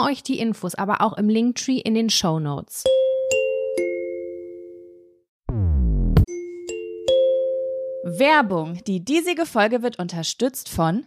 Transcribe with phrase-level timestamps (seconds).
[0.00, 2.84] euch die Infos aber auch im Linktree in den Show Notes.
[8.18, 8.80] Werbung.
[8.86, 11.06] Die diesige Folge wird unterstützt von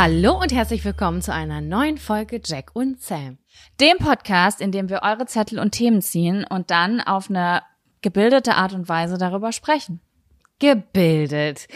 [0.00, 3.38] Hallo und herzlich willkommen zu einer neuen Folge Jack und Sam.
[3.80, 7.62] Dem Podcast, in dem wir eure Zettel und Themen ziehen und dann auf eine
[8.02, 10.00] gebildete Art und Weise darüber sprechen.
[10.58, 11.68] Gebildet.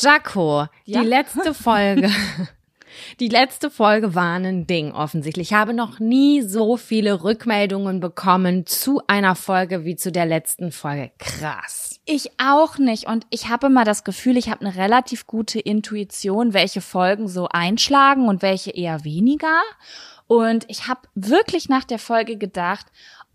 [0.00, 1.00] Jaco, Ja?
[1.02, 2.10] die letzte Folge.
[3.20, 5.50] Die letzte Folge war ein Ding offensichtlich.
[5.50, 10.72] Ich habe noch nie so viele Rückmeldungen bekommen zu einer Folge wie zu der letzten
[10.72, 11.12] Folge.
[11.18, 12.00] Krass.
[12.06, 13.06] Ich auch nicht.
[13.06, 17.46] Und ich habe immer das Gefühl, ich habe eine relativ gute Intuition, welche Folgen so
[17.48, 19.60] einschlagen und welche eher weniger.
[20.28, 22.86] Und ich habe wirklich nach der Folge gedacht,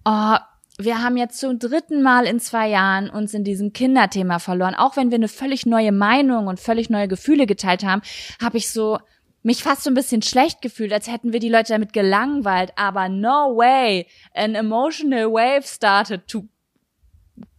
[0.05, 0.37] oh,
[0.77, 4.75] wir haben jetzt zum dritten Mal in zwei Jahren uns in diesem Kinderthema verloren.
[4.75, 8.01] Auch wenn wir eine völlig neue Meinung und völlig neue Gefühle geteilt haben,
[8.41, 8.99] habe ich so
[9.43, 12.71] mich fast so ein bisschen schlecht gefühlt, als hätten wir die Leute damit gelangweilt.
[12.77, 16.47] Aber no way, an emotional wave started to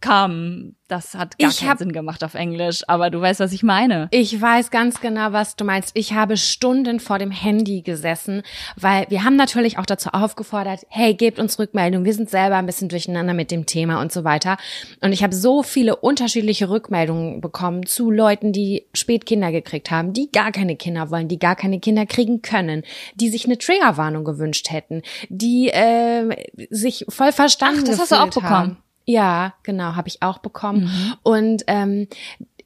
[0.01, 0.73] come.
[0.87, 3.63] Das hat gar Ich keinen hab- Sinn gemacht auf Englisch, aber du weißt, was ich
[3.63, 4.07] meine.
[4.11, 5.89] Ich weiß ganz genau, was du meinst.
[5.95, 8.43] Ich habe Stunden vor dem Handy gesessen,
[8.75, 12.05] weil wir haben natürlich auch dazu aufgefordert, hey, gebt uns Rückmeldung.
[12.05, 14.57] Wir sind selber ein bisschen durcheinander mit dem Thema und so weiter.
[15.01, 20.13] Und ich habe so viele unterschiedliche Rückmeldungen bekommen zu Leuten, die spät Kinder gekriegt haben,
[20.13, 22.83] die gar keine Kinder wollen, die gar keine Kinder kriegen können,
[23.15, 28.15] die sich eine Triggerwarnung gewünscht hätten, die äh, sich voll verstanden Ach, das hast du
[28.17, 28.77] auch gefühlt haben.
[29.05, 30.85] Ja, genau, habe ich auch bekommen.
[30.85, 31.13] Mhm.
[31.23, 32.07] Und ähm,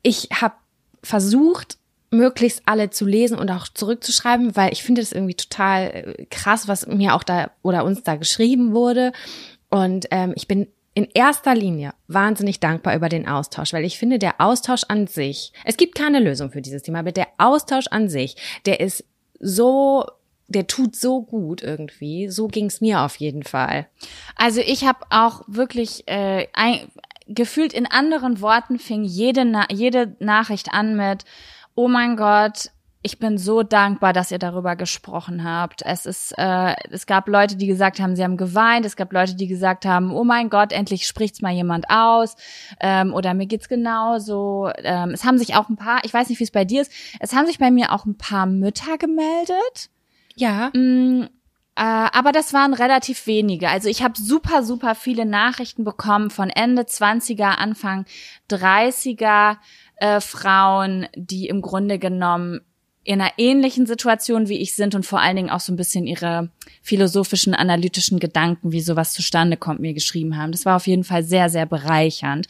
[0.02, 0.56] ich habe
[1.04, 1.78] versucht,
[2.12, 6.68] möglichst alle zu lesen und auch zurückzuschreiben, weil ich finde das irgendwie total äh, krass,
[6.68, 9.12] was mir auch da oder uns da geschrieben wurde.
[9.70, 14.18] Und ähm, ich bin in erster Linie wahnsinnig dankbar über den Austausch, weil ich finde,
[14.18, 18.10] der Austausch an sich, es gibt keine Lösung für dieses Thema, aber der Austausch an
[18.10, 18.36] sich,
[18.66, 19.06] der ist
[19.40, 20.06] so
[20.50, 22.30] der tut so gut irgendwie.
[22.30, 23.88] So ging's mir auf jeden Fall.
[24.36, 26.92] Also ich habe auch wirklich äh, ein,
[27.28, 31.24] gefühlt in anderen Worten fing jede, Na jede Nachricht an mit,
[31.76, 35.84] oh mein Gott, ich bin so dankbar, dass ihr darüber gesprochen habt.
[35.86, 38.86] Es ist, äh, es gab Leute, die gesagt haben, sie haben geweint.
[38.86, 42.36] Es gab Leute, die gesagt haben, oh mein Gott, endlich spricht's mal jemand aus.
[42.82, 44.70] Ähm, oder mir geht's genauso.
[44.84, 46.92] Ähm, es haben sich auch ein paar, ich weiß nicht, wie es bei dir ist.
[47.22, 49.90] Es haben sich bei mir auch ein paar Mütter gemeldet.
[50.40, 50.72] Ja.
[50.74, 51.28] Äh,
[51.76, 53.70] aber das waren relativ wenige.
[53.70, 58.06] Also ich habe super, super viele Nachrichten bekommen von Ende 20er, Anfang
[58.50, 59.58] 30er
[59.98, 62.62] äh, Frauen, die im Grunde genommen
[63.04, 66.06] in einer ähnlichen Situation wie ich sind und vor allen Dingen auch so ein bisschen
[66.06, 66.52] ihre
[66.82, 70.52] philosophischen, analytischen Gedanken, wie sowas zustande kommt, mir geschrieben haben.
[70.52, 72.48] Das war auf jeden Fall sehr, sehr bereichernd.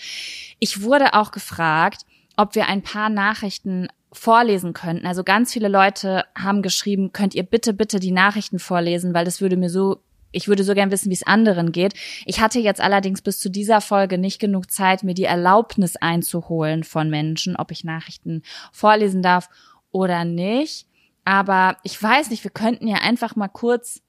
[0.60, 2.02] Ich wurde auch gefragt,
[2.36, 5.06] ob wir ein paar Nachrichten vorlesen könnten.
[5.06, 9.42] Also ganz viele Leute haben geschrieben, könnt ihr bitte, bitte die Nachrichten vorlesen, weil das
[9.42, 10.02] würde mir so
[10.32, 11.94] ich würde so gern wissen, wie es anderen geht.
[12.26, 16.84] Ich hatte jetzt allerdings bis zu dieser Folge nicht genug Zeit, mir die Erlaubnis einzuholen
[16.84, 19.50] von Menschen, ob ich Nachrichten vorlesen darf
[19.92, 20.86] oder nicht.
[21.26, 24.02] Aber ich weiß nicht, wir könnten ja einfach mal kurz.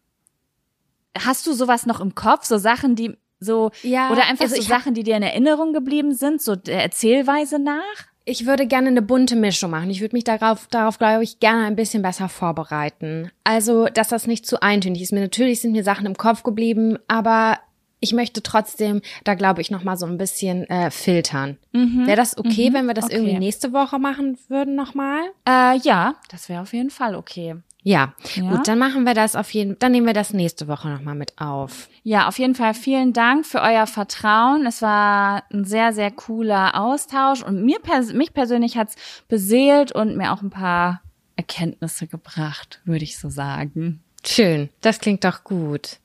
[1.19, 2.45] Hast du sowas noch im Kopf?
[2.45, 6.15] So Sachen, die so ja, oder einfach also so Sachen, die dir in Erinnerung geblieben
[6.15, 8.10] sind, so der Erzählweise nach?
[8.31, 9.91] Ich würde gerne eine bunte Mischung machen.
[9.91, 13.33] Ich würde mich darauf, darauf glaube ich, gerne ein bisschen besser vorbereiten.
[13.43, 15.13] Also, dass das nicht zu eintönig ist.
[15.13, 17.59] Mir natürlich sind mir Sachen im Kopf geblieben, aber
[17.99, 21.59] ich möchte trotzdem, da glaube ich, noch mal so ein bisschen äh, filtern.
[21.73, 22.07] Mhm.
[22.07, 22.75] Wäre das okay, mhm.
[22.75, 23.17] wenn wir das okay.
[23.17, 25.23] irgendwie nächste Woche machen würden noch mal?
[25.45, 27.57] Äh, ja, das wäre auf jeden Fall okay.
[27.83, 28.15] Ja.
[28.35, 31.01] ja, gut, dann machen wir das auf jeden, dann nehmen wir das nächste Woche noch
[31.01, 31.89] mal mit auf.
[32.03, 34.67] Ja, auf jeden Fall vielen Dank für euer Vertrauen.
[34.67, 38.97] Es war ein sehr, sehr cooler Austausch und mir pers mich persönlich hat's
[39.29, 41.01] beseelt und mir auch ein paar
[41.37, 44.03] Erkenntnisse gebracht, würde ich so sagen.
[44.27, 45.99] Schön, das klingt doch gut.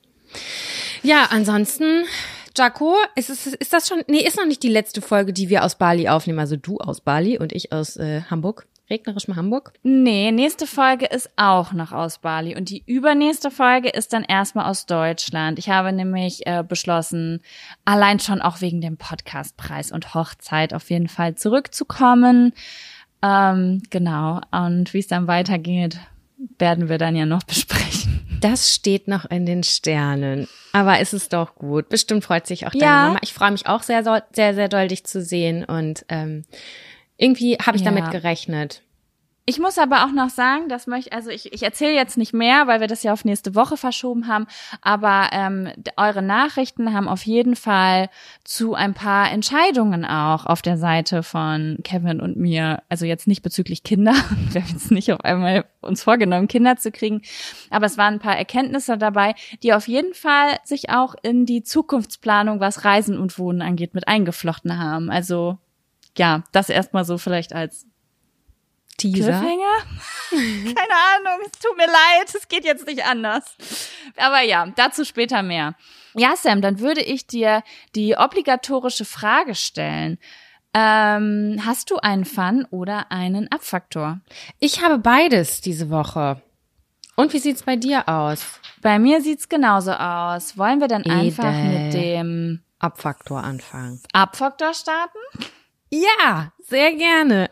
[1.03, 2.05] Ja, ansonsten,
[2.57, 5.65] Jaco, ist, es, ist das schon, nee, ist noch nicht die letzte Folge, die wir
[5.65, 9.73] aus Bali aufnehmen, also du aus Bali und ich aus äh, Hamburg regnerischem Hamburg?
[9.83, 14.69] Nee, nächste Folge ist auch noch aus Bali und die übernächste Folge ist dann erstmal
[14.69, 15.59] aus Deutschland.
[15.59, 17.41] Ich habe nämlich äh, beschlossen,
[17.83, 22.53] allein schon auch wegen dem Podcastpreis und Hochzeit auf jeden Fall zurückzukommen.
[23.21, 24.41] Ähm, genau.
[24.51, 25.99] Und wie es dann weitergeht,
[26.59, 28.39] werden wir dann ja noch besprechen.
[28.41, 30.47] Das steht noch in den Sternen.
[30.73, 31.89] Aber es ist doch gut.
[31.89, 33.07] Bestimmt freut sich auch deine ja.
[33.07, 33.19] Mama.
[33.23, 35.63] Ich freue mich auch sehr, sehr, sehr doll, dich zu sehen.
[35.63, 36.43] Und ähm,
[37.17, 37.91] irgendwie habe ich ja.
[37.91, 38.81] damit gerechnet.
[39.47, 42.65] Ich muss aber auch noch sagen, das möchte, also ich, ich erzähle jetzt nicht mehr,
[42.65, 44.47] weil wir das ja auf nächste Woche verschoben haben,
[44.81, 48.09] aber ähm, eure Nachrichten haben auf jeden Fall
[48.43, 53.43] zu ein paar Entscheidungen auch auf der Seite von Kevin und mir, also jetzt nicht
[53.43, 54.13] bezüglich Kinder,
[54.49, 57.21] wir haben jetzt nicht auf einmal uns vorgenommen, Kinder zu kriegen,
[57.69, 61.61] aber es waren ein paar Erkenntnisse dabei, die auf jeden Fall sich auch in die
[61.61, 65.11] Zukunftsplanung, was Reisen und Wohnen angeht, mit eingeflochten haben.
[65.11, 65.59] Also
[66.17, 67.85] ja, das erstmal so vielleicht als
[68.97, 69.39] Teaser.
[69.39, 69.77] Cliffhanger?
[70.75, 70.77] Keine
[71.15, 73.55] Ahnung, es tut mir leid, es geht jetzt nicht anders.
[74.17, 75.75] Aber ja, dazu später mehr.
[76.13, 80.17] Ja, Sam, dann würde ich dir die obligatorische Frage stellen.
[80.73, 84.19] Ähm, hast du einen Fun oder einen Abfaktor?
[84.59, 86.41] Ich habe beides diese Woche.
[87.15, 88.59] Und wie sieht's bei dir aus?
[88.81, 90.57] Bei mir sieht's genauso aus.
[90.57, 91.13] Wollen wir dann Ede.
[91.13, 94.01] einfach mit dem Abfaktor anfangen?
[94.11, 95.17] Abfaktor starten?
[96.01, 97.49] Ja, sehr gerne.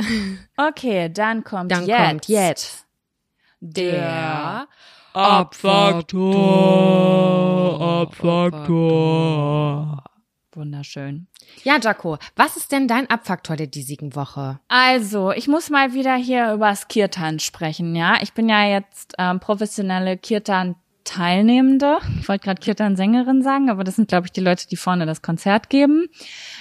[0.57, 2.85] Okay, dann kommt dann jetzt, kommt jetzt
[3.59, 4.67] der
[5.13, 6.41] Abfaktor.
[8.01, 10.03] Abfaktor.
[10.51, 11.27] Wunderschön.
[11.63, 14.59] Ja, Jaco, was ist denn dein Abfaktor der diesigen Woche?
[14.67, 18.17] Also, ich muss mal wieder hier übers Kirtan sprechen, ja.
[18.21, 21.97] Ich bin ja jetzt ähm, professionelle Kirtan Teilnehmende.
[22.19, 25.21] Ich wollte gerade Kirtan-Sängerin sagen, aber das sind, glaube ich, die Leute, die vorne das
[25.21, 26.07] Konzert geben.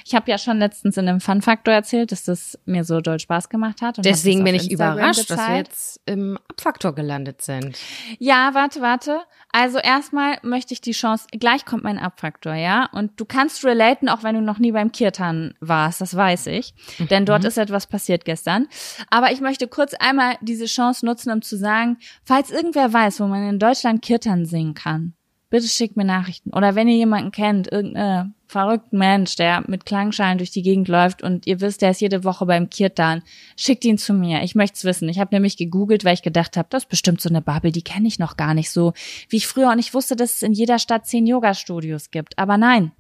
[0.06, 3.49] Ich habe ja schon letztens in einem Fun-Faktor erzählt, dass das mir so doll Spaß
[3.49, 4.04] gemacht hat.
[4.04, 5.40] Deswegen bin ich Instagram überrascht, gezeigt.
[5.40, 7.78] dass wir jetzt im Abfaktor gelandet sind.
[8.18, 9.21] Ja, warte, warte.
[9.52, 12.88] Also erstmal möchte ich die Chance, gleich kommt mein Abfaktor, ja?
[12.92, 16.75] Und du kannst relaten, auch wenn du noch nie beim Kirtan warst, das weiß ich.
[16.99, 17.09] Mhm.
[17.09, 18.68] Denn dort ist etwas passiert gestern.
[19.11, 23.26] Aber ich möchte kurz einmal diese Chance nutzen, um zu sagen, falls irgendwer weiß, wo
[23.26, 25.14] man in Deutschland Kirtan singen kann,
[25.52, 26.50] bitte schickt mir Nachrichten.
[26.54, 31.23] Oder wenn ihr jemanden kennt, irgendeinen verrückten Mensch, der mit Klangschalen durch die Gegend läuft
[31.23, 33.23] und ihr wisst, der ist jede Woche beim Kirtan,
[33.54, 34.42] schickt ihn zu mir.
[34.42, 35.11] Ich möchte es wissen.
[35.11, 37.82] Ich habe nämlich gegoogelt, weil ich gedacht habe, das ist bestimmt so eine Bubble, die
[37.82, 38.94] kenne ich noch gar nicht so,
[39.28, 42.38] wie ich früher auch nicht wusste, dass es in jeder Stadt zehn Yoga-Studios gibt.
[42.38, 42.92] Aber nein,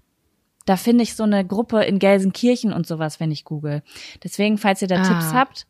[0.66, 3.82] da finde ich so eine Gruppe in Gelsenkirchen und sowas, wenn ich google.
[4.22, 5.08] Deswegen, falls ihr da ah.
[5.08, 5.66] Tipps habt,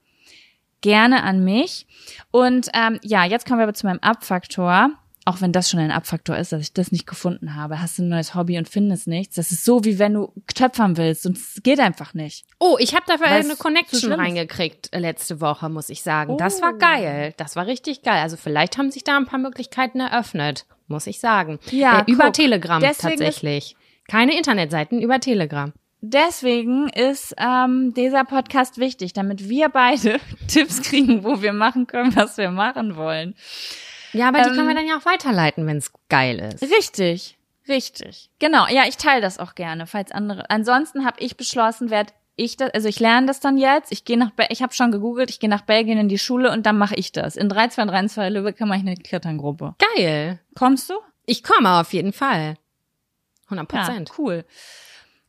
[0.80, 1.86] gerne an mich.
[2.32, 4.90] Und ähm, ja, jetzt kommen wir aber zu meinem Abfaktor
[5.24, 8.02] auch wenn das schon ein Abfaktor ist, dass ich das nicht gefunden habe, hast du
[8.02, 9.36] ein neues Hobby und findest nichts.
[9.36, 12.44] Das ist so, wie wenn du töpfern willst und es geht einfach nicht.
[12.58, 16.32] Oh, ich habe dafür Weil's eine Connection reingekriegt äh, letzte Woche, muss ich sagen.
[16.32, 16.36] Oh.
[16.36, 16.78] Das war oh.
[16.78, 17.34] geil.
[17.36, 18.20] Das war richtig geil.
[18.20, 21.60] Also vielleicht haben sich da ein paar Möglichkeiten eröffnet, muss ich sagen.
[21.70, 23.76] Ja, äh, über guck, Telegram tatsächlich.
[24.08, 25.72] Keine Internetseiten, über Telegram.
[26.04, 32.16] Deswegen ist ähm, dieser Podcast wichtig, damit wir beide Tipps kriegen, wo wir machen können,
[32.16, 33.36] was wir machen wollen.
[34.12, 36.62] Ja, aber die ähm, können wir dann ja auch weiterleiten, wenn es geil ist.
[36.62, 37.38] Richtig,
[37.68, 38.30] richtig.
[38.38, 38.66] Genau.
[38.68, 40.48] Ja, ich teile das auch gerne, falls andere.
[40.50, 43.92] Ansonsten habe ich beschlossen, werde ich das, also ich lerne das dann jetzt.
[43.92, 46.66] Ich gehe nach, ich habe schon gegoogelt, ich gehe nach Belgien in die Schule und
[46.66, 47.36] dann mache ich das.
[47.36, 49.74] In 3232 Lübeck mache ich eine Kletternggruppe.
[49.96, 50.40] Geil.
[50.54, 50.94] Kommst du?
[51.26, 52.56] Ich komme auf jeden Fall.
[53.46, 54.08] 100 Prozent.
[54.08, 54.44] Ja, cool.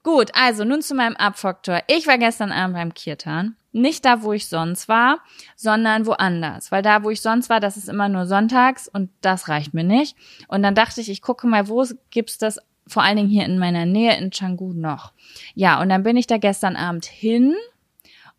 [0.01, 1.79] Gut, also nun zu meinem Abfaktor.
[1.87, 3.55] Ich war gestern Abend beim Kirtan.
[3.73, 5.19] Nicht da, wo ich sonst war,
[5.55, 6.71] sondern woanders.
[6.71, 9.83] Weil da, wo ich sonst war, das ist immer nur sonntags und das reicht mir
[9.83, 10.15] nicht.
[10.47, 13.59] Und dann dachte ich, ich gucke mal, wo gibt's das vor allen Dingen hier in
[13.59, 15.13] meiner Nähe in Canggu noch.
[15.55, 17.55] Ja, und dann bin ich da gestern Abend hin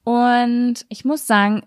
[0.05, 1.63] und ich muss sagen,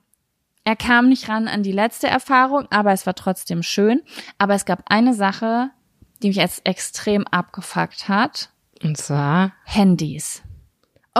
[0.63, 4.01] er kam nicht ran an die letzte Erfahrung, aber es war trotzdem schön.
[4.37, 5.71] Aber es gab eine Sache,
[6.21, 8.49] die mich jetzt extrem abgefuckt hat.
[8.83, 10.43] Und zwar Handys.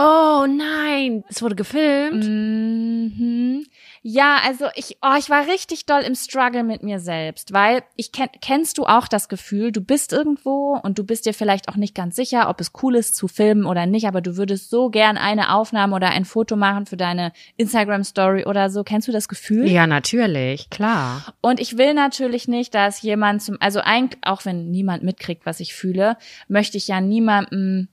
[0.00, 2.24] Oh nein, es wurde gefilmt.
[2.24, 3.66] Mhm.
[4.02, 8.12] Ja, also ich, oh, ich war richtig doll im Struggle mit mir selbst, weil ich
[8.12, 11.74] kenn, kennst du auch das Gefühl, du bist irgendwo und du bist dir vielleicht auch
[11.74, 14.88] nicht ganz sicher, ob es cool ist zu filmen oder nicht, aber du würdest so
[14.88, 18.84] gern eine Aufnahme oder ein Foto machen für deine Instagram Story oder so.
[18.84, 19.68] Kennst du das Gefühl?
[19.68, 21.34] Ja, natürlich, klar.
[21.40, 25.58] Und ich will natürlich nicht, dass jemand zum, also eigentlich, auch wenn niemand mitkriegt, was
[25.58, 27.88] ich fühle, möchte ich ja niemandem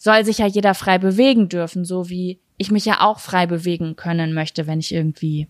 [0.00, 3.96] soll sich ja jeder frei bewegen dürfen, so wie ich mich ja auch frei bewegen
[3.96, 5.46] können möchte, wenn ich irgendwie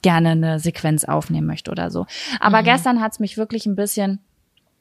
[0.00, 2.06] gerne eine Sequenz aufnehmen möchte oder so.
[2.40, 2.64] Aber mhm.
[2.64, 4.20] gestern hat's mich wirklich ein bisschen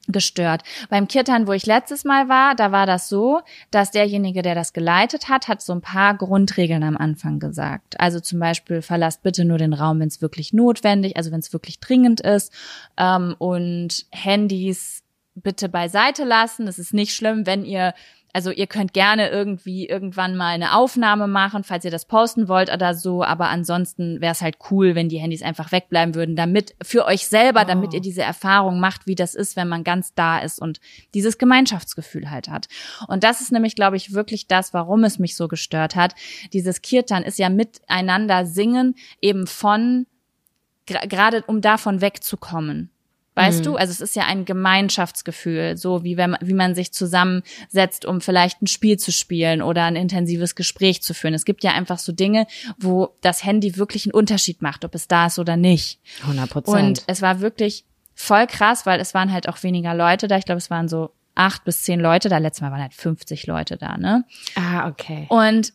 [0.07, 0.63] gestört.
[0.89, 4.71] Beim Kirtan, wo ich letztes Mal war, da war das so, dass derjenige, der das
[4.71, 7.99] geleitet hat, hat so ein paar Grundregeln am Anfang gesagt.
[7.99, 11.51] Also zum Beispiel, verlasst bitte nur den Raum, wenn es wirklich notwendig, also wenn es
[11.51, 12.53] wirklich dringend ist.
[12.97, 15.03] Ähm, und Handys
[15.35, 16.67] bitte beiseite lassen.
[16.67, 17.93] Es ist nicht schlimm, wenn ihr
[18.39, 22.71] also ihr könnt gerne irgendwie irgendwann mal eine Aufnahme machen, falls ihr das posten wollt
[22.71, 26.73] oder so, aber ansonsten wäre es halt cool, wenn die Handys einfach wegbleiben würden, damit
[26.81, 27.67] für euch selber, oh.
[27.67, 30.79] damit ihr diese Erfahrung macht, wie das ist, wenn man ganz da ist und
[31.13, 32.69] dieses Gemeinschaftsgefühl halt hat.
[33.09, 36.15] Und das ist nämlich, glaube ich, wirklich das, warum es mich so gestört hat.
[36.53, 40.05] Dieses Kirtan ist ja miteinander singen, eben von
[40.85, 42.89] gerade um davon wegzukommen.
[43.39, 43.63] Weißt mhm.
[43.63, 43.75] du?
[43.77, 48.19] Also es ist ja ein Gemeinschaftsgefühl, so wie wenn man, wie man sich zusammensetzt, um
[48.19, 51.33] vielleicht ein Spiel zu spielen oder ein intensives Gespräch zu führen.
[51.33, 55.07] Es gibt ja einfach so Dinge, wo das Handy wirklich einen Unterschied macht, ob es
[55.07, 56.01] da ist oder nicht.
[56.23, 56.75] 100 Prozent.
[56.75, 60.37] Und es war wirklich voll krass, weil es waren halt auch weniger Leute da.
[60.37, 62.39] Ich glaube, es waren so acht bis zehn Leute da.
[62.39, 64.25] Letztes Mal waren halt 50 Leute da, ne?
[64.55, 65.27] Ah, okay.
[65.29, 65.71] Und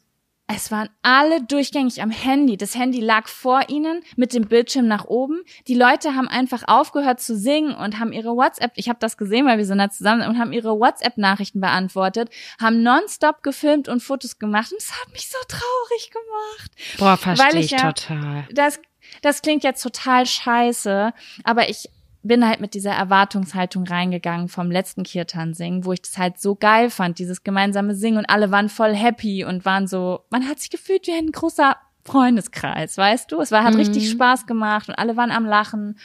[0.47, 2.59] es waren alle durchgängig am Handy.
[2.59, 5.43] Das Handy lag vor ihnen mit dem Bildschirm nach oben.
[5.69, 9.47] Die Leute haben einfach aufgehört zu singen und haben ihre WhatsApp, ich habe das gesehen,
[9.47, 12.29] weil wir sind da zusammen und haben ihre WhatsApp-Nachrichten beantwortet,
[12.61, 16.99] haben nonstop gefilmt und Fotos gemacht und es hat mich so traurig gemacht.
[16.99, 18.47] Boah, verstehe ich, ich ja, total.
[18.53, 18.81] Das,
[19.23, 21.89] das klingt jetzt total scheiße, aber ich
[22.25, 26.55] bin halt mit dieser Erwartungshaltung reingegangen vom letzten Kirtan singen, wo ich das halt so
[26.55, 30.59] geil fand, dieses gemeinsame Singen und alle waren voll happy und waren so, man hat
[30.59, 33.41] sich gefühlt wie ein großer Freundeskreis, weißt du?
[33.41, 33.81] Es war hat mhm.
[33.81, 35.99] richtig Spaß gemacht und alle waren am Lachen.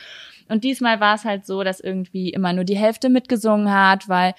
[0.50, 4.34] Und diesmal war es halt so, dass irgendwie immer nur die Hälfte mitgesungen hat, weil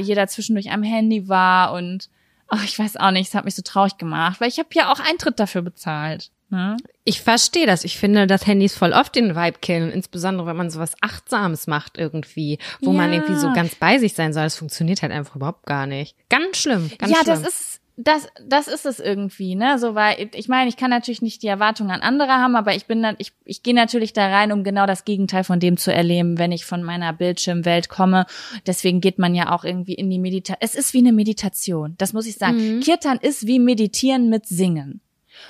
[0.00, 2.08] jeder zwischendurch am Handy war und
[2.52, 4.92] oh, ich weiß auch nicht, es hat mich so traurig gemacht, weil ich habe ja
[4.92, 6.30] auch Eintritt dafür bezahlt.
[6.48, 6.76] Ne?
[7.04, 7.84] Ich verstehe das.
[7.84, 11.98] Ich finde, dass Handys voll oft den Vibe killen, insbesondere wenn man sowas Achtsames macht
[11.98, 12.98] irgendwie, wo ja.
[12.98, 14.44] man irgendwie so ganz bei sich sein soll.
[14.44, 16.16] Das funktioniert halt einfach überhaupt gar nicht.
[16.28, 16.90] Ganz schlimm.
[16.98, 17.42] Ganz ja, schlimm.
[17.42, 19.78] das ist das, das ist es irgendwie, ne?
[19.78, 22.84] So, weil ich meine, ich kann natürlich nicht die Erwartungen an andere haben, aber ich
[22.84, 25.94] bin dann, ich, ich gehe natürlich da rein, um genau das Gegenteil von dem zu
[25.94, 28.26] erleben, wenn ich von meiner Bildschirmwelt komme.
[28.66, 30.58] Deswegen geht man ja auch irgendwie in die Meditation.
[30.60, 32.76] Es ist wie eine Meditation, das muss ich sagen.
[32.76, 32.80] Mhm.
[32.80, 35.00] Kirtan ist wie Meditieren mit Singen.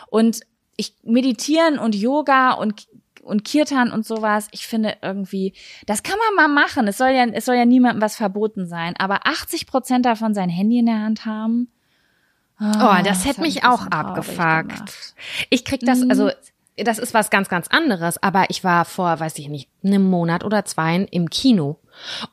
[0.08, 0.40] Und
[0.76, 2.86] ich meditieren und Yoga und
[3.22, 4.46] und Kirtan und sowas.
[4.52, 5.52] Ich finde irgendwie,
[5.86, 6.86] das kann man mal machen.
[6.86, 8.94] Es soll ja, es soll ja niemandem was verboten sein.
[8.98, 11.68] Aber 80 Prozent davon sein Handy in der Hand haben.
[12.60, 15.14] Oh, das hätte mich auch abgefuckt.
[15.50, 16.10] Ich krieg das, Mhm.
[16.10, 16.30] also
[16.76, 18.22] das ist was ganz, ganz anderes.
[18.22, 21.80] Aber ich war vor, weiß ich nicht, einem Monat oder zwei im Kino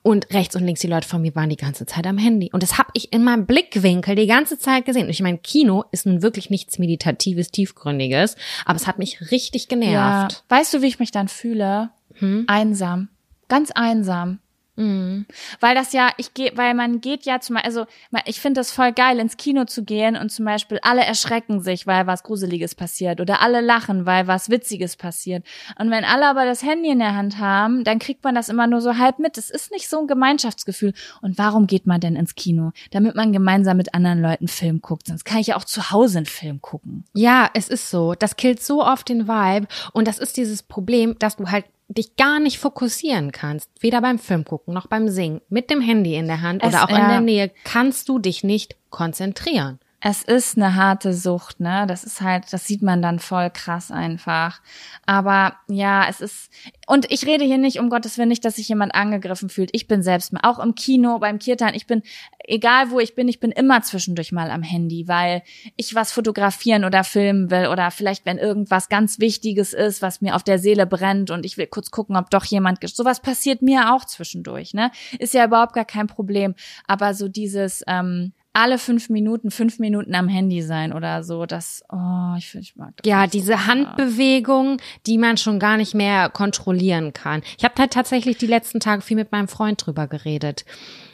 [0.01, 2.49] und rechts und links die Leute von mir waren die ganze Zeit am Handy.
[2.53, 5.03] Und das habe ich in meinem Blickwinkel die ganze Zeit gesehen.
[5.05, 9.63] Und ich meine, Kino ist nun wirklich nichts Meditatives, Tiefgründiges, aber es hat mich richtig
[9.63, 9.67] Ja.
[9.69, 10.43] genervt.
[10.49, 11.89] Weißt du, wie ich mich dann fühle?
[12.15, 12.45] Hm?
[12.47, 13.09] Einsam.
[13.49, 14.39] Ganz einsam.
[14.75, 15.27] Mhm.
[15.59, 17.85] Weil das ja, ich gehe, weil man geht ja zum also
[18.25, 21.85] ich finde das voll geil, ins Kino zu gehen und zum Beispiel alle erschrecken sich,
[21.85, 25.45] weil was Gruseliges passiert oder alle lachen, weil was Witziges passiert.
[25.77, 28.65] Und wenn alle aber das Handy in der Hand haben, dann kriegt man das immer
[28.65, 29.37] nur so halb mit.
[29.37, 30.93] Das ist nicht so ein Gemeinschaftsgefühl.
[31.21, 32.71] Und warum geht man denn ins Kino?
[32.91, 35.07] Damit man gemeinsam mit anderen Leuten Film guckt.
[35.07, 37.05] Sonst kann ich ja auch zu Hause einen Film gucken.
[37.13, 38.15] Ja, es ist so.
[38.15, 39.67] Das killt so oft den Vibe.
[39.91, 43.69] Und das ist dieses Problem, dass du halt dich gar nicht fokussieren kannst.
[43.79, 45.41] Weder beim Film gucken noch beim Singen.
[45.49, 47.09] Mit dem Handy in der Hand Es- oder auch in ja.
[47.09, 49.79] der Nähe kannst du dich nicht konzentrieren.
[50.05, 51.85] Es ist eine harte Sucht, ne?
[51.87, 54.59] Das ist halt, das sieht man dann voll krass einfach.
[55.05, 56.51] Aber ja, es ist,
[56.87, 59.69] und ich rede hier nicht, um Gottes Willen nicht, dass sich jemand angegriffen fühlt.
[59.71, 62.03] Ich bin selbst auch im Kino, beim Kirtan, ich bin,
[62.39, 65.41] egal wo ich bin, ich bin immer zwischendurch mal am Handy, weil
[65.77, 70.35] ich was fotografieren oder filmen will oder vielleicht, wenn irgendwas ganz Wichtiges ist, was mir
[70.35, 73.93] auf der Seele brennt und ich will kurz gucken, ob doch jemand, sowas passiert mir
[73.93, 74.91] auch zwischendurch, ne?
[75.17, 76.55] Ist ja überhaupt gar kein Problem.
[76.87, 81.83] Aber so dieses, ähm, alle fünf Minuten, fünf Minuten am Handy sein oder so, das,
[81.91, 83.09] oh, ich, ich mag das.
[83.09, 83.67] Ja, so diese gerne.
[83.67, 87.41] Handbewegung, die man schon gar nicht mehr kontrollieren kann.
[87.57, 90.65] Ich habe halt tatsächlich die letzten Tage viel mit meinem Freund drüber geredet.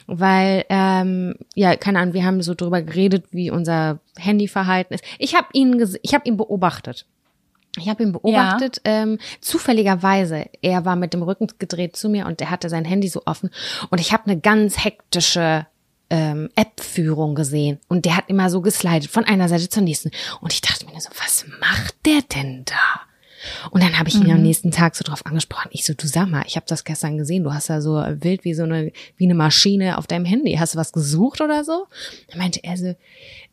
[0.06, 5.04] Weil, ähm, ja, keine Ahnung, wir haben so drüber geredet, wie unser Handyverhalten ist.
[5.18, 7.06] Ich habe ihn, ich habe ihn beobachtet.
[7.78, 10.46] Ich habe ihn beobachtet, ähm, zufälligerweise.
[10.60, 13.50] Er war mit dem Rücken gedreht zu mir und er hatte sein Handy so offen.
[13.90, 15.66] Und ich habe eine ganz hektische
[16.10, 17.78] ähm, App-Führung gesehen.
[17.88, 20.10] Und der hat immer so geslidet von einer Seite zur nächsten.
[20.40, 23.00] Und ich dachte mir nur so, was macht der denn da?
[23.70, 25.70] Und dann habe ich ihn am nächsten Tag so drauf angesprochen.
[25.72, 27.44] Ich so, du sag mal, ich habe das gestern gesehen.
[27.44, 30.56] Du hast da so wild wie so eine wie eine Maschine auf deinem Handy.
[30.56, 31.86] Hast du was gesucht oder so?
[32.28, 32.94] Dann meinte er so,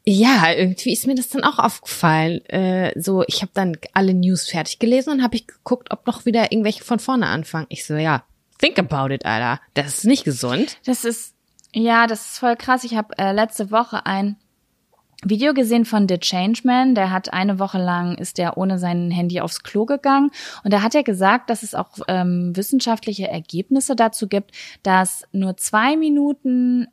[0.03, 2.43] ja, irgendwie ist mir das dann auch aufgefallen.
[2.45, 6.25] Äh, so, ich habe dann alle News fertig gelesen und habe ich geguckt, ob noch
[6.25, 7.67] wieder irgendwelche von vorne anfangen.
[7.69, 8.23] Ich so, ja,
[8.57, 9.61] think about it, Alter.
[9.73, 10.77] Das ist nicht gesund.
[10.85, 11.33] Das ist,
[11.73, 12.83] ja, das ist voll krass.
[12.83, 14.37] Ich habe äh, letzte Woche ein
[15.23, 16.95] Video gesehen von The Changeman.
[16.95, 20.31] Der hat eine Woche lang ist der ohne sein Handy aufs Klo gegangen
[20.63, 24.51] und da hat er gesagt, dass es auch ähm, wissenschaftliche Ergebnisse dazu gibt,
[24.83, 26.87] dass nur zwei Minuten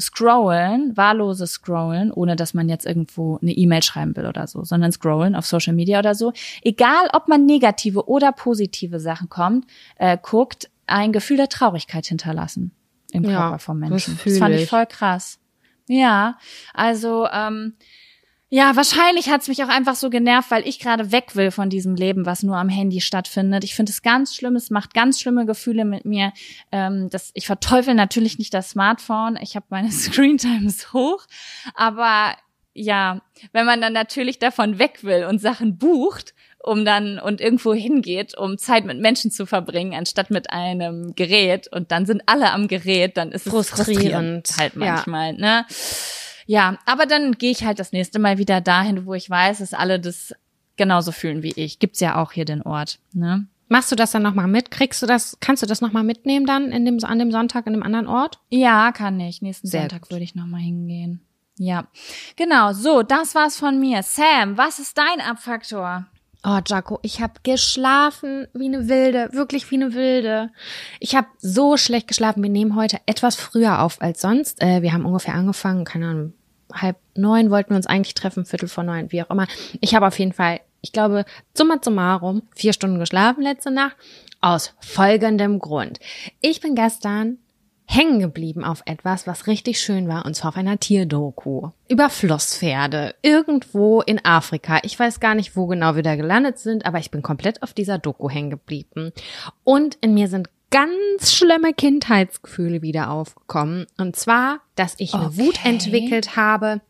[0.00, 4.90] Scrollen, wahllose Scrollen, ohne dass man jetzt irgendwo eine E-Mail schreiben will oder so, sondern
[4.90, 6.32] Scrollen auf Social Media oder so,
[6.62, 12.72] egal ob man negative oder positive Sachen kommt, äh, guckt, ein Gefühl der Traurigkeit hinterlassen
[13.14, 14.16] im Ja, Körper vom das Menschen.
[14.16, 14.68] fühl Das fand ich ich.
[14.68, 15.38] voll krass.
[15.88, 16.38] Ja,
[16.72, 17.74] also ähm,
[18.50, 21.94] ja, wahrscheinlich hat's mich auch einfach so genervt, weil ich gerade weg will von diesem
[21.96, 23.64] Leben, was nur am Handy stattfindet.
[23.64, 26.32] Ich finde es ganz schlimm, es macht ganz schlimme Gefühle mit mir.
[26.70, 29.36] Ähm, das, ich verteufel natürlich nicht das Smartphone.
[29.42, 31.24] Ich habe meine Screentimes hoch,
[31.74, 32.34] aber
[32.74, 33.20] ja,
[33.52, 38.36] wenn man dann natürlich davon weg will und Sachen bucht, um dann und irgendwo hingeht,
[38.36, 42.68] um Zeit mit Menschen zu verbringen, anstatt mit einem Gerät und dann sind alle am
[42.68, 44.48] Gerät, dann ist es Frustrierend.
[44.48, 44.78] frustrierend halt Ja.
[44.94, 45.66] manchmal, ne?
[46.46, 49.72] Ja, aber dann gehe ich halt das nächste Mal wieder dahin, wo ich weiß, dass
[49.74, 50.34] alle das
[50.76, 51.78] genauso fühlen wie ich.
[51.78, 53.46] Gibt's ja auch hier den Ort, ne?
[53.68, 54.70] Machst du das dann nochmal mit?
[54.70, 57.72] Kriegst du das, kannst du das nochmal mitnehmen dann in dem, an dem Sonntag in
[57.72, 58.38] dem anderen Ort?
[58.50, 59.40] Ja, kann ich.
[59.40, 60.10] Nächsten Sehr Sonntag gut.
[60.12, 61.20] würde ich nochmal hingehen.
[61.56, 61.86] Ja.
[62.36, 64.02] Genau, so, das war's von mir.
[64.02, 66.06] Sam, was ist dein Abfaktor?
[66.46, 70.50] Oh, Jaco, ich habe geschlafen wie eine Wilde, wirklich wie eine Wilde.
[71.00, 72.42] Ich habe so schlecht geschlafen.
[72.42, 74.60] Wir nehmen heute etwas früher auf als sonst.
[74.62, 76.34] Äh, wir haben ungefähr angefangen, keine Ahnung,
[76.70, 79.46] halb neun wollten wir uns eigentlich treffen, Viertel vor neun, wie auch immer.
[79.80, 83.96] Ich habe auf jeden Fall, ich glaube, summa summarum, vier Stunden geschlafen letzte Nacht.
[84.42, 85.98] Aus folgendem Grund.
[86.42, 87.38] Ich bin gestern
[87.86, 91.70] hängen geblieben auf etwas, was richtig schön war, und zwar auf einer Tierdoku.
[91.88, 93.14] Über Flusspferde.
[93.22, 94.80] Irgendwo in Afrika.
[94.82, 97.72] Ich weiß gar nicht, wo genau wir da gelandet sind, aber ich bin komplett auf
[97.72, 99.12] dieser Doku hängen geblieben.
[99.64, 103.86] Und in mir sind ganz schlimme Kindheitsgefühle wieder aufgekommen.
[103.96, 105.38] Und zwar, dass ich eine Okay.
[105.38, 106.80] Wut entwickelt habe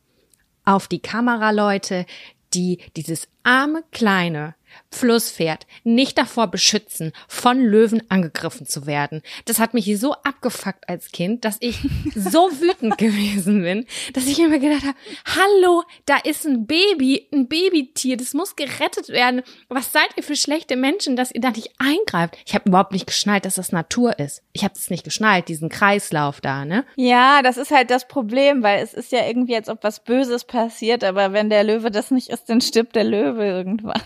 [0.65, 2.07] auf die Kameraleute,
[2.55, 4.55] die dieses arme kleine
[4.91, 9.23] Flusspferd nicht davor beschützen, von Löwen angegriffen zu werden.
[9.45, 11.79] Das hat mich so abgefuckt als Kind, dass ich
[12.15, 17.49] so wütend gewesen bin, dass ich immer gedacht habe, hallo, da ist ein Baby, ein
[17.49, 19.43] Babytier, das muss gerettet werden.
[19.69, 22.37] Was seid ihr für schlechte Menschen, dass ihr da nicht eingreift?
[22.47, 24.43] Ich habe überhaupt nicht geschnallt, dass das Natur ist.
[24.53, 26.85] Ich habe es nicht geschnallt, diesen Kreislauf da, ne?
[26.97, 30.45] Ja, das ist halt das Problem, weil es ist ja irgendwie, als ob was Böses
[30.45, 34.03] passiert, aber wenn der Löwe das nicht ist, dann stirbt der Löwe irgendwann.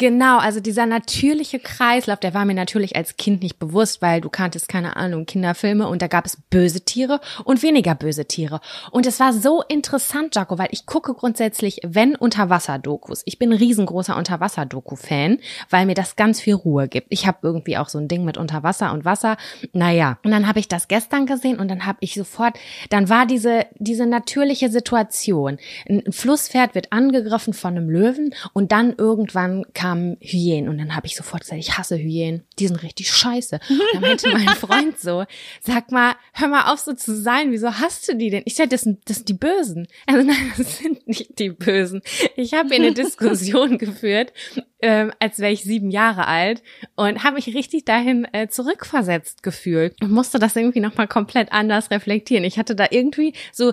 [0.00, 4.30] Genau, also dieser natürliche Kreislauf, der war mir natürlich als Kind nicht bewusst, weil du
[4.30, 8.62] kanntest, keine Ahnung, Kinderfilme und da gab es böse Tiere und weniger böse Tiere.
[8.92, 13.20] Und es war so interessant, Jaco, weil ich gucke grundsätzlich, wenn Unterwasser-Dokus.
[13.26, 15.36] Ich bin riesengroßer Unterwasser-Doku-Fan,
[15.68, 17.08] weil mir das ganz viel Ruhe gibt.
[17.10, 19.36] Ich habe irgendwie auch so ein Ding mit Unterwasser und Wasser.
[19.74, 22.58] Naja, und dann habe ich das gestern gesehen und dann habe ich sofort,
[22.88, 25.58] dann war diese, diese natürliche Situation.
[25.86, 30.94] Ein Flusspferd wird angegriffen von einem Löwen und dann irgendwann kam kamen Hyänen und dann
[30.94, 33.58] habe ich sofort gesagt, ich hasse Hyänen, die sind richtig scheiße.
[33.68, 35.24] Und dann meinte mein Freund so,
[35.60, 38.42] sag mal, hör mal auf so zu sein, wieso hast du die denn?
[38.44, 39.88] Ich sag, das sind, das sind die Bösen.
[40.06, 42.02] Also nein, das sind nicht die Bösen.
[42.36, 44.32] Ich habe eine Diskussion geführt,
[44.80, 46.62] ähm, als wäre ich sieben Jahre alt
[46.94, 51.90] und habe mich richtig dahin äh, zurückversetzt gefühlt und musste das irgendwie nochmal komplett anders
[51.90, 52.44] reflektieren.
[52.44, 53.72] Ich hatte da irgendwie so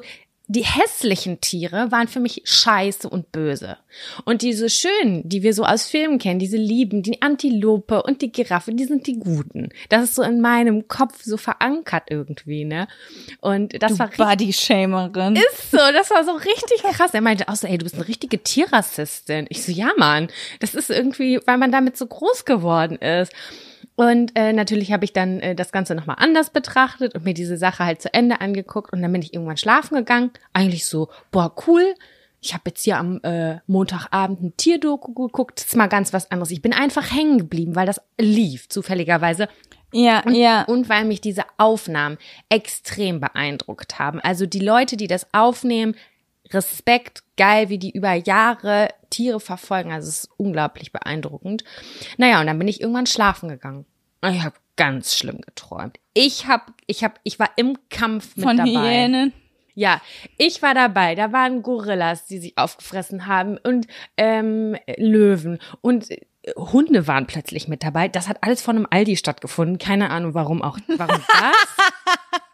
[0.50, 3.78] die hässlichen Tiere waren für mich scheiße und böse.
[4.24, 8.32] Und diese schönen, die wir so aus Filmen kennen, diese lieben, die Antilope und die
[8.32, 9.70] Giraffe, die sind die guten.
[9.90, 12.88] Das ist so in meinem Kopf so verankert irgendwie, ne?
[13.42, 15.36] Und das du war Body-Shamerin.
[15.36, 17.14] Ist so, das war so richtig krass.
[17.14, 19.48] Er meinte auch so, ey, du bist eine richtige Tierrassistin.
[19.50, 20.30] Ich so, ja, Mann.
[20.62, 23.34] Das ist irgendwie, weil man damit so groß geworden ist.
[23.98, 27.58] Und äh, natürlich habe ich dann äh, das Ganze nochmal anders betrachtet und mir diese
[27.58, 30.30] Sache halt zu Ende angeguckt und dann bin ich irgendwann schlafen gegangen.
[30.54, 31.96] Eigentlich so, boah, cool.
[32.40, 35.58] Ich habe jetzt hier am äh, Montagabend ein Tierdoku geguckt.
[35.58, 36.52] Das ist mal ganz was anderes.
[36.52, 39.50] Ich bin einfach hängen geblieben, weil das lief, zufälligerweise.
[39.92, 40.62] Ja, und, ja.
[40.66, 44.20] Und weil mich diese Aufnahmen extrem beeindruckt haben.
[44.20, 45.96] Also die Leute, die das aufnehmen,
[46.54, 49.92] Respekt, geil, wie die über Jahre Tiere verfolgen.
[49.92, 51.64] Also es ist unglaublich beeindruckend.
[52.18, 53.86] Naja, und dann bin ich irgendwann schlafen gegangen.
[54.26, 56.00] Ich habe ganz schlimm geträumt.
[56.14, 58.72] Ich habe, ich habe, ich war im Kampf mit Von dabei.
[58.72, 59.34] Hyänen.
[59.76, 60.02] Ja,
[60.38, 61.14] ich war dabei.
[61.14, 63.86] Da waren Gorillas, die sich aufgefressen haben und
[64.18, 66.22] ähm, Löwen und äh,
[66.56, 68.08] Hunde waren plötzlich mit dabei.
[68.08, 69.78] Das hat alles von einem Aldi stattgefunden.
[69.78, 70.80] Keine Ahnung, warum auch.
[70.88, 71.22] Warum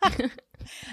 [0.10, 0.30] das?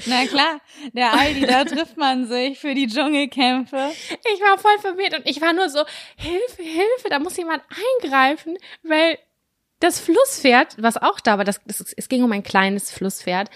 [0.07, 0.61] Na klar,
[0.93, 3.90] der Aldi, da trifft man sich für die Dschungelkämpfe.
[4.33, 5.85] Ich war voll verwirrt und ich war nur so,
[6.16, 7.62] Hilfe, Hilfe, da muss jemand
[8.03, 9.19] eingreifen, weil
[9.81, 13.51] das Flusspferd, was auch da war, das, das, es ging um ein kleines Flusspferd,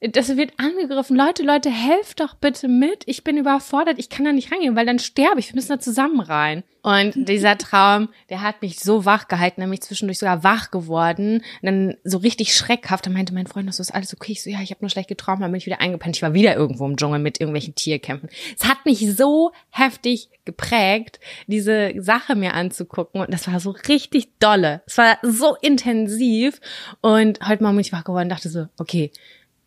[0.00, 1.14] das wird angegriffen.
[1.14, 3.02] Leute, Leute, helft doch bitte mit.
[3.04, 3.98] Ich bin überfordert.
[3.98, 5.48] Ich kann da nicht reingehen, weil dann sterbe ich.
[5.48, 6.62] Wir müssen da zusammen rein.
[6.82, 11.42] Und dieser Traum, der hat mich so wach gehalten, nämlich zwischendurch sogar wach geworden.
[11.60, 13.04] Und dann so richtig schreckhaft.
[13.04, 14.32] Da meinte mein Freund, das ist alles okay.
[14.32, 15.42] Ich so, ja, ich habe nur schlecht geträumt.
[15.42, 16.16] Dann bin ich wieder eingepennt.
[16.16, 18.30] Ich war wieder irgendwo im Dschungel mit irgendwelchen Tierkämpfen.
[18.58, 23.20] Es hat mich so heftig geprägt, diese Sache mir anzugucken.
[23.20, 24.80] Und das war so richtig dolle.
[24.86, 26.58] Es war so intensiv.
[27.02, 29.12] Und heute Morgen bin ich wach geworden und dachte so, okay,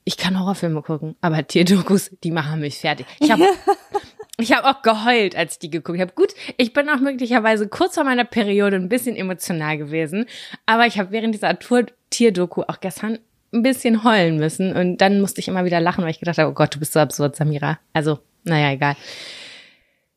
[0.05, 3.05] ich kann Horrorfilme gucken, aber Tierdokus, die machen mich fertig.
[3.19, 3.43] Ich habe
[4.37, 6.13] ich hab auch geheult, als ich die geguckt habe.
[6.13, 10.25] Gut, ich bin auch möglicherweise kurz vor meiner Periode ein bisschen emotional gewesen,
[10.65, 13.19] aber ich habe während dieser Tour Tierdoku auch gestern
[13.53, 16.49] ein bisschen heulen müssen und dann musste ich immer wieder lachen, weil ich gedacht habe,
[16.49, 17.79] oh Gott, du bist so absurd, Samira.
[17.93, 18.95] Also, naja, egal.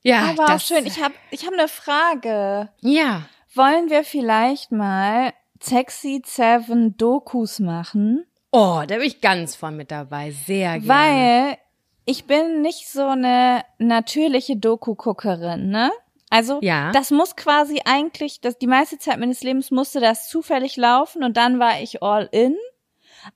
[0.03, 0.87] Ja, aber das, auch schön.
[0.87, 2.71] Ich habe ich hab eine Frage.
[2.81, 3.23] Ja.
[3.55, 8.25] Wollen wir vielleicht mal Sexy Seven Dokus machen?
[8.59, 10.31] Oh, da bin ich ganz von mit dabei.
[10.31, 10.89] Sehr gerne.
[10.89, 11.59] Weil
[12.07, 15.91] ich bin nicht so eine natürliche Doku-Guckerin, ne?
[16.31, 16.91] Also, ja.
[16.93, 21.37] das muss quasi eigentlich, das, die meiste Zeit meines Lebens musste das zufällig laufen und
[21.37, 22.57] dann war ich all in.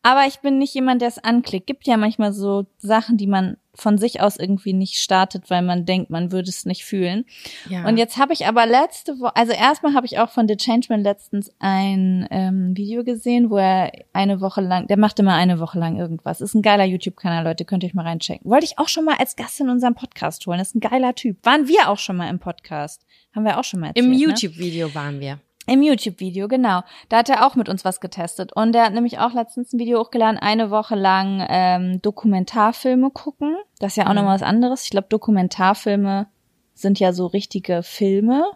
[0.02, 1.66] Aber ich bin nicht jemand, der es anklickt.
[1.66, 5.87] Gibt ja manchmal so Sachen, die man von sich aus irgendwie nicht startet, weil man
[5.87, 7.24] denkt, man würde es nicht fühlen.
[7.68, 7.87] Ja.
[7.87, 11.02] Und jetzt habe ich aber letzte Woche, also erstmal habe ich auch von The Changeman
[11.02, 15.78] letztens ein ähm, Video gesehen, wo er eine Woche lang, der macht immer eine Woche
[15.78, 16.40] lang irgendwas.
[16.40, 18.50] Ist ein geiler YouTube-Kanal, Leute, könnt ihr euch mal reinchecken.
[18.50, 20.61] Wollte ich auch schon mal als Gast in unserem Podcast holen.
[20.61, 21.38] ist ein geiler Typ.
[21.44, 23.06] Waren wir auch schon mal im Podcast?
[23.35, 24.18] Haben wir auch schon mal erzählt, Im ne?
[24.18, 24.94] YouTube-Video ne?
[24.94, 25.38] waren wir.
[25.70, 26.83] Im YouTube-Video, genau.
[27.09, 28.52] Da hat er auch mit uns was getestet.
[28.52, 33.54] Und er hat nämlich auch letztens ein Video hochgeladen, eine Woche lang ähm, Dokumentarfilme gucken.
[33.78, 34.16] Das ist ja auch mhm.
[34.16, 34.83] nochmal was anderes.
[34.83, 36.26] Ich glaube, Dokumentarfilme
[36.74, 38.50] sind ja so richtige Filme.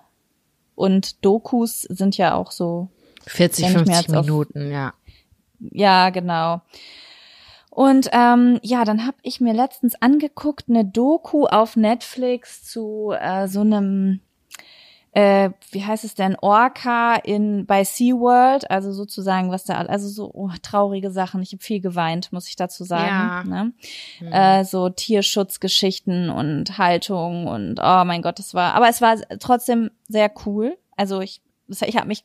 [0.74, 2.88] Und Dokus sind ja auch so
[3.28, 4.92] 40, 50 Minuten, auf, ja.
[5.60, 6.62] Ja, genau.
[7.70, 13.46] Und ähm, ja, dann habe ich mir letztens angeguckt, eine Doku auf Netflix zu äh,
[13.46, 14.18] so einem
[15.14, 20.30] äh, wie heißt es denn, Orca in bei SeaWorld, also sozusagen, was da, also so
[20.34, 21.40] oh, traurige Sachen.
[21.40, 23.06] Ich habe viel geweint, muss ich dazu sagen.
[23.06, 23.44] Ja.
[23.44, 23.72] Ne?
[24.20, 24.32] Mhm.
[24.32, 29.90] Äh, so Tierschutzgeschichten und Haltung und oh mein Gott, das war, aber es war trotzdem
[30.08, 30.76] sehr cool.
[30.96, 32.24] Also ich, ich habe mich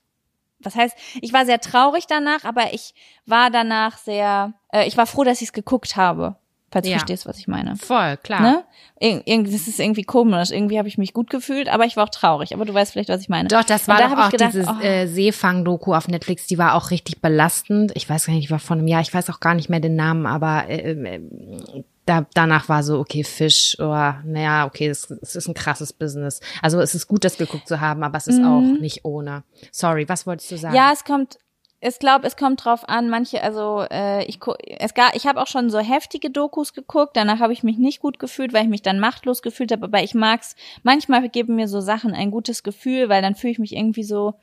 [0.61, 2.93] was heißt, ich war sehr traurig danach, aber ich
[3.25, 6.35] war danach sehr, äh, ich war froh, dass ich es geguckt habe.
[6.71, 6.97] Falls du Ja.
[6.97, 7.75] verstehst, was ich meine.
[7.77, 8.41] Voll, klar.
[8.41, 8.63] Ne?
[8.99, 10.51] Ir irgendwie, das ist irgendwie komisch.
[10.51, 12.53] Irgendwie habe ich mich gut gefühlt, aber ich war auch traurig.
[12.53, 13.47] Aber du weißt vielleicht, was ich meine.
[13.47, 14.79] Doch, das war da doch auch gedacht, dieses oh.
[14.81, 17.91] äh, Seefang-Doku auf Netflix, die war auch richtig belastend.
[17.95, 19.79] Ich weiß gar nicht, die war vor einem Jahr, ich weiß auch gar nicht mehr
[19.79, 21.21] den Namen, aber äh, äh,
[22.05, 26.39] da, danach war so, okay, Fisch, oh, naja, okay, es, ist ein krasses Business.
[26.61, 29.43] Also es ist gut, das geguckt zu haben, aber es ist auch nicht ohne.
[29.71, 30.73] Sorry, was wolltest du sagen?
[30.73, 30.77] Mhm.
[30.77, 31.37] Ja, es kommt,
[31.81, 33.09] ich glaube, es kommt drauf an.
[33.09, 34.39] Manche, also äh, ich
[34.79, 37.15] es gar, ich habe auch schon so heftige Dokus geguckt.
[37.15, 39.85] Danach habe ich mich nicht gut gefühlt, weil ich mich dann machtlos gefühlt habe.
[39.85, 40.55] Aber ich mag's.
[40.83, 44.35] Manchmal geben mir so Sachen ein gutes Gefühl, weil dann fühle ich mich irgendwie so.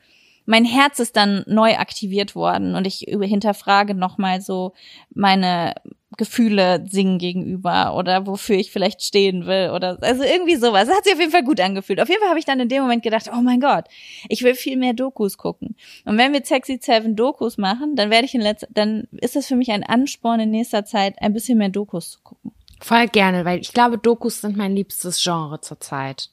[0.49, 4.73] Mein Herz ist dann neu aktiviert worden und ich hinterfrage nochmal so
[5.13, 5.75] meine
[6.15, 10.87] Gefühle singen gegenüber oder wofür ich vielleicht stehen will oder also irgendwie sowas.
[10.87, 11.99] Das hat sich auf jeden Fall gut angefühlt.
[11.99, 13.85] Auf jeden Fall habe ich dann in dem Moment gedacht, oh mein Gott,
[14.29, 15.75] ich will viel mehr Dokus gucken.
[16.05, 19.47] Und wenn wir Sexy Seven Dokus machen, dann werde ich in letzter, dann ist es
[19.47, 22.53] für mich ein Ansporn in nächster Zeit, ein bisschen mehr Dokus zu gucken.
[22.79, 26.29] Voll gerne, weil ich glaube, Dokus sind mein liebstes Genre zurzeit.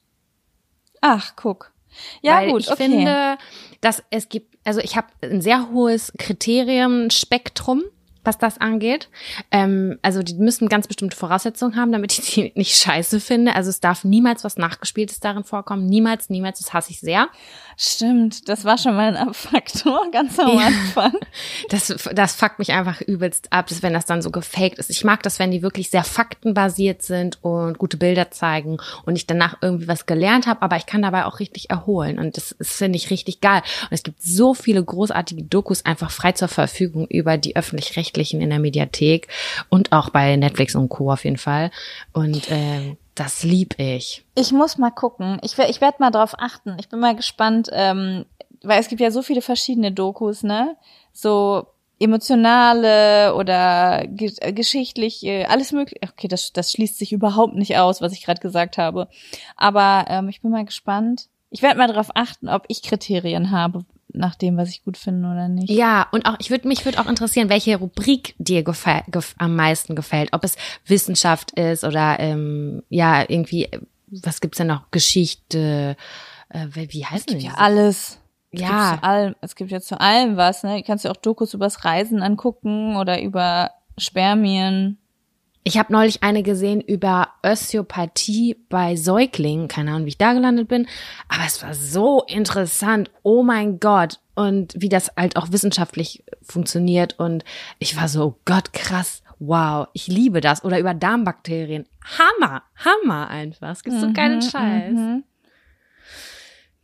[1.01, 1.74] Ach, guck.
[2.21, 2.83] Ja, Weil gut, ich okay.
[2.83, 3.37] finde,
[3.81, 7.83] dass es gibt, also ich habe ein sehr hohes Kriterienspektrum,
[8.25, 9.09] was das angeht.
[9.51, 13.55] Ähm, also die müssen ganz bestimmte Voraussetzungen haben, damit ich die nicht scheiße finde.
[13.55, 15.85] Also es darf niemals was Nachgespieltes darin vorkommen.
[15.85, 17.27] Niemals, niemals, das hasse ich sehr.
[17.77, 20.67] Stimmt, das war schon mal ein Abfaktor ganz am Ja.
[20.67, 21.13] Anfang.
[21.69, 24.89] Das, das fuckt mich einfach übelst ab, dass wenn das dann so gefaked ist.
[24.89, 29.27] Ich mag das, wenn die wirklich sehr faktenbasiert sind und gute Bilder zeigen und ich
[29.27, 32.69] danach irgendwie was gelernt habe, aber ich kann dabei auch richtig erholen und das, das
[32.69, 33.61] finde ich richtig geil.
[33.83, 38.49] Und es gibt so viele großartige Dokus einfach frei zur Verfügung über die öffentlich-rechtlichen in
[38.49, 39.27] der Mediathek
[39.69, 41.11] und auch bei Netflix und Co.
[41.11, 41.71] auf jeden Fall.
[42.13, 44.25] Und ähm, das lieb ich.
[44.35, 45.39] Ich muss mal gucken.
[45.41, 46.75] Ich, ich werde mal drauf achten.
[46.79, 48.25] Ich bin mal gespannt, ähm,
[48.61, 50.75] weil es gibt ja so viele verschiedene Dokus, ne?
[51.13, 51.67] So
[51.99, 56.01] emotionale oder ge äh, geschichtliche, alles mögliche.
[56.03, 59.07] Okay, das, das schließt sich überhaupt nicht aus, was ich gerade gesagt habe.
[59.55, 61.29] Aber ähm, ich bin mal gespannt.
[61.51, 63.85] Ich werde mal darauf achten, ob ich Kriterien habe,
[64.17, 65.69] nach dem, was ich gut finde oder nicht.
[65.69, 68.63] Ja, und auch ich würde mich würde auch interessieren, welche Rubrik dir
[69.37, 73.69] am meisten gefällt, ob es Wissenschaft ist oder ähm, ja irgendwie
[74.23, 75.97] was gibt's denn noch Geschichte,
[76.49, 78.19] äh, wie heißt denn Ja, alles.
[78.51, 78.91] Es Ja.
[78.91, 80.77] gibt zu allem, es gibt ja zu allem was, ne?
[80.77, 84.97] Du kannst ja auch Dokus übers Reisen angucken oder über Spermien.
[85.67, 89.67] Ich habe neulich eine gesehen über Osteopathie bei Säuglingen.
[89.67, 90.87] Keine Ahnung, wie ich da gelandet bin.
[91.27, 93.09] Aber es war so interessant.
[93.23, 94.19] Oh mein Gott.
[94.35, 97.17] Und wie das halt auch wissenschaftlich funktioniert.
[97.19, 97.43] Und
[97.79, 99.23] ich war so, oh Gott, krass.
[99.39, 100.63] Wow, ich liebe das.
[100.63, 101.87] Oder über Darmbakterien.
[102.19, 103.71] Hammer, Hammer einfach.
[103.71, 104.93] Es gibt so keinen Scheiß.
[104.93, 105.23] mhm.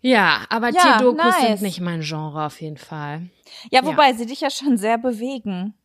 [0.04, 1.42] Ja, aber Ja, Tierdokus nice.
[1.60, 3.30] sind nicht mein Genre auf jeden Fall.
[3.70, 5.76] Ja, wobei sie dich ja schon sehr bewegen.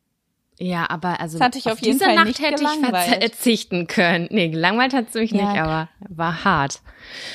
[0.59, 4.29] Ja, aber also Das hat dich auf jeden diese Fall Nacht hätte ich verzichten können.
[4.31, 5.53] Nee, gelangweilt hat's mich Ja.
[5.53, 6.81] nicht, aber war hart.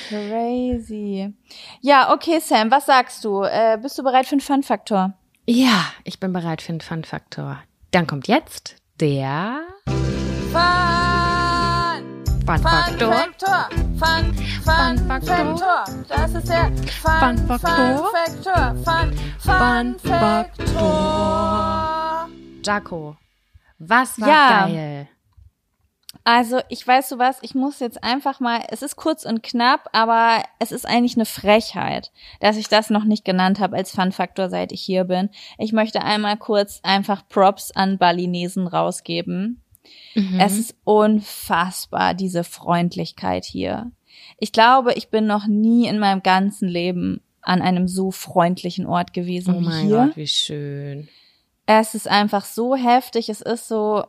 [0.08, 1.32] Crazy.
[1.80, 3.42] Ja, okay, Sam, was sagst du?
[3.42, 5.12] Äh, bist du bereit für einen Fun-Faktor?
[5.46, 7.58] Ja, ich bin bereit für den Fun-Faktor.
[7.92, 9.94] Dann kommt jetzt der Fun!
[12.44, 13.12] Fun-Faktor.
[13.12, 13.68] Faktor!
[13.98, 15.84] Fun, Fun Faktor.
[16.08, 18.10] Das ist der Fun Faktor.
[18.12, 18.74] Faktor.
[18.84, 22.01] Fun, Fun Faktor.
[22.64, 23.16] Jaco,
[23.78, 24.66] was war Ja.
[24.66, 25.08] geil?
[26.24, 29.88] Also, ich weiß so was, ich muss jetzt einfach mal, es ist kurz und knapp,
[29.92, 34.48] aber es ist eigentlich eine Frechheit, dass ich das noch nicht genannt habe als Fun-Faktor,
[34.48, 35.30] seit ich hier bin.
[35.58, 39.62] Ich möchte einmal kurz einfach Props an Balinesen rausgeben.
[40.38, 43.90] Es ist unfassbar, diese Freundlichkeit hier.
[44.38, 49.12] Ich glaube, ich bin noch nie in meinem ganzen Leben an einem so freundlichen Ort
[49.12, 49.96] gewesen Oh mein hier.
[50.06, 51.08] Gott, wie schön.
[51.80, 53.28] Es ist einfach so heftig.
[53.28, 54.04] Es ist so,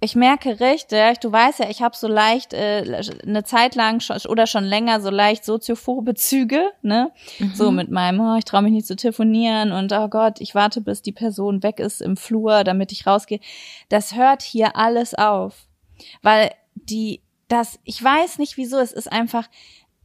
[0.00, 4.18] ich merke richtig, du weißt ja, ich habe so leicht äh, eine Zeit lang schon,
[4.28, 7.12] oder schon länger so leicht soziophobe Züge, ne?
[7.54, 10.80] So mit meinem, oh, ich traue mich nicht zu telefonieren und oh Gott, ich warte,
[10.80, 13.38] bis die Person weg ist im Flur, damit ich rausgehe.
[13.90, 15.66] Das hört hier alles auf,
[16.20, 19.48] weil die, das, ich weiß nicht wieso, es ist einfach,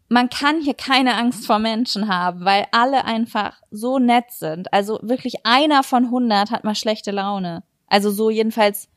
[0.10, 4.72] man kann hier keine Angst vor Menschen haben, weil alle einfach so nett sind.
[4.74, 7.64] Also wirklich einer von hundert hat mal schlechte Laune.
[7.88, 8.88] Also so jedenfalls,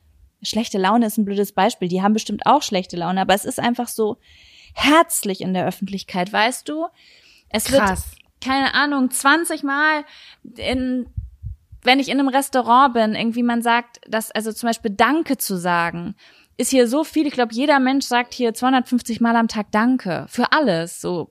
[0.41, 1.89] schlechte Laune ist ein blödes Beispiel.
[1.89, 4.17] Die haben bestimmt auch schlechte Laune, aber es ist einfach so
[4.73, 6.87] herzlich in der Öffentlichkeit, weißt du?
[7.49, 8.11] Es wird, Krass.
[8.39, 10.05] keine Ahnung, 20 Mal
[10.55, 11.07] in
[11.83, 15.57] wenn ich in einem Restaurant bin, irgendwie man sagt, dass, also zum Beispiel Danke zu
[15.57, 16.15] sagen,
[16.61, 17.27] ist hier so viel.
[17.27, 20.25] Ich glaube, jeder Mensch sagt hier 250 Mal am Tag Danke.
[20.29, 21.01] Für alles.
[21.01, 21.27] So.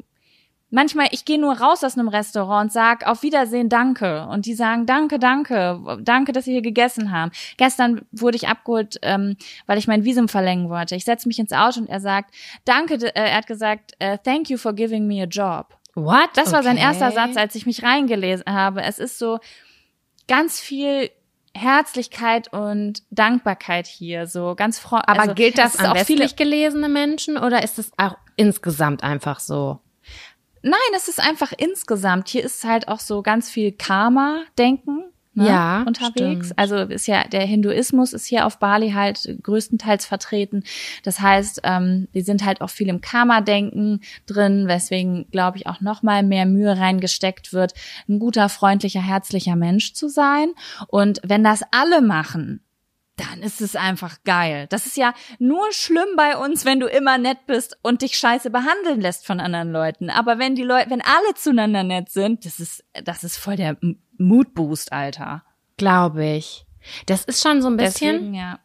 [0.71, 4.27] Manchmal, ich gehe nur raus aus einem Restaurant und sag auf Wiedersehen, danke.
[4.27, 7.33] Und die sagen, danke, danke, danke, dass Sie hier gegessen haben.
[7.57, 10.95] Gestern wurde ich abgeholt, ähm, weil ich mein Visum verlängern wollte.
[10.95, 14.49] Ich setze mich ins Auto und er sagt, danke, äh, er hat gesagt, äh, thank
[14.49, 15.77] you for giving me a job.
[15.95, 16.31] What?
[16.35, 16.85] Das war sein Okay.
[16.85, 18.83] erster Satz, als ich mich reingelesen habe.
[18.83, 19.41] Es ist so
[20.29, 21.11] ganz viel
[21.55, 25.09] Herzlichkeit und Dankbarkeit hier, so ganz freundlich.
[25.09, 29.03] Aber also, gilt das an auch viele westlich gelesene Menschen oder ist es auch insgesamt
[29.03, 29.81] einfach so?
[30.63, 32.29] Nein, es ist einfach insgesamt.
[32.29, 35.05] Hier ist halt auch so ganz viel Karma-Denken.
[35.33, 36.47] Ne, Ja, unterwegs.
[36.49, 36.59] stimmt.
[36.59, 40.65] Also ist ja der Hinduismus ist hier auf Bali halt größtenteils vertreten.
[41.05, 45.81] Das heißt, ähm, die sind halt auch viel im Karma-Denken drin, weswegen glaube ich auch
[45.81, 47.75] noch mal mehr Mühe reingesteckt wird,
[48.09, 50.51] ein guter, freundlicher, herzlicher Mensch zu sein.
[50.89, 52.65] Und wenn das alle machen,
[53.21, 54.67] dann ist es einfach geil.
[54.71, 58.51] Das ist ja nur schlimm bei uns, wenn du immer nett bist und dich scheiße
[58.51, 60.11] behandeln lässt von anderen Leuten.
[60.11, 63.77] Aber wenn die Leute, wenn alle zueinander nett sind, das ist, das ist voll der
[64.19, 65.45] Moodboost, Alter.
[65.77, 66.67] Glaube ich.
[67.07, 68.15] Das ist schon so ein bisschen.
[68.15, 68.59] Deswegen, ja.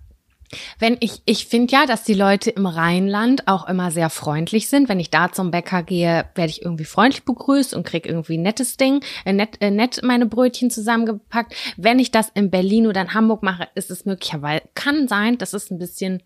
[0.80, 4.90] Wenn ich, ich finde ja, dass die Leute im Rheinland auch immer sehr freundlich sind.
[4.90, 8.44] Wenn ich da zum Bäcker gehe, werde ich irgendwie freundlich begrüßt und krieg irgendwie ein
[8.44, 11.56] nettes Ding, äh, nett, äh, nett meine Brötchen zusammengepackt.
[11.78, 15.54] Wenn ich das in Berlin oder in Hamburg mache, ist es möglicherweise, kann sein, dass
[15.54, 16.24] es ein bisschen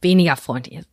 [0.00, 0.91] weniger freundlich ist.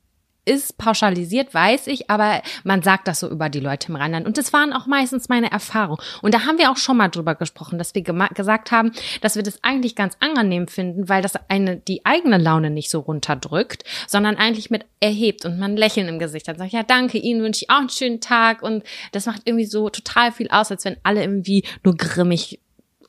[0.49, 4.25] Ist pauschalisiert, weiß ich, aber man sagt das so über die Leute im Rheinland.
[4.25, 6.01] Und das waren auch meistens meine Erfahrungen.
[6.23, 9.43] Und da haben wir auch schon mal drüber gesprochen, dass wir gesagt haben, dass wir
[9.43, 14.38] das eigentlich ganz angenehm finden, weil das eine die eigene Laune nicht so runterdrückt, sondern
[14.38, 16.57] eigentlich mit erhebt und man Lächeln im Gesicht hat.
[16.57, 18.63] Sagt, ja, danke, Ihnen wünsche ich auch einen schönen Tag.
[18.63, 22.59] Und das macht irgendwie so total viel aus, als wenn alle irgendwie nur grimmig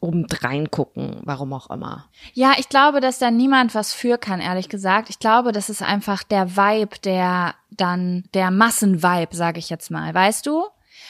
[0.00, 2.06] obendrein gucken, warum auch immer.
[2.32, 5.10] Ja, ich glaube, dass da niemand was für kann, ehrlich gesagt.
[5.10, 10.12] Ich glaube, das ist einfach der Vibe, der dann, der Massenvibe, sage ich jetzt mal,
[10.12, 10.64] weißt du?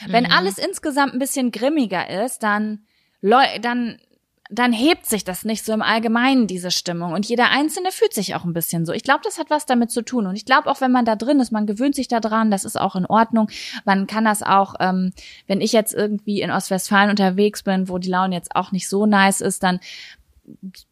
[0.07, 2.79] Wenn alles insgesamt ein bisschen grimmiger ist, dann,
[3.21, 3.99] dann,
[4.51, 7.13] dann hebt sich das nicht so im Allgemeinen, diese Stimmung.
[7.13, 8.91] Und jeder Einzelne fühlt sich auch ein bisschen so.
[8.91, 10.27] Ich glaube, das hat was damit zu tun.
[10.27, 12.65] Und ich glaube auch, wenn man da drin ist, man gewöhnt sich da dran, das
[12.65, 13.49] ist auch in Ordnung.
[13.85, 15.13] Man kann das auch, ähm,
[15.47, 19.05] wenn ich jetzt irgendwie in Ostwestfalen unterwegs bin, wo die Laune jetzt auch nicht so
[19.05, 19.79] nice ist, dann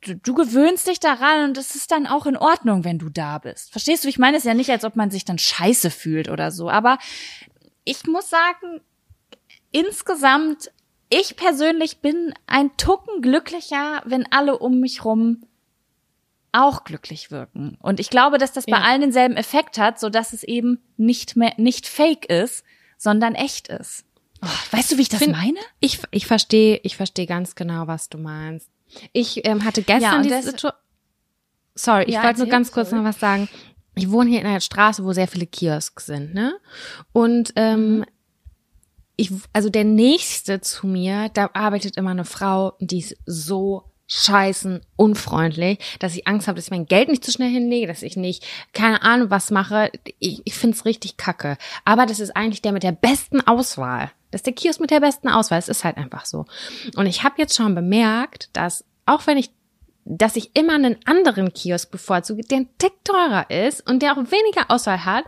[0.02, 3.40] du, du gewöhnst dich daran und es ist dann auch in Ordnung, wenn du da
[3.40, 3.72] bist.
[3.72, 4.08] Verstehst du?
[4.08, 6.98] Ich meine es ja nicht, als ob man sich dann scheiße fühlt oder so, aber
[7.84, 8.82] ich muss sagen,
[9.72, 10.72] insgesamt,
[11.10, 15.44] ich persönlich bin ein Tucken glücklicher, wenn alle um mich rum
[16.52, 17.78] auch glücklich wirken.
[17.82, 18.84] Und ich glaube, dass das bei Ja.
[18.84, 22.64] allen denselben Effekt hat, so dass es eben nicht mehr, nicht fake ist,
[22.98, 24.04] sondern echt ist.
[24.42, 25.60] Oh, weißt du, wie ich das Find- meine?
[25.80, 28.70] Ich, ich verstehe, ich verstehe ganz genau, was du meinst.
[29.14, 30.72] Ich ähm, hatte Ja, gestern und diese Situation.
[31.76, 33.04] Sorry, ich Ja, wollte nur ganz kurz sorry.
[33.04, 33.48] noch was sagen.
[33.96, 36.56] Ich wohne hier in einer Straße, wo sehr viele Kiosks sind, ne?
[37.12, 38.06] Und ähm,
[39.20, 44.82] ich, also der nächste zu mir, da arbeitet immer eine Frau, die ist so scheißen
[44.96, 48.16] unfreundlich, dass ich Angst habe, dass ich mein Geld nicht zu schnell hinlege, dass ich
[48.16, 49.92] nicht, keine Ahnung, was mache.
[50.20, 51.58] Ich, ich find's richtig kacke.
[51.86, 54.10] Aber das ist eigentlich der mit der besten Auswahl.
[54.32, 55.60] Das ist der Kiosk mit der besten Auswahl.
[55.60, 56.46] Es ist halt einfach so.
[56.96, 59.52] Und ich habe jetzt schon bemerkt, dass auch wenn ich
[60.12, 64.18] dass ich immer einen anderen Kiosk bevorzuge, der ein Tick teurer ist und der auch
[64.18, 65.26] weniger Auswahl hat.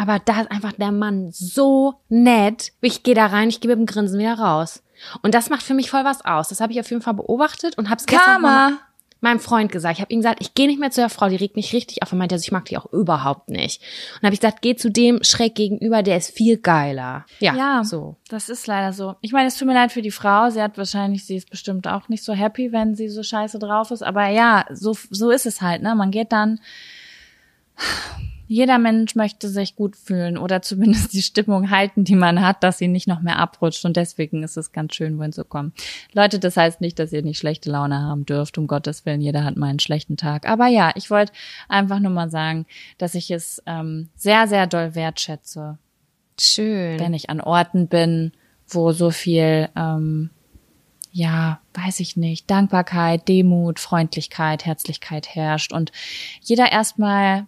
[0.00, 2.72] Aber da ist einfach der Mann so nett.
[2.80, 4.82] Ich gehe da rein, ich gehe mit dem Grinsen wieder raus.
[5.20, 6.48] Und das macht für mich voll was aus.
[6.48, 8.78] Das habe ich auf jeden Fall beobachtet und habe es gestern mal
[9.20, 9.98] meinem Freund gesagt.
[9.98, 12.02] Ich habe ihm gesagt, ich gehe nicht mehr zu der Frau, die regt mich richtig
[12.02, 12.12] auf.
[12.12, 13.82] Er meinte, also ich mag die auch überhaupt nicht.
[14.14, 17.26] Und habe ich gesagt, geh zu dem schräg gegenüber, der ist viel geiler.
[17.38, 18.16] Ja, Ja, so.
[18.30, 19.16] Das ist leider so.
[19.20, 20.48] Ich meine, es tut mir leid für die Frau.
[20.48, 23.90] Sie hat wahrscheinlich, sie ist bestimmt auch nicht so happy, wenn sie so scheiße drauf
[23.90, 24.02] ist.
[24.02, 25.94] Aber ja, so, so ist es halt, ne?
[25.94, 26.58] Man geht dann,
[28.50, 32.78] jeder Mensch möchte sich gut fühlen oder zumindest die Stimmung halten, die man hat, dass
[32.78, 33.84] sie nicht noch mehr abrutscht.
[33.84, 35.72] Und deswegen ist es ganz schön, wohin zu kommen.
[36.14, 38.58] Leute, das heißt nicht, dass ihr nicht schlechte Laune haben dürft.
[38.58, 40.48] Um Gottes Willen, jeder hat mal einen schlechten Tag.
[40.48, 41.32] Aber ja, ich wollte
[41.68, 42.66] einfach nur mal sagen,
[42.98, 45.78] dass ich es ähm, sehr, sehr doll wertschätze,
[46.36, 46.98] Schön.
[46.98, 48.32] wenn ich an Orten bin,
[48.66, 50.30] wo so viel, ähm,
[51.12, 55.92] ja, weiß ich nicht, Dankbarkeit, Demut, Freundlichkeit, Herzlichkeit herrscht und
[56.42, 57.46] jeder erstmal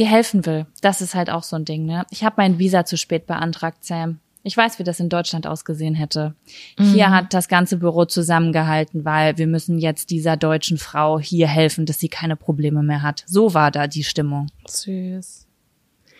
[0.00, 0.66] dir helfen will.
[0.80, 2.06] Das ist halt auch so ein Ding, ne?
[2.10, 4.18] Ich habe mein Visa zu spät beantragt, Sam.
[4.42, 6.34] Ich weiß, wie das in Deutschland ausgesehen hätte.
[6.78, 11.84] Hier hat das ganze Büro zusammengehalten, weil wir müssen jetzt dieser deutschen Frau hier helfen,
[11.84, 13.22] dass sie keine Probleme mehr hat.
[13.26, 14.46] So war da die Stimmung.
[14.66, 15.46] Süß.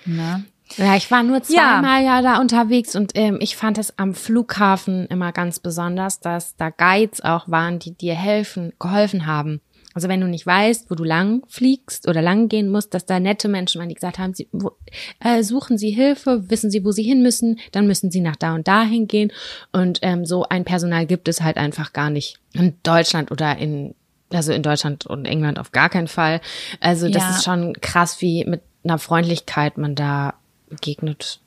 [0.04, 0.44] Ne?
[0.76, 4.14] Ja, ich war nur zweimal ja, ja da unterwegs und ähm, ich fand es am
[4.14, 9.60] Flughafen immer ganz besonders, dass da Guides auch waren, die dir helfen, geholfen haben.
[9.94, 13.18] Also wenn du nicht weißt, wo du lang fliegst oder lang gehen musst, dass da
[13.18, 14.72] nette Menschen waren, die gesagt haben, sie, wo,
[15.18, 18.54] äh, suchen Sie Hilfe, wissen Sie, wo Sie hin müssen, dann müssen Sie nach da
[18.54, 19.32] und da hingehen.
[19.72, 23.94] Und ähm, so ein Personal gibt es halt einfach gar nicht in Deutschland oder in
[24.32, 26.40] also in Deutschland und England auf gar keinen Fall.
[26.78, 27.30] Also das ja.
[27.30, 30.34] ist schon krass, wie mit einer Freundlichkeit man da
[30.68, 31.40] begegnet.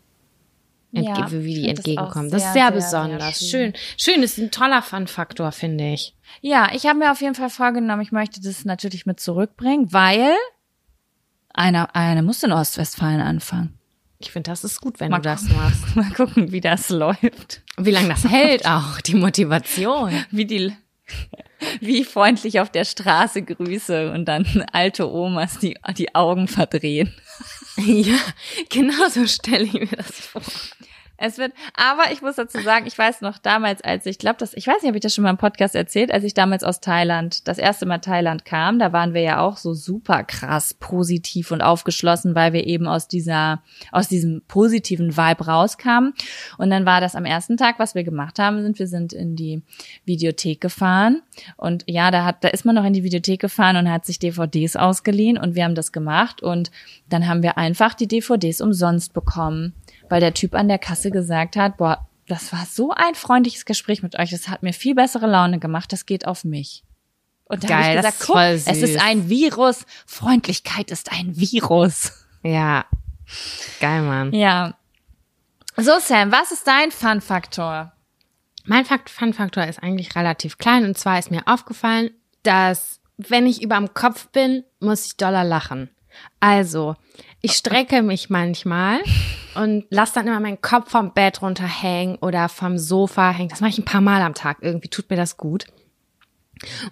[0.95, 2.29] Ja, wie die entgegenkommen.
[2.29, 3.39] Das, das, ist sehr, sehr besonders.
[3.39, 3.73] Sehr schön.
[3.73, 4.15] schön.
[4.15, 6.15] Schön, ist ein toller Fun-Faktor, finde ich.
[6.41, 10.35] Ja, ich habe mir auf jeden Fall vorgenommen, ich möchte das natürlich mit zurückbringen, weil
[11.51, 13.79] einer, einer muss in Ostwestfalen anfangen.
[14.19, 15.83] Ich finde, das ist gut, wenn mal du das machst.
[15.95, 17.61] Mal gucken, wie das läuft.
[17.77, 20.11] Wie lange das hält auch, die Motivation.
[20.31, 20.73] Wie die,
[21.81, 27.13] wie freundlich auf der Straße grüße und dann alte Omas die, die Augen verdrehen.
[27.77, 28.17] Ja,
[28.69, 30.41] genau so stelle ich mir das vor.
[31.23, 34.53] Es wird, aber ich muss dazu sagen, ich weiß noch damals, als ich glaube, das,
[34.55, 36.81] ich weiß nicht, ob ich das schon mal im Podcast erzählt, als ich damals aus
[36.81, 41.51] Thailand, das erste Mal Thailand kam, da waren wir ja auch so super krass positiv
[41.51, 43.63] und aufgeschlossen, weil wir eben aus dieser,
[43.93, 46.13] aus diesem positiven Vibe rauskamen.
[46.57, 49.37] Und dann war das am ersten Tag, was wir gemacht haben, sind wir sind in
[49.37, 49.61] die
[50.03, 51.21] Videothek gefahren.
[51.55, 54.19] Und ja, da hat, da ist man noch in die Videothek gefahren und hat sich
[54.19, 56.69] DVDs ausgeliehen und wir haben das gemacht und
[57.07, 59.73] dann haben wir einfach die DVDs umsonst bekommen
[60.13, 64.03] weil der Typ an der Kasse gesagt hat, boah, das war so ein freundliches Gespräch
[64.03, 66.83] mit euch, das hat mir viel bessere Laune gemacht, das geht auf mich.
[67.45, 72.11] Und da habe ich gesagt, guck, es ist ein Virus, Freundlichkeit ist ein Virus.
[72.43, 72.85] Ja,
[73.79, 74.33] geil, Mann.
[74.33, 74.75] Ja.
[75.77, 77.91] So, Sam, was ist dein Fun-Faktor?
[78.65, 82.11] Mein Fun-Faktor ist eigentlich relativ klein und zwar ist mir aufgefallen,
[82.43, 85.89] dass wenn ich über dem Kopf bin, muss ich doller lachen.
[86.39, 86.95] Also,
[87.45, 89.01] ich strecke mich manchmal
[89.53, 93.49] und lasse dann immer meinen Kopf vom Bett runterhängen oder vom Sofa hängen.
[93.49, 94.59] Das mache ich ein paar Mal am Tag.
[94.61, 95.65] Irgendwie tut mir das gut.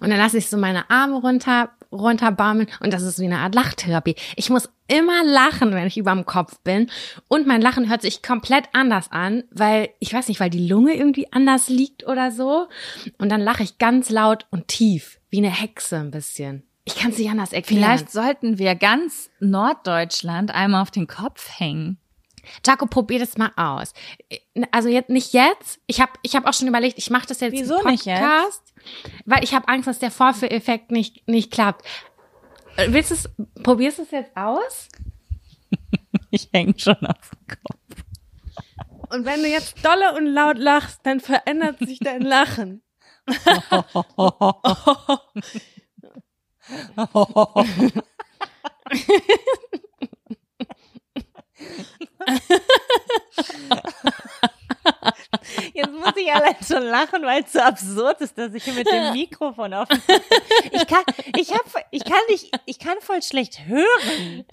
[0.00, 3.54] Und dann lasse ich so meine Arme runter, runterbaumeln und das ist wie eine Art
[3.54, 4.14] Lachtherapie.
[4.36, 6.90] Ich muss immer lachen, wenn ich überm Kopf bin
[7.28, 10.94] und mein Lachen hört sich komplett anders an, weil ich weiß nicht, weil die Lunge
[10.94, 12.68] irgendwie anders liegt oder so
[13.16, 16.64] und dann lache ich ganz laut und tief, wie eine Hexe ein bisschen.
[16.84, 17.82] Ich kann es nicht anders erklären.
[17.82, 21.98] Vielleicht sollten wir ganz Norddeutschland einmal auf den Kopf hängen.
[22.66, 23.92] Jaco, probier das mal aus.
[24.72, 25.80] Also jetzt nicht jetzt.
[25.86, 28.06] Ich habe ich hab auch schon überlegt, ich mache das jetzt Wieso im Podcast, nicht
[28.06, 29.22] jetzt?
[29.26, 31.86] weil ich habe Angst, dass der Vorführeffekt nicht nicht klappt.
[32.88, 33.30] Willst du es
[33.62, 34.88] probierst du es jetzt aus?
[36.30, 38.04] ich hänge schon auf dem Kopf.
[39.10, 42.82] Und wenn du jetzt dolle und laut lachst, dann verändert sich dein Lachen.
[55.74, 58.90] Jetzt muss ich allein schon lachen, weil es so absurd ist, dass ich hier mit
[58.90, 59.88] dem Mikrofon auf.
[60.70, 61.02] Ich kann,
[61.36, 64.44] ich hab, ich kann nicht, ich kann voll schlecht hören.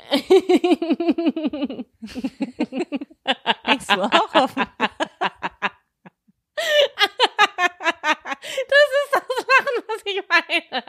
[3.63, 4.51] Hängst du auch auf?
[8.67, 9.08] Das ist
[9.87, 10.83] was ich meine.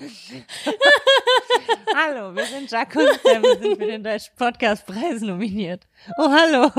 [1.96, 5.86] hallo, wir sind Jacques und Sam, wir sind für den Deutschen Podcastpreis nominiert.
[6.16, 6.70] Oh, hallo.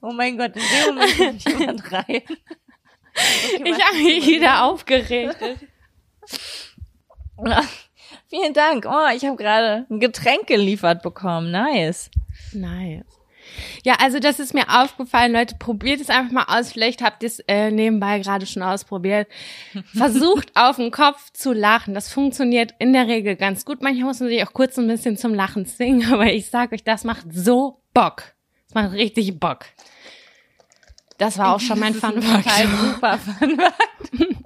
[0.00, 2.22] Oh mein Gott, in dem Moment kommt jemand rein.
[3.18, 5.36] Okay, ich habe mich wieder aufgeregt.
[8.28, 8.86] Vielen Dank.
[8.86, 11.50] Oh, ich habe gerade ein Getränk geliefert bekommen.
[11.50, 12.10] Nice.
[12.52, 13.17] Nice.
[13.84, 16.72] Ja, also das ist mir aufgefallen, Leute, probiert es einfach mal aus.
[16.72, 19.28] Vielleicht habt ihr es äh, nebenbei gerade schon ausprobiert.
[19.94, 21.94] Versucht auf den Kopf zu lachen.
[21.94, 23.82] Das funktioniert in der Regel ganz gut.
[23.82, 26.84] Manchmal muss man sich auch kurz ein bisschen zum Lachen zwingen, aber ich sag euch,
[26.84, 28.34] das macht so Bock.
[28.66, 29.66] Das macht richtig Bock.
[31.18, 32.48] Das war auch schon mein Fun Fact.
[32.70, 33.58] super Fun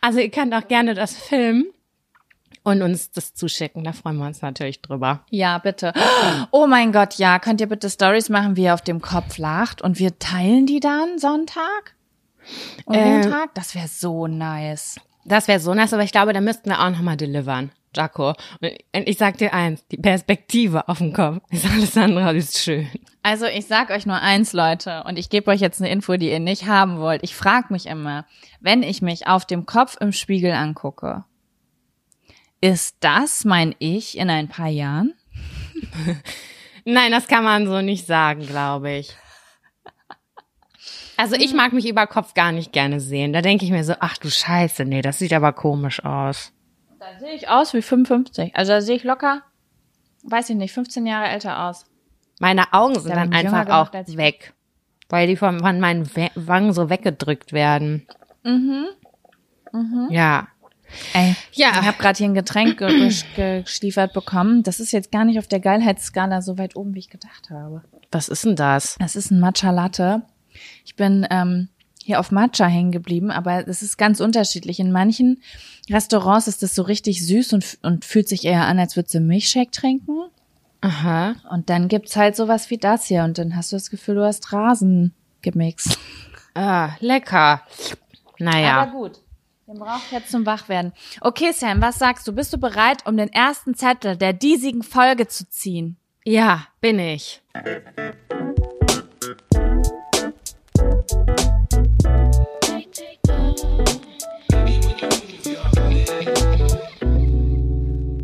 [0.00, 1.66] Also ihr könnt auch gerne das filmen
[2.62, 3.84] und uns das zuschicken.
[3.84, 5.20] Da freuen wir uns natürlich drüber.
[5.30, 5.92] Ja, bitte.
[6.50, 7.38] Oh mein Gott, ja.
[7.38, 10.80] Könnt ihr bitte Stories machen, wie ihr auf dem Kopf lacht und wir teilen die
[10.80, 11.94] dann Sonntag?
[12.84, 13.54] Und äh, Montag?
[13.54, 14.96] Das wäre so nice.
[15.24, 17.70] Das wäre so nice, aber ich glaube, da müssten wir auch nochmal delivern.
[17.94, 18.34] Jaco.
[18.60, 22.88] Und ich sag dir eins, die Perspektive auf dem Kopf ist alles andere als schön.
[23.22, 26.30] Also ich sag euch nur eins, Leute, und ich gebe euch jetzt eine Info, die
[26.30, 27.22] ihr nicht haben wollt.
[27.22, 28.24] Ich frage mich immer,
[28.60, 31.24] wenn ich mich auf dem Kopf im Spiegel angucke,
[32.60, 35.14] ist das mein Ich in ein paar Jahren?
[36.84, 39.14] Nein, das kann man so nicht sagen, glaube ich.
[41.16, 43.32] Also ich mag mich über Kopf gar nicht gerne sehen.
[43.32, 46.52] Da denke ich mir so, ach du Scheiße, nee, das sieht aber komisch aus.
[46.98, 48.56] Da sehe ich aus wie 55.
[48.56, 49.42] Also da sehe ich locker,
[50.24, 51.84] weiß ich nicht, 15 Jahre älter aus.
[52.40, 54.16] Meine Augen sind Ja, dann einfach gemacht auch ich.
[54.16, 54.54] weg.
[55.10, 58.06] Weil die von, von meinen We- Wangen so weggedrückt werden.
[58.42, 58.86] Mhm.
[60.08, 60.48] Ja.
[61.14, 61.70] Ey, Ja.
[61.80, 64.62] ich habe gerade hier ein Getränk ge ge geschliefert bekommen.
[64.62, 67.82] Das ist jetzt gar nicht auf der Geilheitsskala so weit oben, wie ich gedacht habe.
[68.12, 68.96] Was ist denn das?
[68.98, 70.22] Das ist ein Matcha Latte.
[70.84, 71.68] Ich bin ähm,
[72.02, 74.80] hier auf Matcha hängen geblieben, aber es ist ganz unterschiedlich.
[74.80, 75.40] In manchen
[75.88, 79.20] Restaurants ist das so richtig süß und, und fühlt sich eher an, als würdest du
[79.20, 80.18] Milchshake trinken.
[80.80, 81.34] Aha.
[81.50, 84.24] Und dann gibt's halt sowas wie das hier und dann hast du das Gefühl, du
[84.24, 85.12] hast Rasen
[85.42, 85.98] gemixt.
[86.54, 87.62] Ah, lecker.
[88.38, 88.80] Naja.
[88.82, 89.20] Aber gut.
[89.70, 90.92] Den braucht jetzt zum Wachwerden.
[91.20, 92.32] Okay, Sam, was sagst du?
[92.32, 95.96] Bist du bereit, um den ersten Zettel der diesigen Folge zu ziehen?
[96.24, 97.40] Ja, bin ich.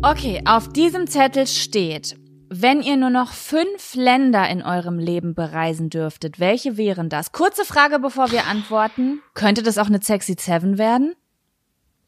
[0.01, 2.17] Okay, auf diesem Zettel steht,
[2.49, 7.31] wenn ihr nur noch fünf Länder in eurem Leben bereisen dürftet, welche wären das?
[7.31, 9.21] Kurze Frage, bevor wir antworten.
[9.33, 11.15] Könnte das auch eine Sexy Seven werden?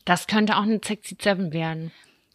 [0.09, 1.91] Das könnte auch eine Sexy Seven werden.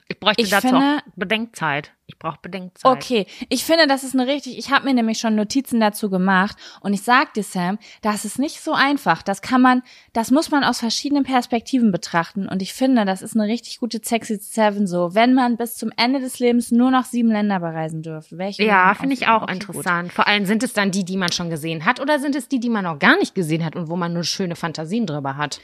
[0.07, 1.91] Ich bräuchte Ich dazu finde- Bedenkzeit.
[2.07, 2.85] Ich brauche Bedenkzeit.
[2.93, 6.57] Okay, ich finde, das ist eine richtig, ich habe mir nämlich schon Notizen dazu gemacht
[6.83, 9.23] und ich sag dir, Sam, das ist nicht so einfach.
[9.23, 13.35] Das kann man, das muss man aus verschiedenen Perspektiven betrachten und ich finde, das ist
[13.35, 17.07] eine richtig gute Sexy Seven so, wenn man bis zum Ende des Lebens nur noch
[17.07, 18.39] sieben Länder bereisen dürfte.
[18.39, 19.69] Welche Ja, finde ich auch Okay, gut.
[19.69, 20.13] interessant.
[20.13, 22.61] Vor allem sind es dann die, die man schon gesehen hat oder sind es die,
[22.61, 25.61] die man noch gar nicht gesehen hat und wo man nur schöne Fantasien drüber hat?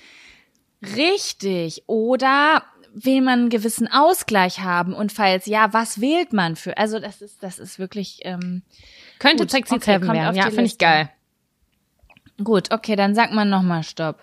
[0.83, 1.85] Richtig.
[1.87, 6.77] Oder will man einen gewissen Ausgleich haben und falls ja, was wählt man für?
[6.77, 8.63] Also das ist, das ist wirklich ähm,
[9.19, 10.37] Könnte Gut, Sexy okay, Seven werden.
[10.37, 11.11] Ja, finde ich geil.
[12.43, 12.73] gut.
[12.73, 14.19] Okay, dann sagt man noch mal Stopp.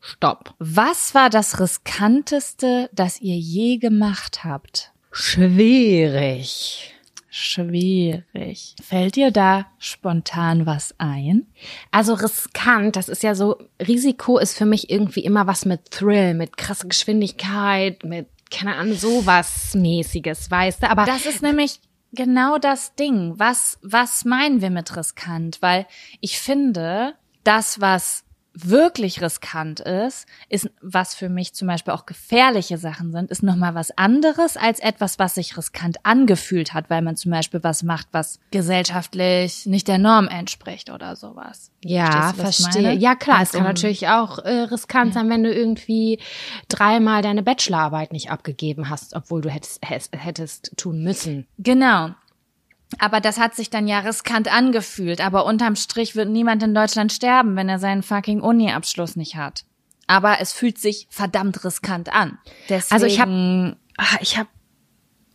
[0.00, 0.54] Stopp.
[0.58, 4.92] Was war das riskanteste, das ihr je gemacht habt?
[5.10, 6.95] Schwierig.
[7.38, 8.74] Schwierig.
[8.82, 11.46] Fällt dir da spontan was ein?
[11.90, 16.32] Also riskant, das ist ja so, Risiko ist für mich irgendwie immer was mit Thrill,
[16.32, 20.90] mit krasser Geschwindigkeit, mit, keine Ahnung, sowas mäßiges, weißt du?
[20.90, 21.80] Aber Das ist nämlich
[22.12, 23.34] genau das Ding.
[23.36, 25.60] Was, was meinen wir mit riskant?
[25.60, 25.86] Weil
[26.22, 28.24] ich finde, das, was
[28.64, 33.74] wirklich riskant ist, ist, was für mich zum Beispiel auch gefährliche Sachen sind, ist nochmal
[33.74, 38.08] was anderes als etwas, was sich riskant angefühlt hat, weil man zum Beispiel was macht,
[38.12, 41.70] was gesellschaftlich nicht der Norm entspricht oder sowas.
[41.82, 42.94] Ja, verstehe.
[42.94, 46.18] Ja, klar, es kann um- natürlich auch äh, riskant sein, wenn du irgendwie
[46.68, 51.46] dreimal deine Bachelorarbeit nicht abgegeben hast, obwohl du hättest, hättest tun müssen.
[51.58, 52.10] Genau.
[52.98, 55.20] Aber das hat sich dann ja riskant angefühlt.
[55.20, 59.64] Aber unterm Strich wird niemand in Deutschland sterben, wenn er seinen fucking Uni-Abschluss nicht hat.
[60.06, 62.38] Aber es fühlt sich verdammt riskant an.
[62.68, 64.48] Deswegen, Also ich habe ah, ich habe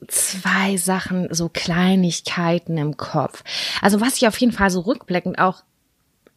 [0.07, 3.43] zwei Sachen, so Kleinigkeiten im Kopf.
[3.81, 5.63] Also was ich auf jeden Fall so rückblickend auch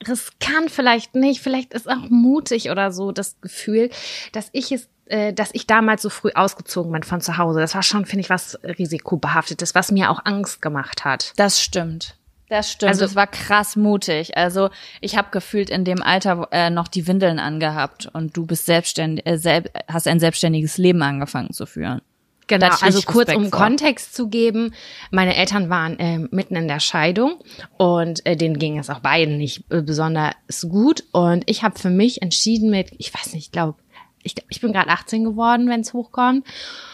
[0.06, 3.90] riskant vielleicht nicht, vielleicht ist auch mutig oder so das Gefühl,
[4.32, 7.61] dass ich es dass ich damals so früh ausgezogen bin von zu Hause.
[7.61, 11.32] Das war schon, finde ich, was risikobehaftetes, was mir auch Angst gemacht hat.
[11.36, 12.16] das stimmt.
[12.50, 12.90] Das stimmt.
[12.90, 14.36] Also- es war krass mutig.
[14.36, 14.68] Also
[15.00, 19.26] ich habe gefühlt in dem Alter äh, noch die Windeln angehabt und du bist selbstständig,
[19.26, 22.00] äh, selb, hast ein selbstständiges Leben angefangen zu führen.
[22.46, 23.59] Genau, also kurz Respekt um vor.
[23.59, 24.74] Kontext zu geben,
[25.11, 27.38] meine Eltern waren ähm, mitten in der Scheidung
[27.78, 30.34] und äh, denen ging es auch beiden nicht äh, besonders
[30.68, 33.78] gut und ich habe für mich entschieden mit, ich weiß nicht, ich glaube,
[34.24, 36.46] ich, ich bin gerade 18 geworden, wenn es hochkommt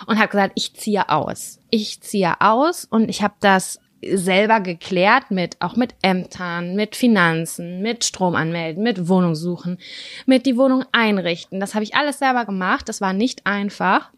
[0.07, 1.59] und habe gesagt, ich ziehe aus.
[1.71, 7.83] Ich ziehe aus und ich habe das selber geklärt mit auch mit Ämtern, mit Finanzen,
[7.83, 9.79] mit Strom anmelden, mit Wohnung suchen,
[10.27, 11.61] mit die Wohnung einrichten.
[11.61, 12.89] Das habe ich alles selber gemacht.
[12.89, 14.11] Das war nicht einfach.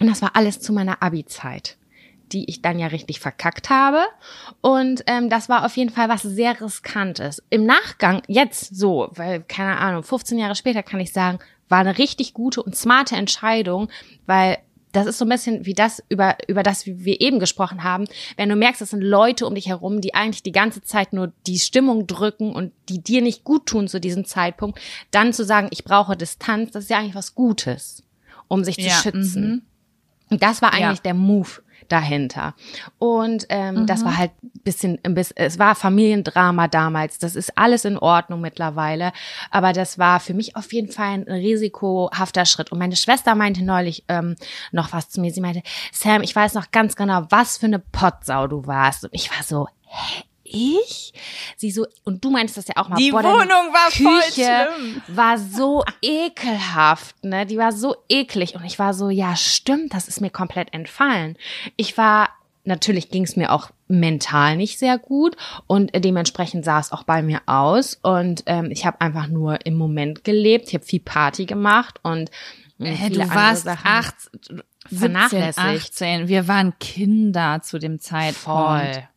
[0.00, 1.76] Und das war alles zu meiner Abi-Zeit,
[2.32, 4.02] die ich dann ja richtig verkackt habe.
[4.60, 7.42] Und ähm, das war auf jeden Fall was sehr riskantes.
[7.50, 11.38] Im Nachgang, jetzt so, weil, keine Ahnung, 15 Jahre später kann ich sagen,
[11.68, 13.88] war eine richtig gute und smarte Entscheidung,
[14.26, 14.58] weil
[14.92, 18.04] das ist so ein bisschen wie das, über, über das wir eben gesprochen haben.
[18.36, 21.32] Wenn du merkst, es sind Leute um dich herum, die eigentlich die ganze Zeit nur
[21.48, 24.78] die Stimmung drücken und die dir nicht gut tun zu diesem Zeitpunkt,
[25.10, 28.04] dann zu sagen, ich brauche Distanz, das ist ja eigentlich was Gutes,
[28.46, 29.66] um sich zu Ja, schützen.
[30.30, 31.02] Und das war eigentlich Ja.
[31.06, 31.48] der Move
[31.88, 32.54] dahinter.
[32.98, 37.18] Und ähm, das war halt ein bisschen, ein bisschen, es war Familiendrama damals.
[37.18, 39.12] Das ist alles in Ordnung mittlerweile.
[39.50, 42.72] Aber das war für mich auf jeden Fall ein risikohafter Schritt.
[42.72, 44.36] Und meine Schwester meinte neulich ähm,
[44.72, 45.30] noch was zu mir.
[45.30, 45.62] Sie meinte,
[45.92, 49.04] Sam, ich weiß noch ganz genau, was für eine Potsau du warst.
[49.04, 50.24] Und ich war so, hä?
[50.54, 51.12] Ich?
[51.56, 52.96] Sie so, und du meinst das ja auch mal.
[52.96, 55.02] Die boah, Wohnung war Küche voll schlimm.
[55.08, 57.44] war so ekelhaft, ne?
[57.44, 58.54] Die war so eklig.
[58.54, 61.36] Und ich war so, ja, stimmt, das ist mir komplett entfallen.
[61.76, 62.28] Ich war,
[62.64, 65.36] natürlich ging es mir auch mental nicht sehr gut
[65.66, 67.98] und dementsprechend sah es auch bei mir aus.
[68.02, 70.68] Und ähm, ich habe einfach nur im Moment gelebt.
[70.68, 72.30] Ich habe viel Party gemacht und
[72.78, 74.16] äh, du warst acht,
[74.90, 75.58] 17, vernachlässigt.
[75.58, 76.28] 18.
[76.28, 78.94] Wir waren Kinder zu dem Zeitpunkt.
[78.94, 79.08] Voll.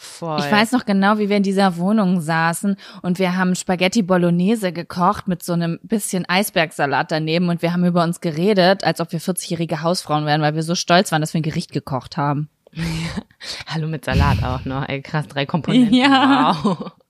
[0.00, 0.38] Voll.
[0.38, 4.72] Ich weiß noch genau, wie wir in dieser Wohnung saßen und wir haben Spaghetti Bolognese
[4.72, 9.10] gekocht mit so einem bisschen Eisbergsalat daneben und wir haben über uns geredet, als ob
[9.10, 12.48] wir 40-jährige Hausfrauen wären, weil wir so stolz waren, dass wir ein Gericht gekocht haben.
[13.66, 14.88] Hallo mit Salat auch noch.
[14.88, 15.92] Ey, krass, drei Komponenten.
[15.94, 16.56] Ja.
[16.62, 16.92] Wow.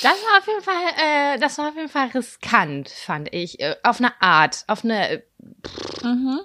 [0.00, 3.58] Das war auf jeden Fall, äh, das war auf jeden Fall riskant, fand ich.
[3.58, 5.24] Äh, auf eine Art, auf eine.
[6.04, 6.38] Mhm.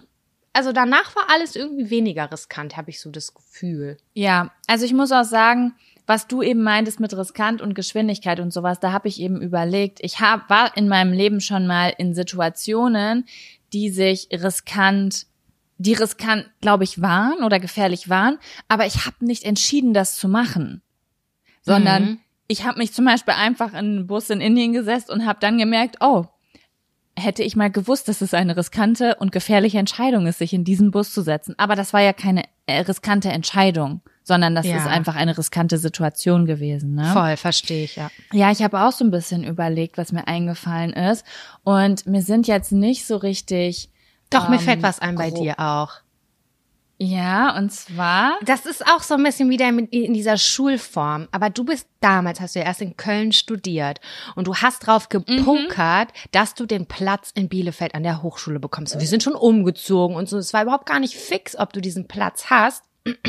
[0.53, 3.97] Also danach war alles irgendwie weniger riskant, habe ich so das Gefühl.
[4.13, 5.73] Ja, also ich muss auch sagen,
[6.05, 9.99] was du eben meintest mit riskant und Geschwindigkeit und sowas, da habe ich eben überlegt,
[10.01, 13.25] ich hab, war in meinem Leben schon mal in Situationen,
[13.71, 15.25] die sich riskant,
[15.77, 18.37] die riskant, glaube ich, waren oder gefährlich waren,
[18.67, 20.81] aber ich habe nicht entschieden, das zu machen,
[21.61, 22.19] sondern Mhm.
[22.47, 25.57] ich habe mich zum Beispiel einfach in einen Bus in Indien gesetzt und habe dann
[25.57, 26.25] gemerkt, oh,
[27.17, 30.91] hätte ich mal gewusst, dass es eine riskante und gefährliche Entscheidung ist, sich in diesen
[30.91, 31.53] Bus zu setzen.
[31.57, 34.77] Aber das war ja keine äh, riskante Entscheidung, sondern das Ja.
[34.77, 36.95] ist einfach eine riskante Situation gewesen.
[36.95, 37.05] Ne?
[37.13, 38.09] Voll, verstehe ich, ja.
[38.31, 41.25] Ja, ich habe auch so ein bisschen überlegt, was mir eingefallen ist.
[41.63, 43.89] Und mir sind jetzt nicht so richtig.
[44.29, 45.91] Doch, mir ähm, fällt was ein bei dir auch.
[46.99, 48.37] Ja, und zwar.
[48.45, 51.27] Das ist auch so ein bisschen wieder in dieser Schulform.
[51.31, 53.99] Aber du bist damals, hast du ja erst in Köln studiert
[54.35, 58.99] und du hast drauf gepokert, dass du den Platz in Bielefeld an der Hochschule bekommst.
[58.99, 60.37] Wir sind schon umgezogen und so.
[60.37, 62.83] Es war überhaupt gar nicht fix, ob du diesen Platz hast.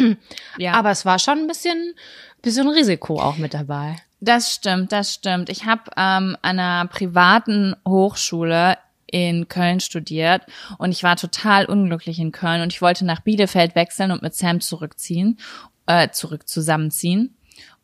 [0.57, 1.95] Ja, Aber es war schon ein bisschen,
[2.43, 3.97] bisschen Risiko auch mit dabei.
[4.21, 5.49] Das stimmt, das stimmt.
[5.49, 10.43] Ich habe ähm, an einer privaten Hochschule in Köln studiert
[10.79, 14.35] und ich war total unglücklich in Köln und ich wollte nach Bielefeld wechseln und mit
[14.35, 15.39] Sam zurückziehen,
[15.87, 17.37] äh, zurück zusammenziehen.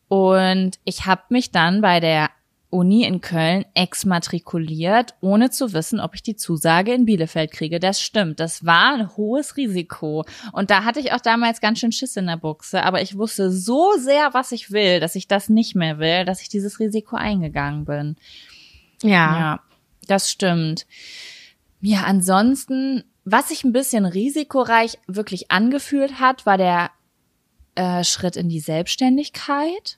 [0.07, 2.29] Und ich habe mich dann bei der
[2.71, 7.79] Uni in Köln exmatrikuliert, ohne zu wissen, ob ich die Zusage in Bielefeld kriege.
[7.79, 8.39] Das stimmt.
[8.39, 10.25] Das war ein hohes Risiko.
[10.53, 12.83] Und da hatte ich auch damals ganz schön Schiss in der Buchse.
[12.83, 16.41] Aber ich wusste so sehr, was ich will, dass ich das nicht mehr will, dass
[16.41, 18.15] ich dieses Risiko eingegangen bin.
[19.03, 19.37] Ja.
[19.37, 19.59] Ja,
[20.11, 20.85] das stimmt.
[21.79, 26.91] Ja, ansonsten, was sich ein bisschen risikoreich wirklich angefühlt hat, war der
[27.75, 29.97] äh, Schritt in die Selbstständigkeit,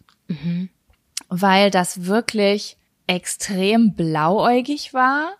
[1.29, 5.33] weil das wirklich extrem blauäugig war.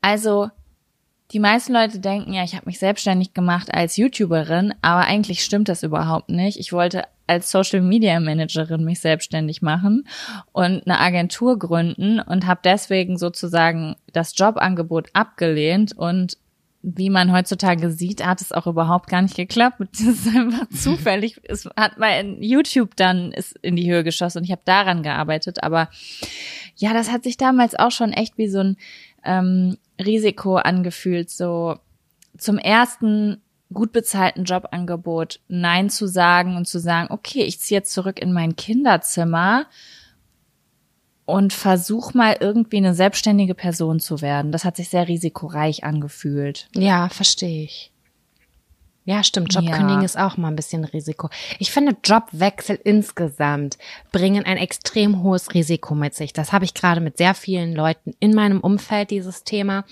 [0.00, 0.50] Also
[1.32, 5.68] die meisten Leute denken, ja, ich habe mich selbstständig gemacht als YouTuberin, aber eigentlich stimmt
[5.68, 6.58] das überhaupt nicht.
[6.58, 10.06] Ich wollte als Social Media Managerin mich selbstständig machen
[10.52, 16.36] und eine Agentur gründen und habe deswegen sozusagen das Jobangebot abgelehnt und
[16.82, 19.80] wie man heutzutage sieht, hat es auch überhaupt gar nicht geklappt.
[19.92, 21.40] Das ist einfach zufällig.
[21.44, 25.62] Es hat mein YouTube dann ist in die Höhe geschossen und ich habe daran gearbeitet.
[25.62, 25.88] Aber
[26.76, 28.76] ja, das hat sich damals auch schon echt wie so ein
[29.24, 31.76] ähm, Risiko angefühlt, so
[32.36, 33.40] zum ersten
[33.72, 38.32] gut bezahlten Jobangebot Nein zu sagen und zu sagen, okay, ich ziehe jetzt zurück in
[38.32, 39.66] mein Kinderzimmer
[41.24, 44.52] und versuch mal irgendwie eine selbstständige Person zu werden.
[44.52, 46.68] Das hat sich sehr risikoreich angefühlt.
[46.74, 47.92] Ja, verstehe ich.
[49.04, 49.52] Ja, stimmt.
[49.52, 50.04] Jobkündigen Ja.
[50.04, 51.28] ist auch mal ein bisschen Risiko.
[51.58, 53.76] Ich finde, Jobwechsel insgesamt
[54.12, 56.32] bringen ein extrem hohes Risiko mit sich.
[56.32, 59.84] Das habe ich gerade mit sehr vielen Leuten in meinem Umfeld, dieses Thema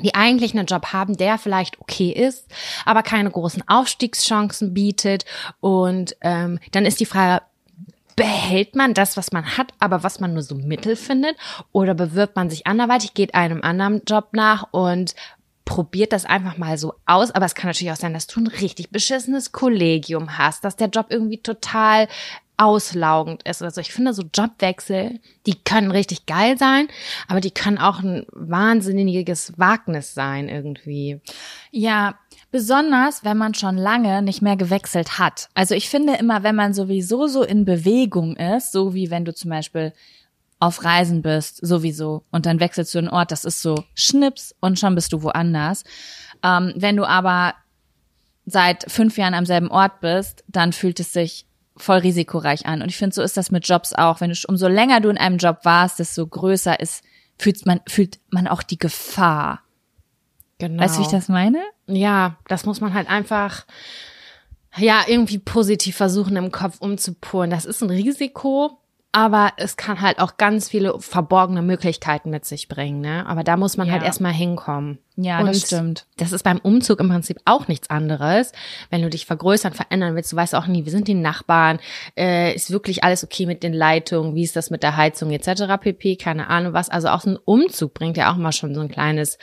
[0.00, 2.46] die eigentlich einen Job haben, der vielleicht okay ist,
[2.84, 5.24] aber keine großen Aufstiegschancen bietet.
[5.60, 7.42] Und ähm, dann ist die Frage,
[8.16, 11.36] behält man das, was man hat, aber was man nur so mittel findet?
[11.72, 15.14] Oder bewirbt man sich anderweitig, geht einem anderen Job nach und
[15.66, 17.30] probiert das einfach mal so aus.
[17.32, 20.88] Aber es kann natürlich auch sein, dass du ein richtig beschissenes Kollegium hast, dass der
[20.88, 22.08] Job irgendwie total
[22.56, 23.62] auslaugend ist.
[23.62, 26.88] Also ich finde so Jobwechsel, die können richtig geil sein,
[27.28, 31.20] aber die können auch ein wahnsinniges Wagnis sein irgendwie.
[31.70, 32.14] Ja,
[32.50, 35.50] besonders wenn man schon lange nicht mehr gewechselt hat.
[35.52, 39.34] Also ich finde immer, wenn man sowieso so in Bewegung ist, so wie wenn du
[39.34, 39.92] zum Beispiel
[40.58, 44.78] auf Reisen bist, sowieso, und dann wechselst du einen Ort, das ist so Schnips und
[44.78, 45.84] schon bist du woanders.
[46.42, 47.54] Ähm, wenn du aber
[48.46, 51.46] seit fünf Jahren am selben Ort bist, dann fühlt es sich
[51.76, 52.80] voll risikoreich an.
[52.80, 54.20] Und ich finde, so ist das mit Jobs auch.
[54.20, 57.04] Wenn du, umso länger du in einem Job warst, desto größer ist,
[57.38, 59.60] fühlt man, fühlt man auch die Gefahr.
[60.58, 60.82] Genau.
[60.82, 61.62] Weißt du, wie ich das meine?
[61.86, 63.66] Ja, das muss man halt einfach.
[64.78, 67.50] ja, irgendwie positiv versuchen im Kopf umzupolen.
[67.50, 68.78] Das ist ein Risiko,
[69.16, 73.24] aber es kann halt auch ganz viele verborgene Möglichkeiten mit sich bringen, ne?
[73.26, 74.00] Aber da muss man halt Ja.
[74.02, 74.98] halt erstmal hinkommen.
[75.16, 76.04] Ja, Und das stimmt.
[76.18, 78.52] Das ist beim Umzug im Prinzip auch nichts anderes.
[78.90, 81.78] Wenn du dich vergrößern, verändern willst, du weißt auch nie, wie sind die Nachbarn,
[82.14, 85.78] äh, ist wirklich alles okay mit den Leitungen, wie ist das mit der Heizung etc.
[85.80, 86.90] pp, keine Ahnung was.
[86.90, 89.38] Also auch so ein Umzug bringt ja auch mal schon so ein kleines,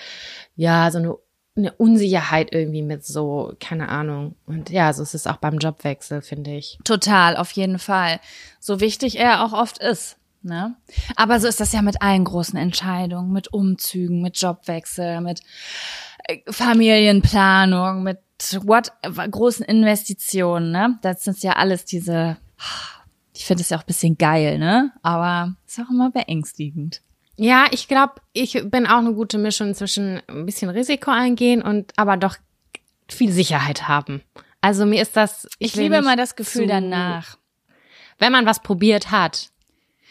[0.56, 1.16] ja, so eine,
[1.56, 4.36] eine Unsicherheit irgendwie mit so, keine Ahnung.
[4.46, 6.80] Und ja, so ist es auch beim Jobwechsel, finde ich.
[6.84, 8.20] Total, auf jeden Fall.
[8.60, 10.18] So wichtig er auch oft ist.
[10.42, 10.76] Ne?
[11.16, 15.42] Aber so ist das ja mit allen großen Entscheidungen, mit Umzügen, mit Jobwechsel, mit
[16.26, 18.20] äh, Familienplanung, mit
[18.64, 18.92] what
[19.32, 21.00] großen Investitionen, ne?
[21.02, 22.36] Das sind ja alles diese.
[23.34, 24.92] Ich finde es ja auch ein bisschen geil, ne?
[25.02, 27.02] Aber ist auch immer beängstigend.
[27.36, 31.92] Ja, ich glaube, ich bin auch eine gute Mischung zwischen ein bisschen Risiko eingehen und
[31.98, 32.38] aber doch
[33.10, 34.22] viel Sicherheit haben.
[34.62, 35.48] Also mir ist das.
[35.60, 37.38] Ich, will liebe immer das Gefühl danach.
[38.20, 39.50] Wenn man was probiert hat,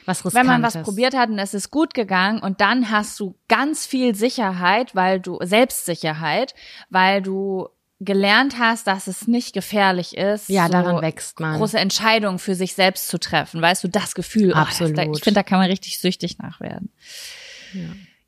[0.04, 0.82] was Wenn man was Riskantes.
[0.82, 5.20] probiert hat und es ist gut gegangen und dann hast du ganz viel Sicherheit, weil
[5.20, 6.54] du Selbstsicherheit,
[6.90, 7.68] weil du
[8.04, 11.58] gelernt hast, dass es nicht gefährlich ist, Ja, so daran wächst man.
[11.58, 13.60] große Entscheidungen für sich selbst zu treffen.
[13.62, 14.52] Weißt du, das Gefühl.
[14.54, 14.96] oh, Absolut.
[14.98, 16.90] das, ich finde, da kann man richtig süchtig nach werden.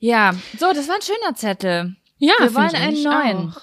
[0.00, 0.32] Ja.
[0.58, 1.96] so, das war ein schöner Zettel.
[2.18, 3.48] Ja, Wir wollen ich einen neuen.
[3.50, 3.62] auch.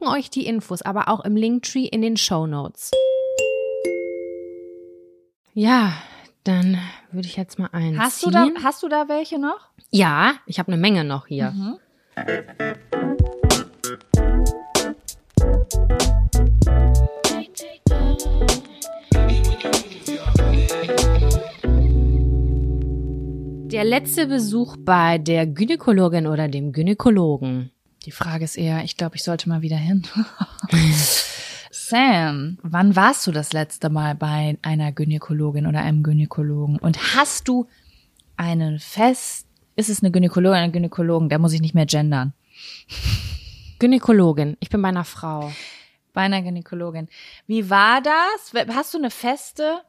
[0.00, 2.90] euch die Infos aber auch im Linktree in den Show Notes.
[5.54, 5.94] Ja,
[6.44, 6.78] dann
[7.12, 8.00] würde ich jetzt mal einziehen.
[8.00, 9.70] Hast du da, hast du da welche noch?
[9.90, 11.54] Ja, ich habe eine Menge noch hier.
[23.72, 27.72] Der letzte Besuch bei der Gynäkologin oder dem Gynäkologen.
[28.06, 30.06] Die Frage ist eher, ich glaube, ich sollte mal wieder hin.
[31.72, 36.78] Sam, wann warst du das letzte Mal bei einer Gynäkologin oder einem Gynäkologen?
[36.78, 37.66] Und hast du
[38.36, 41.28] einen fest, ist es eine Gynäkologin oder ein Gynäkologen?
[41.28, 42.32] Da muss ich nicht mehr gendern.
[43.80, 44.56] Gynäkologin.
[44.60, 45.50] Ich bin bei einer Frau.
[46.12, 47.08] Bei einer Gynäkologin.
[47.48, 48.66] Wie war das?
[48.72, 49.80] Hast du eine feste?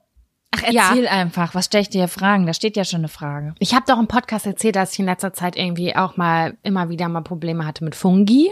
[0.52, 0.90] Ach, Ja.
[0.90, 1.56] erzähl einfach.
[1.56, 2.46] Was stell ich dir hier Fragen?
[2.48, 3.54] Da steht ja schon eine Frage.
[3.60, 6.90] Ich habe doch im Podcast erzählt, dass ich in letzter Zeit irgendwie auch mal immer
[6.90, 8.52] wieder mal Probleme hatte mit Fungi.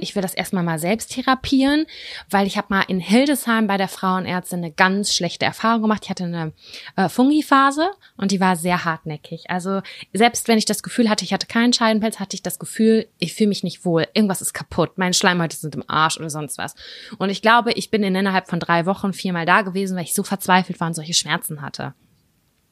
[0.00, 1.86] Ich will das erstmal mal selbst therapieren,
[2.30, 6.02] weil ich habe mal in Hildesheim bei der Frauenärztin eine ganz schlechte Erfahrung gemacht.
[6.04, 6.52] Ich hatte eine
[6.94, 9.50] äh, Fungi-Phase und die war sehr hartnäckig.
[9.50, 9.80] Also
[10.12, 13.34] selbst wenn ich das Gefühl hatte, ich hatte keinen Scheidenpilz, hatte ich das Gefühl, ich
[13.34, 14.06] fühle mich nicht wohl.
[14.14, 14.92] Irgendwas ist kaputt.
[14.96, 16.76] Meine Schleimhäute sind im Arsch oder sonst was.
[17.18, 20.14] Und ich glaube, ich bin in innerhalb von drei Wochen viermal da gewesen, weil ich
[20.14, 21.27] so verzweifelt war und solche Schmerzen
[21.62, 21.94] hatte.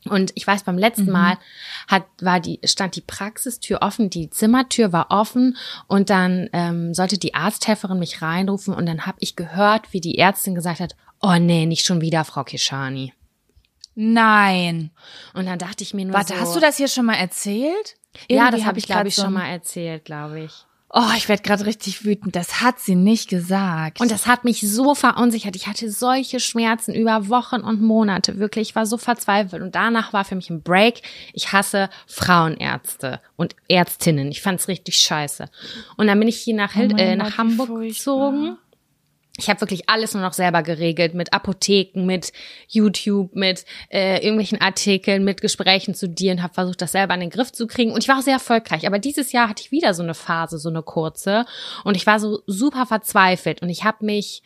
[0.08, 1.38] Und ich weiß, beim letzten Mal
[1.88, 5.56] hat, war die, stand die Praxistür offen, die Zimmertür war offen
[5.88, 10.18] und dann ähm, sollte die Arzthelferin mich reinrufen und dann habe ich gehört, wie die
[10.18, 13.12] Ärztin gesagt hat, oh nee, nicht schon wieder, Frau Kishani.
[13.94, 14.90] Nein.
[15.34, 17.96] Und dann dachte ich mir nur Warte, so, hast du das hier schon mal erzählt?
[18.28, 20.52] Ja, Irgendwie das hab habe ich, glaube ich, schon mal erzählt, glaube ich.
[20.98, 22.34] Oh, ich werde gerade richtig wütend.
[22.36, 24.00] Das hat sie nicht gesagt.
[24.00, 25.54] Und das hat mich so verunsichert.
[25.54, 28.38] Ich hatte solche Schmerzen über Wochen und Monate.
[28.38, 29.62] Wirklich, ich war so verzweifelt.
[29.62, 31.02] Und danach war für mich ein Break.
[31.34, 34.30] Ich hasse Frauenärzte und Ärztinnen.
[34.30, 35.50] Ich fand's richtig scheiße.
[35.98, 38.56] Und dann bin ich hier nach, Hild Oh äh, Gott, nach wie Hamburg gezogen.
[39.38, 42.32] Ich habe wirklich alles nur noch selber geregelt mit Apotheken, mit
[42.68, 47.20] YouTube, mit äh, irgendwelchen Artikeln, mit Gesprächen zu dir und habe versucht, das selber in
[47.20, 47.92] den Griff zu kriegen.
[47.92, 48.86] Und ich war auch sehr erfolgreich.
[48.86, 51.44] Aber dieses Jahr hatte ich wieder so eine Phase, so eine kurze.
[51.84, 53.60] Und ich war so super verzweifelt.
[53.60, 54.42] Und ich habe mich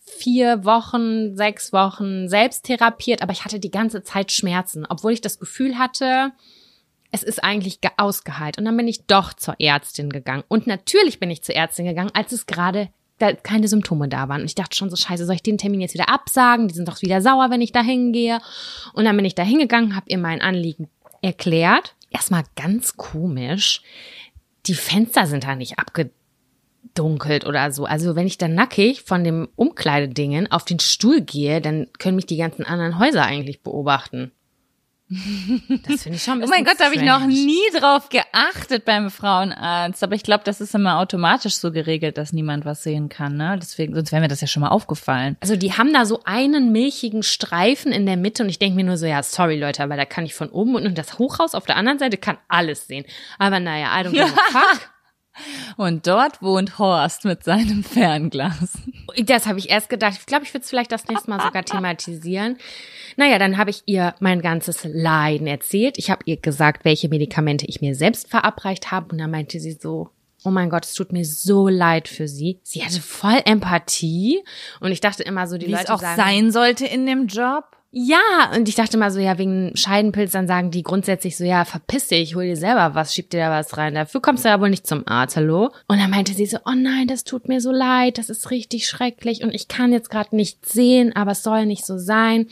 [0.00, 5.22] vier Wochen, sechs Wochen selbst therapiert, aber ich hatte die ganze Zeit Schmerzen, obwohl ich
[5.22, 6.32] das Gefühl hatte,
[7.10, 8.58] es ist eigentlich ausgeheilt.
[8.58, 10.44] Und dann bin ich doch zur Ärztin gegangen.
[10.48, 12.88] Und natürlich bin ich zur Ärztin gegangen, als es gerade
[13.24, 14.42] da keine Symptome da waren.
[14.42, 16.68] Und ich dachte schon so, scheiße, soll ich den Termin jetzt wieder absagen?
[16.68, 18.38] Die sind doch wieder sauer, wenn ich da hingehe.
[18.92, 20.88] Und dann bin ich da hingegangen, habe ihr mein Anliegen
[21.22, 21.94] erklärt.
[22.10, 23.82] Erstmal ganz komisch.
[24.66, 27.84] Die Fenster sind da nicht abgedunkelt oder so.
[27.86, 32.26] Also wenn ich dann nackig von dem Umkleidedingen auf den Stuhl gehe, dann können mich
[32.26, 34.32] die ganzen anderen Häuser eigentlich beobachten.
[35.08, 38.84] Das finde ich schon ein Oh mein Gott, da habe ich noch nie drauf geachtet
[38.86, 40.02] beim Frauenarzt.
[40.02, 43.36] Aber ich glaube, das ist immer automatisch so geregelt, dass niemand was sehen kann.
[43.36, 43.58] Ne?
[43.60, 45.36] Deswegen, sonst wäre mir das ja schon mal aufgefallen.
[45.40, 48.84] Also die haben da so einen milchigen Streifen in der Mitte und ich denke mir
[48.84, 51.66] nur so, ja, sorry Leute, aber da kann ich von oben und das Hochhaus auf
[51.66, 53.04] der anderen Seite kann alles sehen.
[53.38, 54.93] Aber naja, I don't give a fuck.
[55.76, 58.78] Und dort wohnt Horst mit seinem Fernglas.
[59.24, 60.16] Das habe ich erst gedacht.
[60.18, 62.58] Ich glaube, ich würde es vielleicht das nächste Mal sogar thematisieren.
[63.16, 65.98] Naja, dann habe ich ihr mein ganzes Leiden erzählt.
[65.98, 69.12] Ich habe ihr gesagt, welche Medikamente ich mir selbst verabreicht habe.
[69.12, 70.10] Und dann meinte sie so,
[70.44, 72.60] oh mein Gott, es tut mir so leid für sie.
[72.62, 74.42] Sie hatte voll Empathie.
[74.80, 77.26] Und ich dachte immer so, die Wie Leute es auch sagen, sein sollte in dem
[77.26, 77.64] Job.
[77.96, 81.64] Ja, und ich dachte mal so, ja, wegen Scheidenpilz, dann sagen die grundsätzlich so, ja,
[81.64, 83.94] verpiss dich, hol dir selber was, schieb dir da was rein.
[83.94, 85.70] Dafür kommst du ja wohl nicht zum Arzt, hallo?
[85.86, 88.88] Und dann meinte sie so, oh nein, das tut mir so leid, das ist richtig
[88.88, 92.48] schrecklich und ich kann jetzt gerade nichts sehen, aber es soll nicht so sein.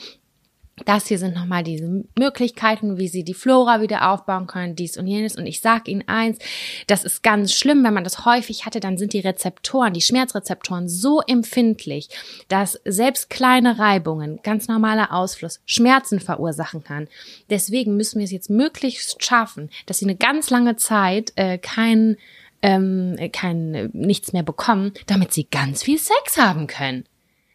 [0.87, 5.07] Das hier sind nochmal diese Möglichkeiten, wie sie die Flora wieder aufbauen können, dies und
[5.07, 5.37] jenes.
[5.37, 6.39] Und ich sage Ihnen eins,
[6.87, 10.89] das ist ganz schlimm, wenn man das häufig hatte, dann sind die Rezeptoren, die Schmerzrezeptoren
[10.89, 12.09] so empfindlich,
[12.49, 17.07] dass selbst kleine Reibungen, ganz normaler Ausfluss, Schmerzen verursachen kann.
[17.51, 22.17] Deswegen müssen wir es jetzt möglichst schaffen, dass sie eine ganz lange Zeit äh, kein,
[22.63, 27.05] ähm, kein äh, nichts mehr bekommen, damit sie ganz viel Sex haben können.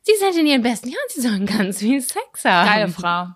[0.08, 2.68] Sie sind in ihren besten Jahren, sie sollen ganz viel Sex haben.
[2.68, 3.28] Geile Frau.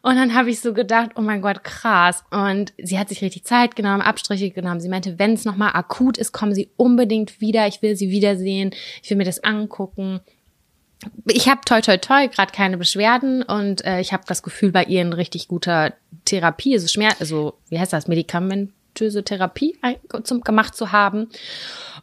[0.00, 2.24] Und dann habe ich so gedacht, oh mein Gott, krass.
[2.30, 4.80] Und sie hat sich richtig Zeit genommen, Abstriche genommen.
[4.80, 7.66] Sie meinte, wenn es nochmal akut ist, kommen Sie unbedingt wieder.
[7.66, 8.70] Ich will Sie wiedersehen.
[9.02, 10.20] Ich will mir das angucken.
[11.26, 14.84] Ich habe toi toi toi gerade keine Beschwerden und äh, ich habe das Gefühl, bei
[14.84, 15.94] ihr in richtig guter
[16.24, 18.08] Therapie, also Schmerz, also wie heißt das,
[18.98, 19.78] medikamentöse Therapie
[20.24, 21.28] zum, gemacht zu haben.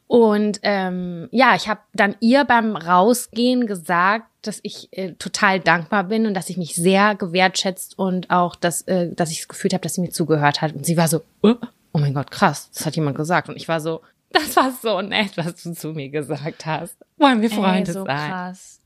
[0.08, 6.04] Und ähm, ja, ich habe dann ihr beim Rausgehen gesagt, dass ich äh, total dankbar
[6.04, 9.72] bin und dass ich mich sehr gewertschätzt und auch, dass, äh, dass ich das Gefühl
[9.72, 10.74] habe, dass sie mir zugehört hat.
[10.76, 11.56] Und sie war so, oh,
[11.94, 13.50] oh mein Gott, krass, das hat jemand gesagt.
[13.50, 16.98] Und ich war so, das war so nett, was du zu mir gesagt hast.
[17.18, 18.30] Wollen wir Freunde Ey, so sein?
[18.30, 18.82] krass.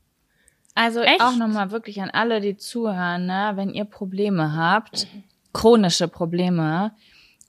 [0.74, 1.20] Also Echt?
[1.20, 3.52] auch nochmal wirklich an alle, die zuhören, ne?
[3.56, 5.06] wenn ihr Probleme habt,
[5.52, 6.92] chronische Probleme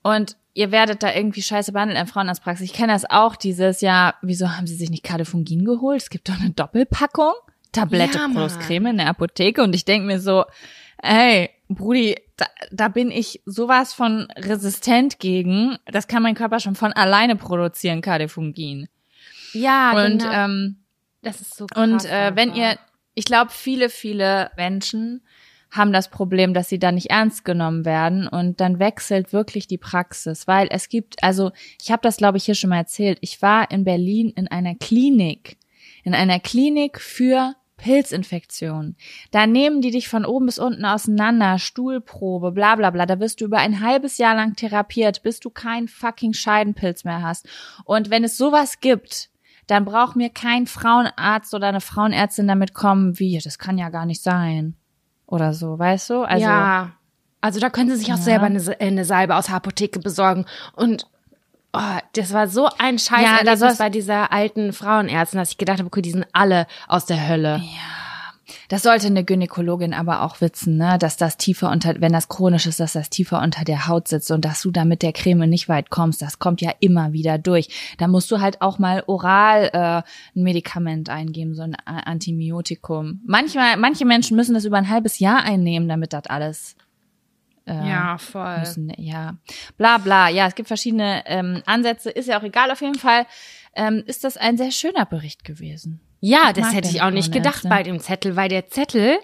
[0.04, 2.66] und ihr werdet da irgendwie scheiße behandelt in der Frauenarztpraxis.
[2.66, 6.02] Ich kenne das auch, dieses, ja, wieso haben sie sich nicht Kadefungin geholt?
[6.02, 7.34] Es gibt doch eine Doppelpackung,
[7.72, 8.64] Tablette Ja, plus Mann.
[8.66, 10.46] Creme in der Apotheke und ich denk mir so,
[11.02, 15.78] ey, Brudi, da, da bin ich sowas von resistent gegen.
[15.86, 18.88] Das kann mein Körper schon von alleine produzieren, Kadefungin.
[19.54, 20.32] Ja, Und genau.
[20.32, 20.78] ähm,
[21.22, 21.82] das ist so krass.
[21.84, 22.78] und äh, wenn ihr,
[23.14, 25.22] ich glaube, viele, viele Menschen
[25.72, 29.78] haben das Problem, dass sie da nicht ernst genommen werden und dann wechselt wirklich die
[29.78, 31.52] Praxis, weil es gibt, also
[31.82, 33.18] ich habe das, glaube ich, hier schon mal erzählt.
[33.22, 35.58] Ich war in Berlin in einer Klinik,
[36.04, 38.96] in einer Klinik für Pilzinfektionen.
[39.32, 43.06] Da nehmen die dich von oben bis unten auseinander, Stuhlprobe, bla bla bla.
[43.06, 47.24] Da wirst du über ein halbes Jahr lang therapiert, bis du keinen fucking Scheidenpilz mehr
[47.24, 47.48] hast.
[47.86, 49.30] Und wenn es sowas gibt,
[49.68, 54.06] dann braucht mir kein Frauenarzt oder eine Frauenärztin damit kommen, wie, das kann ja gar
[54.06, 54.76] nicht sein.
[55.32, 56.22] Oder so, weißt du?
[56.22, 56.92] Also, ja.
[57.42, 58.22] Also da können sie sich auch Ja.
[58.22, 60.46] selber eine, eine Salbe aus der Apotheke besorgen.
[60.76, 61.08] Und
[61.74, 61.80] oh,
[62.14, 65.58] das war so ein Scheiß Ja, da Erlebnis soll's- bei dieser alten Frauenärztin, dass ich
[65.58, 67.62] gedacht habe, okay, die sind alle aus der Hölle.
[68.72, 72.68] Das sollte eine Gynäkologin aber auch wissen, ne, dass das tiefer unter, wenn das chronisch
[72.68, 75.46] ist, dass das tiefer unter der Haut sitzt und dass du da mit der Creme
[75.50, 76.22] nicht weit kommst.
[76.22, 77.96] Das kommt ja immer wieder durch.
[77.98, 79.78] Da musst du halt auch mal oral äh,
[80.40, 83.20] ein Medikament eingeben, so ein Antibiotikum.
[83.26, 86.78] Manchmal, manche Menschen müssen das über ein halbes Jahr einnehmen, damit das alles
[87.66, 88.60] Ja, voll.
[88.60, 89.36] müssen, ja,
[89.76, 90.30] bla bla.
[90.30, 92.72] Ja, es gibt verschiedene ähm, Ansätze, ist ja auch egal.
[92.72, 93.26] Auf jeden Fall
[93.76, 96.00] ähm, ist das ein sehr schöner Bericht gewesen.
[96.22, 99.18] Ja, das hätte ich auch nicht gedacht bei dem Zettel, weil der Zettel,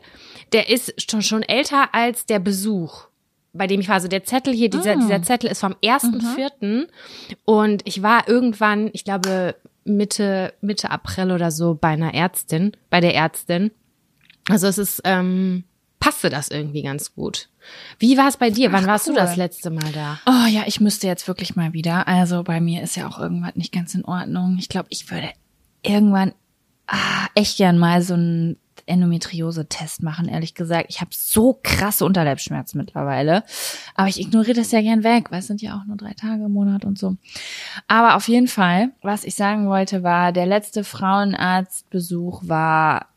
[0.51, 3.05] der ist schon, schon älter als der Besuch,
[3.53, 3.95] bei dem ich war.
[3.95, 4.95] Also der Zettel hier, dieser, Ah.
[4.95, 6.87] dieser Zettel ist vom 1.4.
[7.45, 12.99] Und ich war irgendwann, ich glaube, Mitte, Mitte April oder so bei einer Ärztin, bei
[12.99, 13.71] der Ärztin.
[14.49, 15.63] Also es ist, ähm,
[15.99, 17.49] passte das irgendwie ganz gut.
[17.99, 18.71] Wie war es bei dir?
[18.71, 19.13] Wann Ach, warst cool.
[19.15, 20.19] du das letzte Mal da?
[20.25, 22.07] Oh ja, ich müsste jetzt wirklich mal wieder.
[22.07, 24.57] Also bei mir ist ja auch irgendwas nicht ganz in Ordnung.
[24.59, 25.29] Ich glaube, ich würde
[25.83, 26.33] irgendwann
[26.87, 28.57] ah, echt gern mal so einen
[28.87, 30.87] Endometriose-Test machen, ehrlich gesagt.
[30.89, 33.43] Ich habe so krasse Unterleibsschmerzen mittlerweile.
[33.95, 36.45] Aber ich ignoriere das ja gern weg, weil es sind ja auch nur drei Tage
[36.45, 37.17] im Monat und so.
[37.87, 43.07] Aber auf jeden Fall, was ich sagen wollte, war, der letzte Frauenarztbesuch war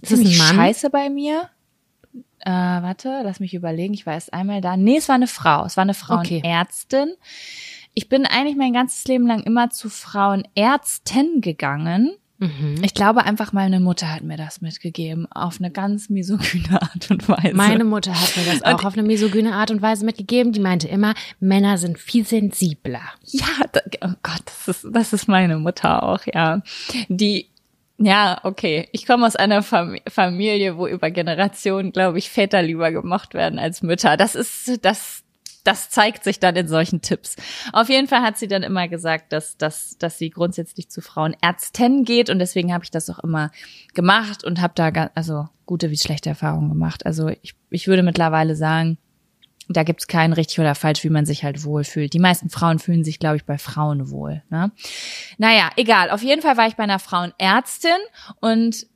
[0.00, 1.48] Ist das ein ziemlich scheiße bei mir.
[2.40, 3.94] Äh, warte, lass mich überlegen.
[3.94, 4.76] Ich war erst einmal da.
[4.76, 5.64] Nee, es war eine Frau.
[5.64, 7.14] Es war eine Frauenärztin.
[7.94, 12.14] Ich bin eigentlich mein ganzes Leben lang immer zu Frauenärzten gegangen.
[12.44, 12.82] Mhm.
[12.82, 15.26] Ich glaube einfach, meine Mutter hat mir das mitgegeben.
[15.32, 17.54] Auf eine ganz misogyne Art und Weise.
[17.54, 20.52] Meine Mutter hat mir das auch auf eine misogyne Art und Weise mitgegeben.
[20.52, 23.02] Die meinte immer, Männer sind viel sensibler.
[23.24, 23.46] Ja,
[24.02, 26.60] oh Gott, das ist, das ist meine Mutter auch, ja.
[27.08, 27.48] Die,
[27.98, 28.88] ja, okay.
[28.92, 33.58] Ich komme aus einer Fam Familie, wo über Generationen, glaube ich, Väter lieber gemocht werden
[33.58, 34.16] als Mütter.
[34.16, 35.23] Das ist, das,
[35.64, 37.36] das zeigt sich dann in solchen Tipps.
[37.72, 42.04] Auf jeden Fall hat sie dann immer gesagt, dass, dass, dass sie grundsätzlich zu Frauenärzten
[42.04, 43.50] geht und deswegen habe ich das auch immer
[43.94, 47.06] gemacht und habe da also gute wie schlechte Erfahrungen gemacht.
[47.06, 48.98] Also ich, ich würde mittlerweile sagen,
[49.68, 52.12] da gibt's kein richtig oder falsch, wie man sich halt wohlfühlt.
[52.12, 54.42] Die meisten Frauen fühlen sich, glaube ich, bei Frauen wohl.
[54.50, 54.72] Ne?
[55.38, 56.10] Naja, egal.
[56.10, 57.96] Auf jeden Fall war ich bei einer Frauenärztin
[58.40, 58.86] und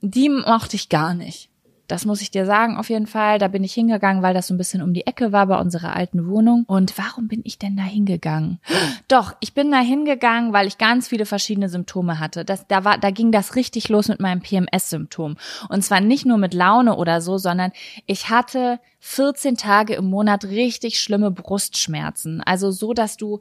[0.00, 1.47] die mochte ich gar nicht.
[1.88, 3.38] Das muss ich dir sagen, auf jeden Fall.
[3.38, 5.96] Da bin ich hingegangen, weil das so ein bisschen um die Ecke war bei unserer
[5.96, 6.64] alten Wohnung.
[6.68, 8.60] Und warum bin ich denn da hingegangen?
[9.08, 12.44] Doch, ich bin da hingegangen, weil ich ganz viele verschiedene Symptome hatte.
[12.44, 15.36] Das, da, war, da ging das richtig los mit meinem PMS-Symptom.
[15.68, 17.72] Und zwar nicht nur mit Laune oder so, sondern
[18.06, 22.42] ich hatte 14 Tage im Monat richtig schlimme Brustschmerzen.
[22.42, 23.40] Also so, dass du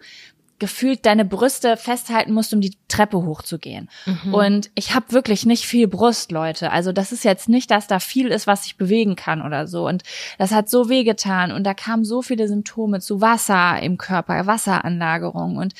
[0.59, 3.89] gefühlt deine Brüste festhalten musst, um die Treppe hochzugehen.
[4.31, 6.71] Und ich habe wirklich nicht viel Brust, Leute.
[6.71, 9.87] Also das ist jetzt nicht, dass da viel ist, was ich bewegen kann oder so.
[9.87, 10.03] Und
[10.37, 15.57] das hat so wehgetan und da kamen so viele Symptome zu Wasser im Körper, Wasseranlagerung
[15.57, 15.73] und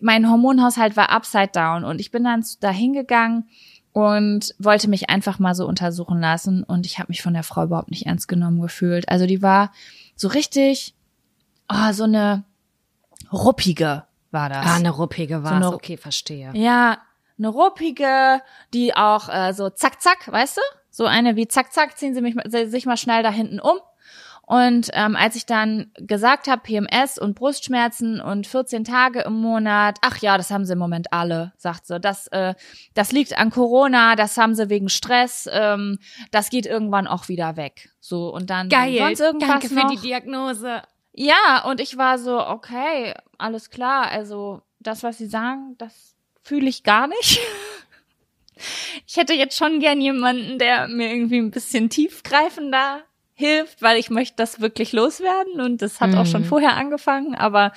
[0.00, 3.48] mein Hormonhaushalt war upside down und ich bin dann da hingegangen
[3.92, 7.64] und wollte mich einfach mal so untersuchen lassen und ich habe mich von der Frau
[7.64, 9.08] überhaupt nicht ernst genommen gefühlt.
[9.08, 9.72] Also die war
[10.16, 10.94] so richtig,
[11.68, 12.44] oh, so eine
[13.32, 14.66] ruppige war das.
[14.66, 16.50] Ah, eine ruppige war So eine- Okay, verstehe.
[16.54, 16.98] Ja,
[17.38, 18.40] eine ruppige,
[18.74, 20.60] die auch äh, so zack, zack, weißt du?
[20.90, 22.34] So eine wie zack, zack, ziehen sie mich,
[22.70, 23.78] sich mal schnell da hinten um.
[24.42, 29.98] Und ähm, als ich dann gesagt habe, PMS und Brustschmerzen und 14 Tage im Monat,
[30.02, 32.00] ach ja, das haben sie im Moment alle, sagt sie.
[32.00, 32.54] Das, äh,
[32.94, 36.00] das liegt an Corona, das haben sie wegen Stress, ähm,
[36.32, 37.90] das geht irgendwann auch wieder weg.
[38.00, 38.68] So, und dann
[38.98, 39.90] sonst irgendwas Danke für noch.
[39.90, 40.82] die Diagnose.
[41.22, 44.10] Ja, und ich war so, okay, alles klar.
[44.10, 47.38] Also das, was Sie sagen, das fühle ich gar nicht.
[49.06, 53.00] Ich hätte jetzt schon gern jemanden, der mir irgendwie ein bisschen tiefgreifender
[53.32, 56.46] hilft, weil ich möchte das wirklich loswerden und das hat auch schon Mhm.
[56.46, 57.72] vorher angefangen, aber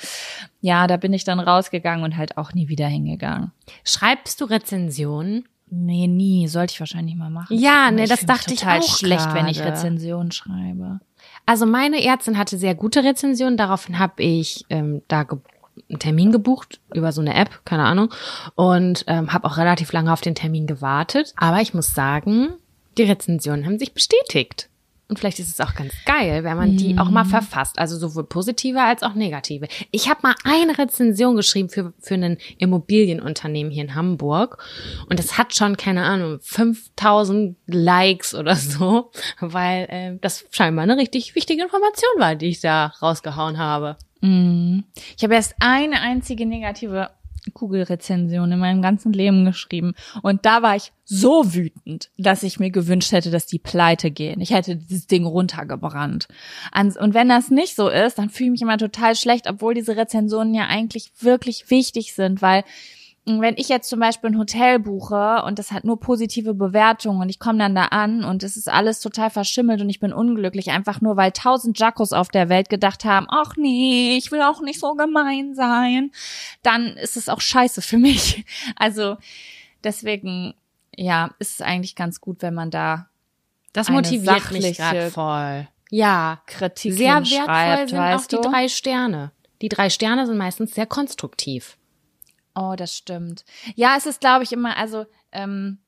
[0.60, 3.54] ja, da bin ich dann rausgegangen und halt auch nie wieder hingegangen.
[3.86, 5.48] Schreibst du Rezensionen?
[5.70, 7.58] Nee, nie, sollte ich wahrscheinlich mal machen.
[7.58, 9.62] Ja, nee, das dachte ich auch schlecht, wenn ich.
[9.62, 11.00] Rezensionen schreibe.
[11.46, 13.58] Also meine Ärztin hatte sehr gute Rezensionen.
[13.58, 15.40] Daraufhin habe ich ähm, da ge
[15.90, 18.14] einen Termin gebucht über so eine App, keine Ahnung,
[18.54, 21.34] und ähm, habe auch relativ lange auf den Termin gewartet.
[21.36, 22.54] Aber ich muss sagen,
[22.98, 24.70] die Rezensionen haben sich bestätigt.
[25.14, 27.78] Und vielleicht ist es auch ganz geil, wenn man die auch mal verfasst.
[27.78, 29.68] Also sowohl positive als auch negative.
[29.92, 34.58] Ich habe mal eine Rezension geschrieben für, für ein Immobilienunternehmen hier in Hamburg.
[35.12, 40.98] Und es hat schon, keine Ahnung, 5000 Likes oder so, weil äh, das scheinbar eine
[40.98, 43.98] richtig wichtige Information war, die ich da rausgehauen habe.
[44.22, 44.84] Mhm.
[45.16, 47.12] Ich habe erst eine einzige negative
[47.52, 49.94] Kugelrezension in meinem ganzen Leben geschrieben.
[50.22, 54.40] Und da war ich so wütend, dass ich mir gewünscht hätte, dass die pleite gehen.
[54.40, 56.28] Ich hätte dieses Ding runtergebrannt.
[56.74, 59.98] Und wenn das nicht so ist, dann fühle ich mich immer total schlecht, obwohl diese
[59.98, 62.64] Rezensionen ja eigentlich wirklich wichtig sind, weil
[63.26, 67.30] wenn ich jetzt zum Beispiel ein Hotel buche und das hat nur positive Bewertungen und
[67.30, 70.72] ich komme dann da an und es ist alles total verschimmelt und ich bin unglücklich,
[70.72, 74.60] einfach nur weil tausend Jackos auf der Welt gedacht haben, ach nee, ich will auch
[74.60, 76.12] nicht so gemein sein,
[76.64, 78.46] dann ist es auch scheiße für mich.
[78.76, 79.18] Also
[79.84, 80.54] deswegen,
[80.96, 83.08] ja, ist es eigentlich ganz gut, wenn man da
[83.72, 85.68] Das motiviert mich gerade voll.
[85.90, 88.42] Ja, Kritik sehr wertvoll sind auch die du?
[88.42, 89.32] drei Sterne.
[89.62, 91.78] Die drei Sterne sind meistens sehr konstruktiv.
[92.56, 93.46] Oh, das stimmt.
[93.76, 95.80] Ja, es ist, glaube ich, immer, also, ähm,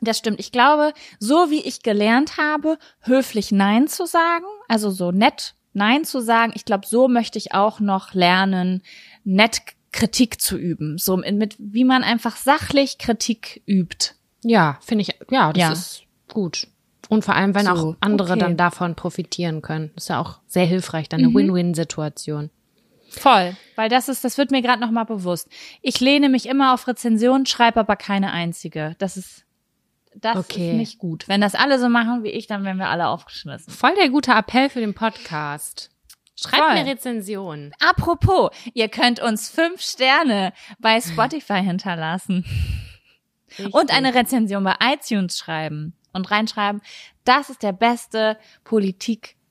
[0.00, 0.40] das stimmt.
[0.40, 6.04] Ich glaube, so wie ich gelernt habe, höflich Nein zu sagen, also so nett Nein
[6.04, 8.82] zu sagen, ich glaube, so möchte ich auch noch lernen,
[9.24, 9.60] nett
[9.92, 14.12] Kritik zu üben, so mit wie man einfach sachlich Kritik übt.
[14.42, 15.72] Ja, finde ich, ja, das Ja.
[15.72, 16.66] ist gut.
[17.08, 18.40] Und vor allem, wenn So, auch andere okay.
[18.40, 19.90] dann davon profitieren können.
[19.96, 21.34] Das ist ja auch sehr hilfreich, dann eine Mhm.
[21.34, 22.50] Win-Win-Situation.
[23.10, 25.48] Voll, weil das ist, das wird mir gerade noch mal bewusst.
[25.82, 28.94] Ich lehne mich immer auf Rezensionen, schreibe aber keine einzige.
[28.98, 29.44] Das ist,
[30.14, 30.70] das Okay.
[30.70, 31.26] ist nicht gut.
[31.28, 33.72] Wenn das alle so machen wie ich, dann werden wir alle aufgeschmissen.
[33.72, 35.90] Voll der gute Appell für den Podcast.
[36.36, 36.70] Schreibt Voll.
[36.72, 37.72] eine Rezension.
[37.80, 42.44] Apropos, ihr könnt uns fünf Sterne bei Spotify hinterlassen
[43.72, 46.80] und eine Rezension bei iTunes schreiben und reinschreiben.
[47.24, 48.38] Das ist der beste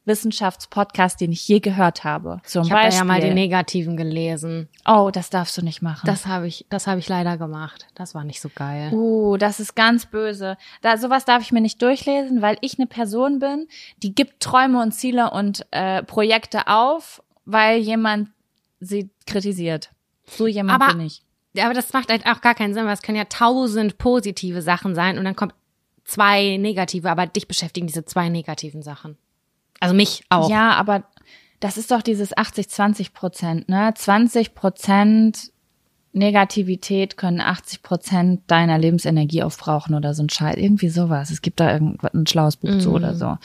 [0.10, 2.42] Politik-Wissenschaftspodcast, den ich je gehört habe.
[2.44, 4.68] Zum Ich habe ja mal die negativen gelesen.
[4.88, 6.06] oh, das darfst du nicht machen.
[6.06, 7.88] Das habe ich, das habe ich leider gemacht.
[7.96, 8.92] Das war nicht so geil.
[8.92, 10.58] Uh, das ist ganz böse.
[10.82, 13.68] Da sowas darf ich mir nicht durchlesen, weil ich eine Person bin,
[14.02, 18.30] die gibt Träume und Ziele und äh, Projekte auf, weil jemand
[18.80, 19.92] sie kritisiert.
[20.26, 21.24] So jemand Aber- bin ich.
[21.60, 24.94] Aber das macht halt auch gar keinen Sinn, weil es können ja tausend positive Sachen
[24.94, 25.56] sein und dann kommt
[26.06, 29.18] zwei negative, aber dich beschäftigen diese zwei negativen Sachen.
[29.80, 30.50] Also mich auch.
[30.50, 31.04] Ja, aber
[31.60, 33.94] das ist doch dieses 80-20 Prozent, ne?
[33.94, 35.52] 20 Prozent
[36.12, 40.56] Negativität können 80 Prozent deiner Lebensenergie aufbrauchen oder so ein Scheiß.
[40.58, 41.30] Irgendwie sowas.
[41.30, 43.38] Es gibt da irgendwas, ein schlaues Buch zu oder so.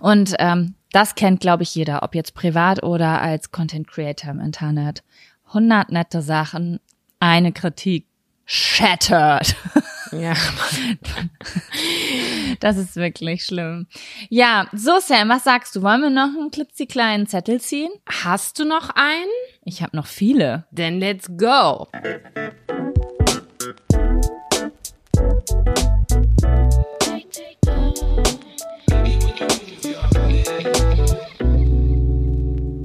[0.00, 4.40] Und ähm, das kennt, glaube ich, jeder, ob jetzt privat oder als Content Creator im
[4.40, 5.02] Internet.
[5.48, 6.80] 100 nette Sachen,
[7.20, 8.06] eine Kritik.
[8.50, 9.54] Shattered.
[10.12, 10.34] Ja.
[12.60, 13.86] Das ist wirklich schlimm.
[14.30, 15.82] Ja, so Sam, was sagst du?
[15.82, 17.90] Wollen wir noch einen klitzekleinen Zettel ziehen?
[18.06, 19.30] Hast du noch einen?
[19.64, 20.66] Ich habe noch viele.
[20.74, 21.86] Then let's go.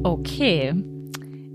[0.04, 0.74] Okay.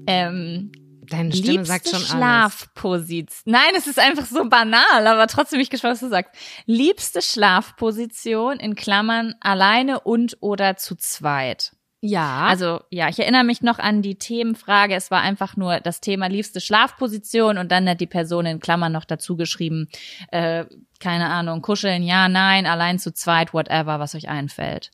[0.07, 0.73] Ähm,
[1.11, 2.09] Deine Stimme liebste sagt schon alles.
[2.09, 3.53] Schlafposition.
[3.53, 6.35] Nein, es ist einfach so banal, aber trotzdem bin ich gespannt, was du sagst.
[6.67, 11.73] Liebste Schlafposition in Klammern alleine und oder zu zweit.
[12.01, 12.47] Ja.
[12.47, 14.95] Also ja, ich erinnere mich noch an die Themenfrage.
[14.95, 18.93] Es war einfach nur das Thema liebste Schlafposition und dann hat die Person in Klammern
[18.93, 19.89] noch dazu geschrieben,
[20.31, 20.65] äh,
[21.01, 24.91] keine Ahnung, kuscheln, ja, nein, allein zu zweit, whatever, was euch einfällt.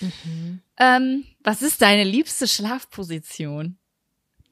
[0.00, 0.62] Mhm.
[0.78, 3.78] Ähm, was ist deine liebste Schlafposition?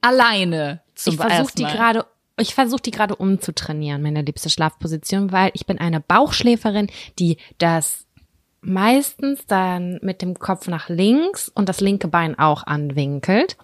[0.07, 2.07] Alleine zum ich versuche die gerade
[2.39, 8.05] ich versuche die gerade umzutrainieren, meine liebste Schlafposition, weil ich bin eine Bauchschläferin, die das
[8.61, 13.57] meistens dann mit dem Kopf nach links und das linke Bein auch anwinkelt.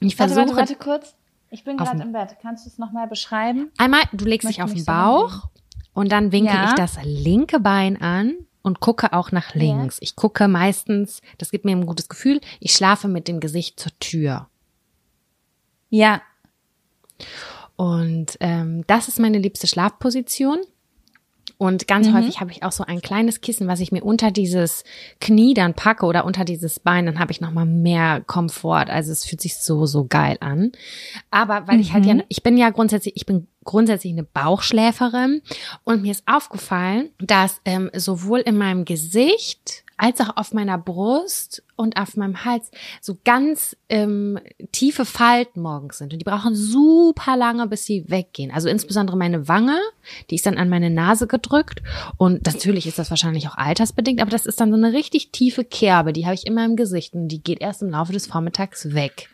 [0.00, 1.14] Ich Warte, versuche warte, warte kurz.
[1.50, 2.36] Ich bin gerade im Bett.
[2.40, 3.70] Kannst du es nochmal beschreiben?
[3.76, 5.48] einmal, du legst dich auf den mich so Bauch
[5.92, 6.70] und dann winkel Ja.
[6.70, 9.98] ich das linke Bein an und gucke auch nach links.
[10.00, 13.92] Ich gucke meistens, das gibt mir ein gutes Gefühl, ich schlafe mit dem Gesicht zur
[13.98, 14.48] Tür.
[15.92, 16.22] Ja.
[17.76, 20.58] Und ähm, das ist meine liebste Schlafposition.
[21.58, 22.14] Und ganz Mhm.
[22.14, 24.82] häufig habe ich auch so ein kleines Kissen, was ich mir unter dieses
[25.20, 28.86] Knie dann packe oder unter dieses Bein, dann habe ich noch mal mehr Komfort.
[28.90, 30.72] Also es fühlt sich so so geil an.
[31.30, 32.18] Aber weil ich halt Mhm.
[32.18, 35.42] ja, ich bin ja grundsätzlich, ich bin grundsätzlich eine Bauchschläferin
[35.84, 41.62] und mir ist aufgefallen, dass ähm, sowohl in meinem Gesicht als auch auf meiner Brust
[41.76, 44.36] und auf meinem Hals so ganz ähm,
[44.72, 46.12] tiefe Falten morgens sind.
[46.12, 48.50] Und die brauchen super lange, bis sie weggehen.
[48.50, 49.78] Also insbesondere meine Wange,
[50.28, 51.84] die ist dann an meine Nase gedrückt.
[52.16, 55.62] Und natürlich ist das wahrscheinlich auch altersbedingt, aber das ist dann so eine richtig tiefe
[55.62, 58.94] Kerbe, die habe ich immer im Gesicht und die geht erst im Laufe des Vormittags
[58.94, 59.28] weg.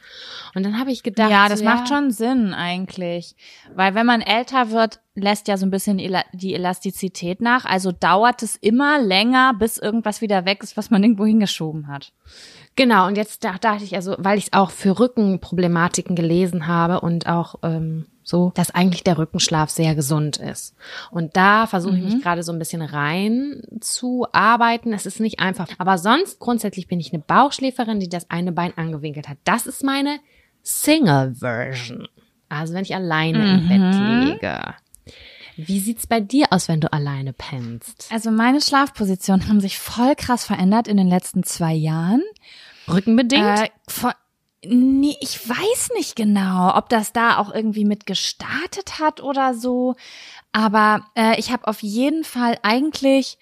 [0.55, 3.35] Und dann habe ich gedacht, ja, das so, macht schon Sinn eigentlich.
[3.75, 5.99] Weil wenn man älter wird, lässt ja so ein bisschen
[6.33, 7.65] die Elastizität nach.
[7.65, 12.13] Also dauert es immer länger, bis irgendwas wieder weg ist, was man irgendwo hingeschoben hat.
[12.77, 17.01] Genau, und jetzt da- dachte ich, also, weil ich es auch für Rückenproblematiken gelesen habe
[17.01, 20.77] und auch ähm, so, dass eigentlich der Rückenschlaf sehr gesund ist.
[21.11, 24.93] Und da versuche ich mich gerade so ein bisschen rein zu arbeiten.
[24.93, 25.67] Es ist nicht einfach.
[25.79, 29.39] Aber sonst grundsätzlich bin ich eine Bauchschläferin, die das eine Bein angewinkelt hat.
[29.45, 30.21] Das ist meine
[30.69, 32.09] Single-Version.
[32.49, 34.75] Also wenn ich alleine im Bett liege.
[35.57, 38.09] Wie sieht's bei dir aus, wenn du alleine pennst?
[38.13, 42.23] Also meine Schlafpositionen haben sich voll krass verändert in den letzten zwei Jahren.
[42.87, 43.61] Rückenbedingt?
[43.61, 44.13] Äh, von,
[44.65, 49.97] nee, ich weiß nicht genau, ob das da auch irgendwie mit gestartet hat oder so.
[50.53, 53.39] Aber äh, ich habe auf jeden Fall eigentlich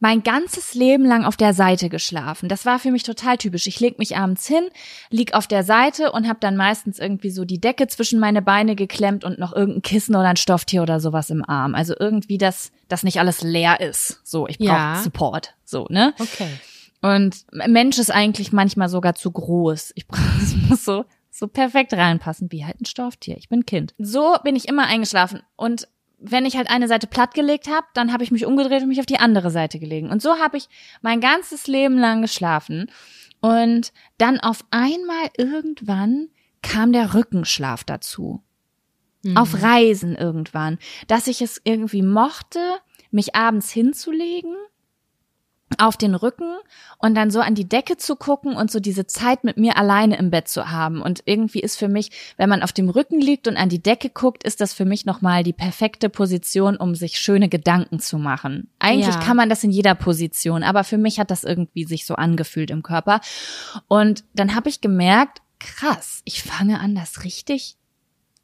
[0.00, 2.48] mein ganzes Leben lang auf der Seite geschlafen.
[2.48, 3.66] Das war für mich total typisch.
[3.66, 4.64] Ich leg mich abends hin,
[5.10, 8.74] lieg auf der Seite und habe dann meistens irgendwie so die Decke zwischen meine Beine
[8.76, 11.74] geklemmt und noch irgendein Kissen oder ein Stofftier oder sowas im Arm.
[11.74, 14.20] Also irgendwie, dass das nicht alles leer ist.
[14.24, 15.00] So, ich brauche Ja.
[15.02, 15.54] Support.
[15.64, 16.14] So, ne?
[16.18, 16.48] okay.
[17.02, 19.92] Und Mensch ist eigentlich manchmal sogar zu groß.
[19.94, 20.22] Ich brauche,
[20.68, 23.36] muss so so perfekt reinpassen, wie halt ein Stofftier.
[23.38, 23.94] Ich bin Kind.
[23.98, 25.88] So bin ich immer eingeschlafen und
[26.20, 29.06] wenn ich halt eine Seite plattgelegt habe, dann habe ich mich umgedreht und mich auf
[29.06, 30.10] die andere Seite gelegen.
[30.10, 30.68] Und so habe ich
[31.00, 32.90] mein ganzes Leben lang geschlafen.
[33.40, 36.28] Und dann auf einmal irgendwann
[36.62, 38.42] kam der Rückenschlaf dazu.
[39.22, 39.36] Mhm.
[39.36, 40.78] Auf Reisen irgendwann,
[41.08, 42.60] dass ich es irgendwie mochte,
[43.10, 44.54] mich abends hinzulegen
[45.78, 46.56] auf den Rücken
[46.98, 50.18] und dann so an die Decke zu gucken und so diese Zeit mit mir alleine
[50.18, 51.00] im Bett zu haben.
[51.00, 54.10] Und irgendwie ist für mich, wenn man auf dem Rücken liegt und an die Decke
[54.10, 58.68] guckt, ist das für mich nochmal die perfekte Position, um sich schöne Gedanken zu machen.
[58.78, 59.20] Eigentlich ja.
[59.20, 62.70] kann man das in jeder Position, aber für mich hat das irgendwie sich so angefühlt
[62.70, 63.20] im Körper.
[63.88, 67.76] Und dann habe ich gemerkt, krass, ich fange an, das richtig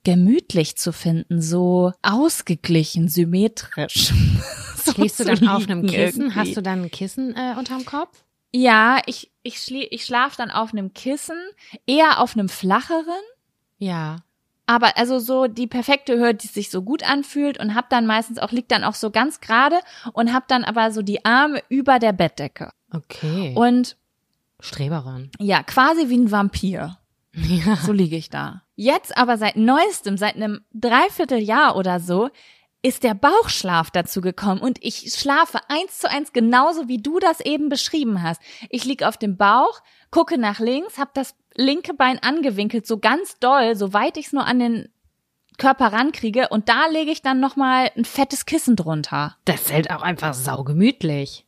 [0.06, 4.12] gemütlich zu finden, so ausgeglichen, symmetrisch.
[4.76, 6.22] so Schläfst du dann auf einem Kissen?
[6.22, 6.36] Irgendwie.
[6.36, 8.22] Hast du dann ein Kissen äh, unterm Kopf?
[8.52, 11.36] Ja, ich, ich, schlie ich schlaf dann auf einem Kissen,
[11.88, 13.04] eher auf einem flacheren.
[13.78, 14.18] Ja.
[14.66, 18.38] Aber also so die perfekte Höhe, die sich so gut anfühlt und hab dann meistens
[18.38, 19.80] auch, liegt dann auch so ganz gerade
[20.12, 22.70] und hab dann aber so die Arme über der Bettdecke.
[22.92, 23.54] Okay.
[23.56, 23.96] Und
[24.60, 25.32] Streberin.
[25.40, 26.96] Ja, quasi wie ein Vampir.
[27.36, 27.76] Ja.
[27.76, 28.62] So liege ich da.
[28.74, 32.30] Jetzt aber seit neuestem, seit einem Dreivierteljahr oder so,
[32.82, 37.40] ist der Bauchschlaf dazu gekommen und ich schlafe eins zu eins genauso wie du das
[37.40, 38.40] eben beschrieben hast.
[38.70, 39.80] Ich liege auf dem Bauch,
[40.10, 44.46] gucke nach links, habe das linke Bein angewinkelt, so ganz doll, soweit ich es nur
[44.46, 44.88] an den
[45.58, 49.36] Körper rankriege und da lege ich dann nochmal ein fettes Kissen drunter.
[49.46, 51.45] Das halt auch einfach saugemütlich.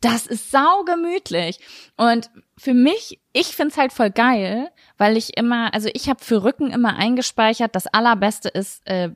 [0.00, 1.58] Das ist saugemütlich.
[1.96, 6.44] Und für mich, ich find's halt voll geil, weil ich immer, also ich habe für
[6.44, 9.10] Rücken immer eingespeichert, das allerbeste ist, äh,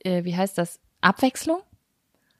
[0.00, 1.60] äh, wie heißt das, Abwechslung?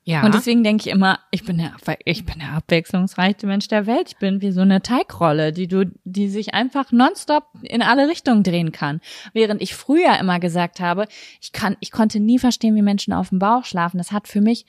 [0.09, 0.24] Ja.
[0.24, 1.74] Und deswegen denke ich immer, ich bin der,
[2.06, 4.09] ich bin der abwechslungsreichste Mensch der Welt.
[4.09, 8.42] Ich bin wie so eine Teigrolle, die du, die sich einfach nonstop in alle Richtungen
[8.42, 9.02] drehen kann.
[9.34, 11.09] Während ich früher immer gesagt habe,
[11.42, 13.98] ich kann, ich konnte nie verstehen, wie Menschen auf dem Bauch schlafen.
[13.98, 14.64] Das hat für mich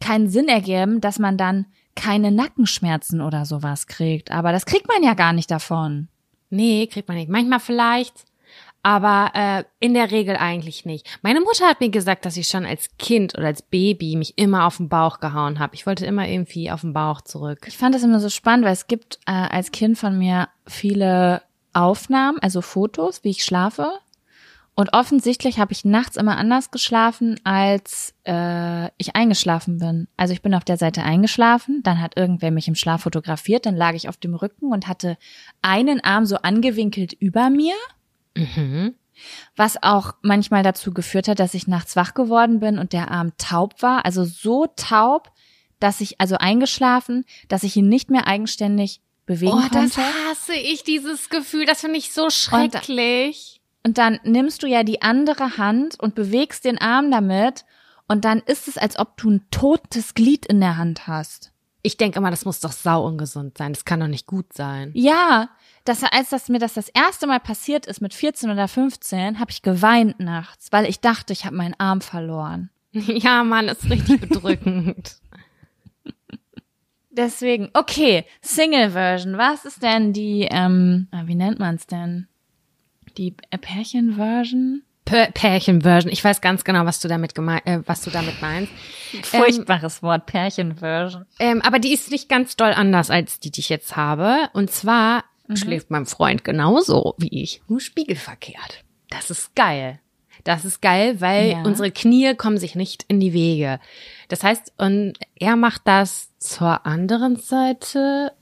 [0.00, 1.66] keinen Sinn ergeben, dass man dann
[2.00, 4.30] keine Nackenschmerzen oder sowas kriegt.
[4.30, 6.08] Aber das kriegt man ja gar nicht davon.
[6.48, 7.28] Nee, kriegt man nicht.
[7.28, 8.24] Manchmal vielleicht,
[8.82, 11.06] aber äh, in der Regel eigentlich nicht.
[11.22, 14.66] Meine Mutter hat mir gesagt, dass ich schon als Kind oder als Baby mich immer
[14.66, 15.74] auf den Bauch gehauen habe.
[15.74, 17.66] Ich wollte immer irgendwie auf den Bauch zurück.
[17.66, 21.42] Ich fand das immer so spannend, weil es gibt äh, als Kind von mir viele
[21.74, 23.92] Aufnahmen, also Fotos, wie ich schlafe.
[24.80, 30.08] Und offensichtlich habe ich nachts immer anders geschlafen, als äh, ich eingeschlafen bin.
[30.16, 33.76] Also ich bin auf der Seite eingeschlafen, dann hat irgendwer mich im Schlaf fotografiert, dann
[33.76, 35.18] lag ich auf dem Rücken und hatte
[35.60, 37.74] einen Arm so angewinkelt über mir.
[38.34, 38.94] Mhm.
[39.54, 43.32] Was auch manchmal dazu geführt hat, dass ich nachts wach geworden bin und der Arm
[43.36, 44.06] taub war.
[44.06, 45.30] Also so taub,
[45.78, 49.78] dass ich, also eingeschlafen, dass ich ihn nicht mehr eigenständig bewegen oh, konnte.
[49.78, 51.66] Oh, das hasse ich, dieses Gefühl.
[51.66, 53.56] Das finde ich so schrecklich.
[53.56, 57.64] Und dann nimmst du ja die andere Hand und bewegst den Arm damit
[58.08, 61.52] und dann ist es, als ob du ein totes Glied in der Hand hast.
[61.82, 63.72] Ich denke immer, das muss doch sau ungesund sein.
[63.72, 64.90] Das kann doch nicht gut sein.
[64.94, 65.48] Ja,
[65.84, 69.50] das, als das mir das das erste Mal passiert ist mit 14 oder 15, habe
[69.50, 72.70] ich geweint nachts, weil ich dachte, ich habe meinen Arm verloren.
[72.92, 75.20] Ja, Mann, ist richtig bedrückend.
[77.10, 79.38] Deswegen, okay, Single-Version.
[79.38, 82.26] Was ist denn die, ähm, wie nennt man's denn?
[83.16, 84.82] Die Pärchen-Version?
[85.04, 86.12] Pärchen-Version.
[86.12, 88.72] Ich weiß ganz genau, was du damit gemein, äh, was du damit meinst.
[89.22, 91.26] Furchtbares ähm, Wort, Pärchen-Version.
[91.38, 94.48] Ähm, aber die ist nicht ganz doll anders als die, die ich jetzt habe.
[94.52, 95.56] Und zwar mhm.
[95.56, 98.84] schläft mein Freund genauso wie ich, nur spiegelverkehrt.
[99.08, 100.00] Das ist geil.
[100.44, 101.62] Das ist geil, weil ja.
[101.62, 103.78] unsere Knie kommen sich nicht in die Wege.
[104.28, 108.32] Das heißt, und er macht das zur anderen Seite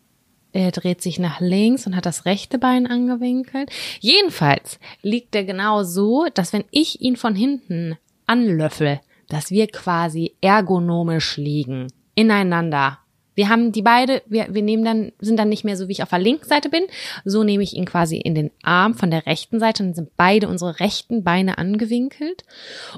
[0.53, 3.71] er dreht sich nach links und hat das rechte Bein angewinkelt.
[4.01, 10.35] Jedenfalls liegt er genau so, dass wenn ich ihn von hinten anlöffel, dass wir quasi
[10.41, 12.99] ergonomisch liegen, ineinander.
[13.35, 16.03] Wir haben die beide, wir, wir nehmen dann, sind dann nicht mehr so, wie ich
[16.03, 16.83] auf der linken Seite bin.
[17.25, 20.49] So nehme ich ihn quasi in den Arm von der rechten Seite und sind beide
[20.49, 22.43] unsere rechten Beine angewinkelt.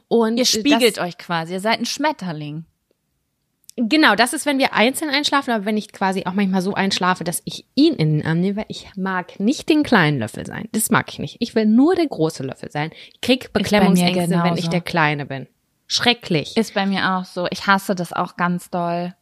[0.09, 2.64] Und ihr spiegelt euch quasi, ihr seid ein Schmetterling.
[3.89, 7.24] Genau, das ist, wenn wir einzeln einschlafen, aber wenn ich quasi auch manchmal so einschlafe,
[7.24, 10.69] dass ich ihn in den Arm nehme, weil ich mag nicht den kleinen Löffel sein.
[10.73, 11.36] Das mag ich nicht.
[11.40, 12.90] Ich will nur der große Löffel sein.
[13.12, 15.47] Ich krieg Beklemmungsängste, wenn ich der Kleine bin.
[15.86, 16.57] Schrecklich.
[16.57, 17.47] Ist bei mir auch so.
[17.51, 19.15] Ich hasse das auch ganz doll.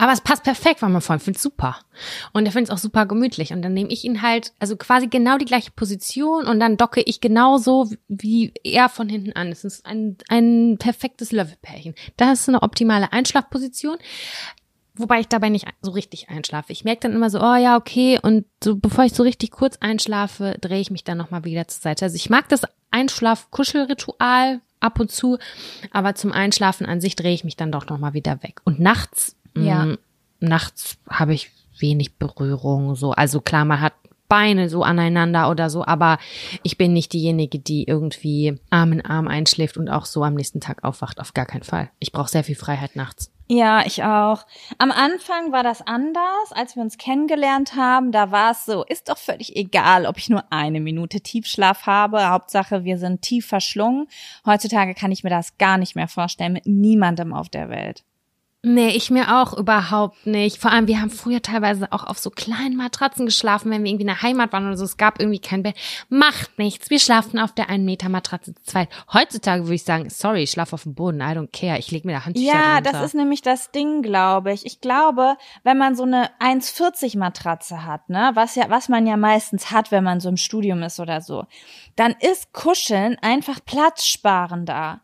[0.00, 1.76] Aber es passt perfekt, weil mein Freund findet super.
[2.32, 3.52] Und er findet es auch super gemütlich.
[3.52, 7.02] Und dann nehme ich ihn halt, also quasi genau die gleiche Position und dann docke
[7.02, 9.48] ich genauso wie er von hinten an.
[9.48, 11.94] Es ist ein, ein perfektes Löffelpärchen.
[12.16, 13.98] Das ist eine optimale Einschlafposition.
[14.94, 16.72] wobei ich dabei nicht so richtig einschlafe.
[16.72, 19.76] Ich merke dann immer so, oh ja, okay, und so bevor ich so richtig kurz
[19.80, 22.04] einschlafe, drehe ich mich dann nochmal wieder zur Seite.
[22.04, 25.38] Also ich mag das Einschlaf-Kuschelritual ab und zu,
[25.92, 28.60] aber zum Einschlafen an sich drehe ich mich dann doch nochmal wieder weg.
[28.64, 29.84] Und nachts, ja.
[29.86, 29.98] mh,
[30.40, 33.12] nachts habe ich wenig Berührung, so.
[33.12, 33.94] Also klar, man hat
[34.28, 36.18] Beine so aneinander oder so, aber
[36.62, 40.60] ich bin nicht diejenige, die irgendwie Arm in Arm einschläft und auch so am nächsten
[40.60, 41.18] Tag aufwacht.
[41.18, 41.90] Auf gar keinen Fall.
[41.98, 43.32] Ich brauche sehr viel Freiheit nachts.
[43.50, 44.44] Ja, ich auch.
[44.76, 48.12] Am Anfang war das anders, als wir uns kennengelernt haben.
[48.12, 52.28] Da war es so, ist doch völlig egal, ob ich nur eine Minute Tiefschlaf habe.
[52.28, 54.06] Hauptsache, wir sind tief verschlungen.
[54.44, 58.04] Heutzutage kann ich mir das gar nicht mehr vorstellen mit niemandem auf der Welt.
[58.70, 60.58] Nee, ich mir auch überhaupt nicht.
[60.58, 64.02] Vor allem, wir haben früher teilweise auch auf so kleinen Matratzen geschlafen, wenn wir irgendwie
[64.02, 64.84] in der Heimat waren oder so.
[64.84, 65.74] Es gab irgendwie kein Bett.
[66.10, 66.90] Macht nichts.
[66.90, 68.90] Wir schlafen auf der 1 Meter Matratze zu zweit.
[69.10, 71.20] Heutzutage würde ich sagen, sorry, ich schlafe auf dem Boden.
[71.22, 71.78] I don't care.
[71.78, 72.92] Ich lege mir da Handtücher Ja, drunter.
[72.92, 74.66] das ist nämlich das Ding, glaube ich.
[74.66, 79.16] Ich glaube, wenn man so eine 1,40 Matratze hat, ne, was ja, was man ja
[79.16, 81.46] meistens hat, wenn man so im Studium ist oder so,
[81.96, 85.00] dann ist Kuscheln einfach platzsparender.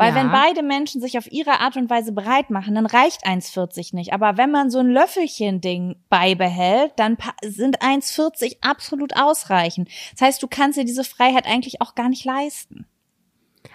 [0.00, 0.14] Weil ja.
[0.14, 4.14] wenn beide Menschen sich auf ihre Art und Weise bereit machen, dann reicht 1,40 nicht.
[4.14, 9.90] Aber wenn man so ein Löffelchen-Ding beibehält, dann sind 1,40 absolut ausreichend.
[10.12, 12.86] Das heißt, du kannst dir diese Freiheit eigentlich auch gar nicht leisten.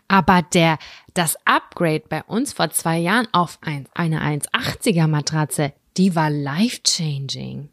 [0.07, 0.79] Aber der,
[1.13, 7.69] das Upgrade bei uns vor zwei Jahren auf ein, eine 1,80er Matratze, die war life-changing.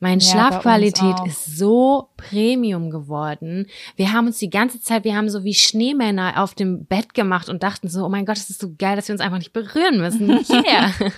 [0.00, 3.66] Meine ja, Schlafqualität ist so Premium geworden.
[3.96, 7.48] Wir haben uns die ganze Zeit, wir haben so wie Schneemänner auf dem Bett gemacht
[7.48, 9.52] und dachten so, oh mein Gott, das ist so geil, dass wir uns einfach nicht
[9.52, 10.28] berühren müssen.
[10.50, 10.92] Yeah.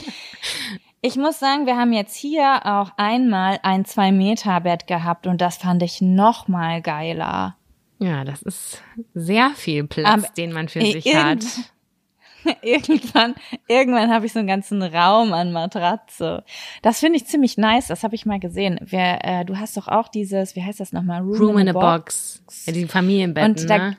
[1.02, 5.40] Ich muss sagen, wir haben jetzt hier auch einmal ein zwei Meter Bett gehabt und
[5.40, 7.56] das fand ich noch mal geiler.
[7.98, 8.82] Ja, das ist
[9.14, 11.42] sehr viel Platz, um, den man für sich hat.
[12.62, 13.34] irgendwann,
[13.68, 16.44] irgendwann habe ich so einen ganzen Raum an Matratze.
[16.82, 17.88] Das finde ich ziemlich nice.
[17.88, 18.78] Das habe ich mal gesehen.
[18.82, 21.22] Wer, äh, du hast doch auch dieses, wie heißt das nochmal?
[21.22, 22.42] Room, Room in, a Box.
[22.44, 22.66] box.
[22.66, 23.50] Ja, die Familienbetten.
[23.50, 23.96] Und da, ne?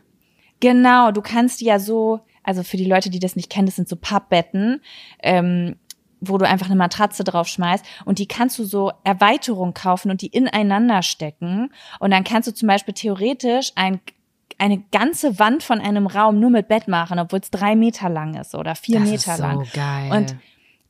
[0.59, 3.75] Genau, du kannst die ja so, also für die Leute, die das nicht kennen, das
[3.75, 4.81] sind so Pappbetten.
[5.21, 5.75] Ähm,
[6.21, 10.21] wo du einfach eine Matratze drauf schmeißt und die kannst du so Erweiterung kaufen und
[10.21, 13.99] die ineinander stecken und dann kannst du zum Beispiel theoretisch ein
[14.61, 18.35] eine ganze Wand von einem Raum nur mit Bett machen, obwohl es drei Meter lang
[18.35, 19.67] ist oder vier das Meter ist so lang.
[19.73, 20.11] Geil.
[20.11, 20.35] Und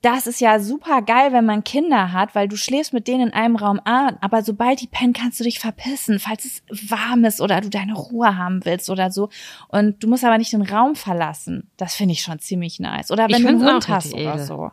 [0.02, 3.34] das ist ja super geil, wenn man Kinder hat, weil du schläfst mit denen in
[3.34, 7.39] einem Raum an, aber sobald die pennen, kannst du dich verpissen, falls es warm ist
[7.39, 9.30] oder du deine Ruhe haben willst oder so.
[9.69, 11.69] Und du musst aber nicht den Raum verlassen.
[11.77, 13.10] Das finde ich schon ziemlich nice.
[13.10, 14.72] Oder wenn du einen Hund hast oder so.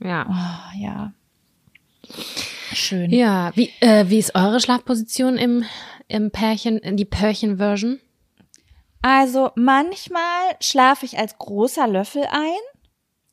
[0.00, 0.26] Ja.
[0.28, 1.12] Oh, ja.
[2.74, 3.10] Schön.
[3.10, 5.64] Ja, wie, äh, wie ist eure Schlafposition im
[6.08, 8.00] im Pärchen, in die Pärchen-Version?
[9.02, 12.60] Also manchmal schlafe ich als großer Löffel ein.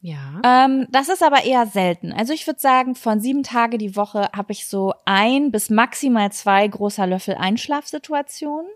[0.01, 0.41] Ja.
[0.43, 2.11] Ähm, das ist aber eher selten.
[2.11, 6.31] Also ich würde sagen, von sieben Tage die Woche habe ich so ein bis maximal
[6.31, 8.69] zwei großer Löffel Einschlafsituationen.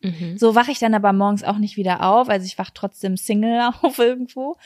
[0.00, 0.38] Mhm.
[0.38, 2.28] So wache ich dann aber morgens auch nicht wieder auf.
[2.28, 4.56] Also ich wache trotzdem Single auf irgendwo.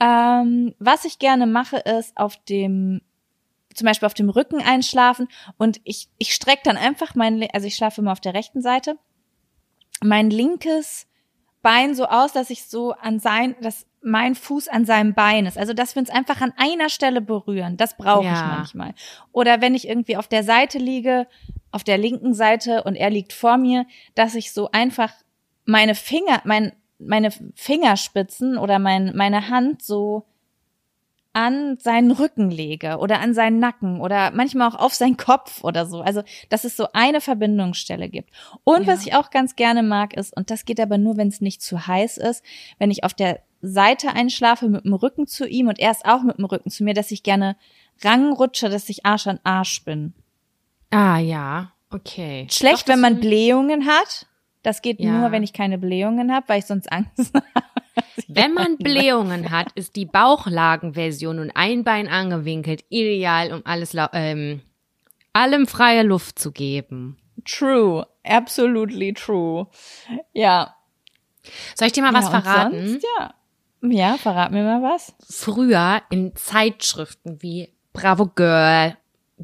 [0.00, 3.00] Ähm, was ich gerne mache, ist auf dem
[3.78, 7.76] zum Beispiel auf dem Rücken einschlafen und ich, ich strecke dann einfach mein, also ich
[7.76, 8.98] schlafe immer auf der rechten Seite,
[10.02, 11.06] mein linkes
[11.62, 15.58] Bein so aus, dass ich so an sein, dass mein Fuß an seinem Bein ist.
[15.58, 17.76] Also, dass wir uns einfach an einer Stelle berühren.
[17.76, 18.32] Das brauche ja.
[18.32, 18.94] ich manchmal.
[19.32, 21.26] Oder wenn ich irgendwie auf der Seite liege,
[21.72, 25.12] auf der linken Seite und er liegt vor mir, dass ich so einfach
[25.64, 30.24] meine Finger, mein, meine Fingerspitzen oder mein, meine Hand so
[31.38, 35.86] an seinen Rücken lege oder an seinen Nacken oder manchmal auch auf seinen Kopf oder
[35.86, 36.00] so.
[36.00, 38.30] Also, dass es so eine Verbindungsstelle gibt.
[38.64, 38.92] Und ja.
[38.92, 41.62] was ich auch ganz gerne mag ist, und das geht aber nur, wenn es nicht
[41.62, 42.44] zu heiß ist,
[42.80, 46.24] wenn ich auf der Seite einschlafe mit dem Rücken zu ihm und er ist auch
[46.24, 47.56] mit dem Rücken zu mir, dass ich gerne
[48.02, 50.14] ranrutsche, dass ich Arsch an Arsch bin.
[50.90, 51.70] Ah, ja.
[51.90, 52.48] Okay.
[52.50, 54.26] Schlecht, Doch, wenn man Blähungen hat.
[54.64, 55.12] Das geht ja.
[55.12, 57.67] nur, wenn ich keine Blähungen habe, weil ich sonst Angst habe.
[58.28, 64.60] Wenn man Blähungen hat, ist die Bauchlagenversion und ein Bein angewinkelt ideal, um alles ähm,
[65.32, 67.16] allem freie Luft zu geben.
[67.44, 69.66] True, absolutely true.
[70.32, 70.74] Ja.
[71.74, 72.88] Soll ich dir mal ja, was verraten?
[72.88, 73.34] Sonst, ja.
[73.80, 75.14] Ja, verrat mir mal was.
[75.28, 78.96] Früher in Zeitschriften wie Bravo Girl,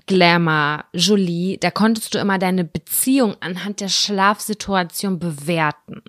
[0.06, 6.02] Glamour, Jolie, da konntest du immer deine Beziehung anhand der Schlafsituation bewerten.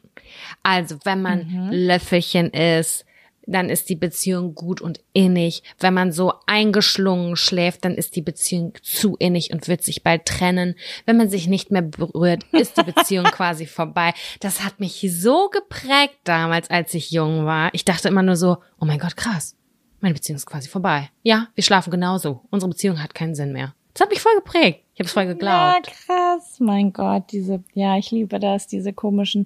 [0.63, 1.69] Also, wenn man mhm.
[1.71, 3.05] Löffelchen ist,
[3.47, 5.63] dann ist die Beziehung gut und innig.
[5.79, 10.25] Wenn man so eingeschlungen schläft, dann ist die Beziehung zu innig und wird sich bald
[10.25, 10.75] trennen.
[11.05, 14.13] Wenn man sich nicht mehr berührt, ist die Beziehung quasi vorbei.
[14.39, 17.73] Das hat mich so geprägt damals, als ich jung war.
[17.73, 19.55] Ich dachte immer nur so, oh mein Gott, krass.
[19.99, 21.09] meine Beziehung ist quasi vorbei.
[21.23, 22.41] Ja, wir schlafen genauso.
[22.49, 23.75] Unsere Beziehung hat keinen Sinn mehr.
[23.93, 24.81] Das hat mich voll geprägt.
[24.93, 25.87] Ich habe es voll geglaubt.
[25.87, 26.57] Ja, krass.
[26.59, 29.45] Mein Gott, diese, ja, ich liebe das, diese komischen.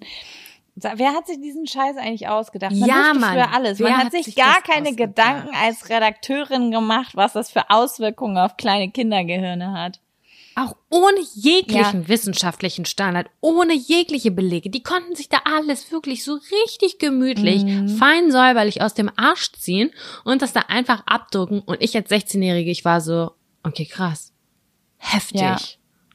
[0.82, 2.72] Wer hat sich diesen Scheiß eigentlich ausgedacht?
[2.76, 3.34] Man Ja, Mann.
[3.34, 3.80] früher alles.
[3.80, 5.16] Wer Man hat, hat sich sich gar keine ausgedacht?
[5.16, 10.00] Gedanken als Redakteurin gemacht, was das für Auswirkungen auf kleine Kindergehirne hat.
[10.56, 14.70] Auch ohne jeglichen wissenschaftlichen Standard, ohne jegliche Belege.
[14.70, 17.64] Die konnten sich da alles wirklich so richtig gemütlich,
[17.98, 19.92] fein säuberlich aus dem Arsch ziehen
[20.26, 21.62] und das da einfach abdrucken.
[21.62, 23.32] Und ich als 16-Jährige, ich war so,
[23.64, 24.34] okay, krass.
[24.98, 25.40] Heftig.
[25.40, 25.58] Ja.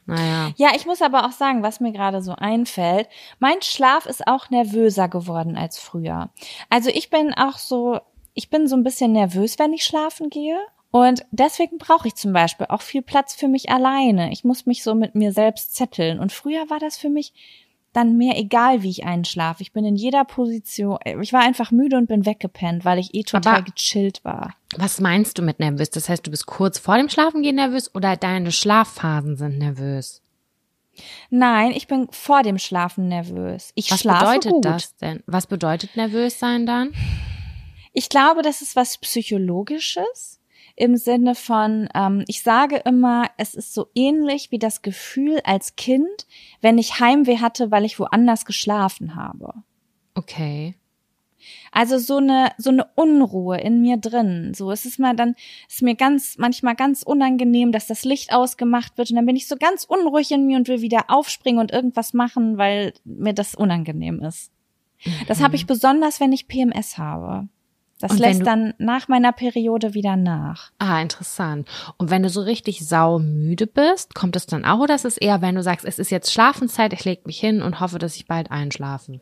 [0.05, 0.51] Naja.
[0.57, 3.09] Ja, ich muss aber auch sagen, was mir gerade so einfällt,
[3.39, 6.29] mein Schlaf ist auch nervöser geworden als früher.
[6.69, 7.99] Also ich bin auch so,
[8.33, 10.59] ich bin so ein bisschen nervös, wenn ich schlafen gehe.
[10.91, 14.31] Und deswegen brauche ich zum Beispiel auch viel Platz für mich alleine.
[14.31, 16.19] Ich muss mich so mit mir selbst zetteln.
[16.19, 17.33] Und früher war das für mich
[17.95, 19.61] dann mehr egal, wie ich einschlafe.
[19.63, 20.97] Ich bin in jeder Position.
[21.21, 24.53] Ich war einfach müde und bin weggepennt, weil ich eh total Aber- gechillt war.
[24.77, 25.89] Was meinst du mit nervös?
[25.89, 30.21] Das heißt, du bist kurz vor dem Schlafengehen nervös oder deine Schlafphasen sind nervös?
[31.29, 33.71] Nein, ich bin vor dem Schlafen nervös.
[33.75, 34.65] Ich Was schlafe bedeutet gut.
[34.65, 35.23] das denn?
[35.27, 36.93] Was bedeutet nervös sein dann?
[37.93, 40.39] Ich glaube, das ist was Psychologisches
[40.75, 45.75] im Sinne von, ähm, ich sage immer, es ist so ähnlich wie das Gefühl als
[45.75, 46.27] Kind,
[46.61, 49.53] wenn ich Heimweh hatte, weil ich woanders geschlafen habe.
[50.15, 50.75] Okay.
[51.71, 54.53] Also so eine so eine Unruhe in mir drin.
[54.55, 55.35] So es ist mal dann
[55.69, 59.47] ist mir ganz manchmal ganz unangenehm, dass das Licht ausgemacht wird und dann bin ich
[59.47, 63.53] so ganz unruhig in mir und will wieder aufspringen und irgendwas machen, weil mir das
[63.53, 64.51] unangenehm ist.
[65.27, 67.47] Das habe ich besonders, wenn ich PMS habe.
[67.99, 70.71] Das Und lässt dann nach meiner Periode wieder nach.
[70.79, 71.69] Ah, interessant.
[71.97, 75.41] Und wenn du so richtig saumüde bist, kommt es dann auch oder ist es eher,
[75.41, 78.27] wenn du sagst, es ist jetzt Schlafenszeit, ich leg mich hin und hoffe, dass ich
[78.27, 79.21] bald einschlafe?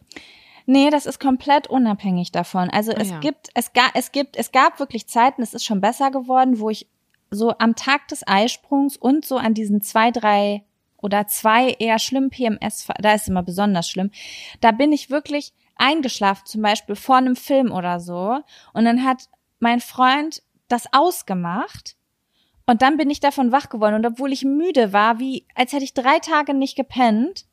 [0.66, 2.70] Nee, das ist komplett unabhängig davon.
[2.70, 3.20] Also es ja.
[3.20, 6.70] gibt, es gab, es gibt, es gab wirklich Zeiten, es ist schon besser geworden, wo
[6.70, 6.88] ich
[7.30, 10.64] so am Tag des Eisprungs und so an diesen zwei, drei
[10.98, 14.10] oder zwei eher schlimm PMS, da ist immer besonders schlimm,
[14.62, 18.40] da bin ich wirklich eingeschlafen, zum Beispiel vor einem Film oder so.
[18.74, 19.30] Und dann hat
[19.60, 21.96] mein Freund das ausgemacht
[22.66, 23.96] und dann bin ich davon wach geworden.
[23.96, 27.46] Und obwohl ich müde war, wie als hätte ich drei Tage nicht gepennt,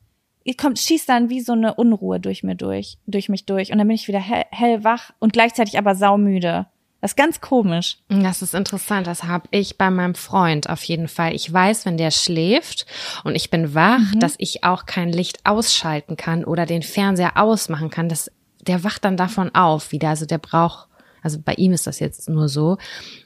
[0.57, 3.71] kommt, schießt dann wie so eine Unruhe durch mir durch, durch mich durch.
[3.71, 6.67] Und dann bin ich wieder hell, hellwach und gleichzeitig aber saumüde.
[7.01, 7.97] Das ist ganz komisch.
[8.09, 9.07] Das ist interessant.
[9.07, 11.33] Das habe ich bei meinem Freund auf jeden Fall.
[11.33, 12.85] Ich weiß, wenn der schläft
[13.23, 17.89] und ich bin wach, dass ich auch kein Licht ausschalten kann oder den Fernseher ausmachen
[17.89, 18.07] kann.
[18.07, 20.09] Das, der wacht dann davon auf wieder.
[20.09, 20.87] Also der braucht,
[21.21, 22.77] also bei ihm ist das jetzt nur so,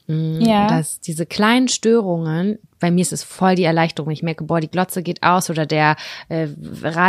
[0.07, 0.67] mh, Ja.
[0.67, 4.11] dass diese kleinen Störungen, bei mir ist es voll die Erleichterung.
[4.11, 5.95] Ich merke, boah, die Glotze geht aus oder der
[6.29, 6.47] äh,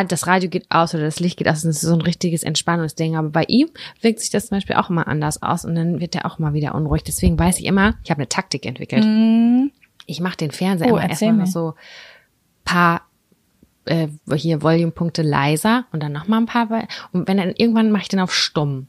[0.08, 1.64] das Radio geht aus oder das Licht geht aus.
[1.64, 3.16] Und das ist so ein richtiges Entspannungsding.
[3.16, 3.68] Aber bei ihm
[4.00, 6.54] wirkt sich das zum Beispiel auch immer anders aus und dann wird er auch mal
[6.54, 7.02] wieder unruhig.
[7.02, 9.04] Deswegen weiß ich immer, ich habe eine Taktik entwickelt.
[10.06, 10.92] Ich mache den Fernseher Mhm.
[10.94, 11.74] Oh, immer erstmal so
[12.64, 13.02] paar
[13.86, 16.68] äh, hier Volumepunkte leiser und dann noch mal ein paar.
[17.12, 18.88] Und wenn dann irgendwann mache ich den auf stumm.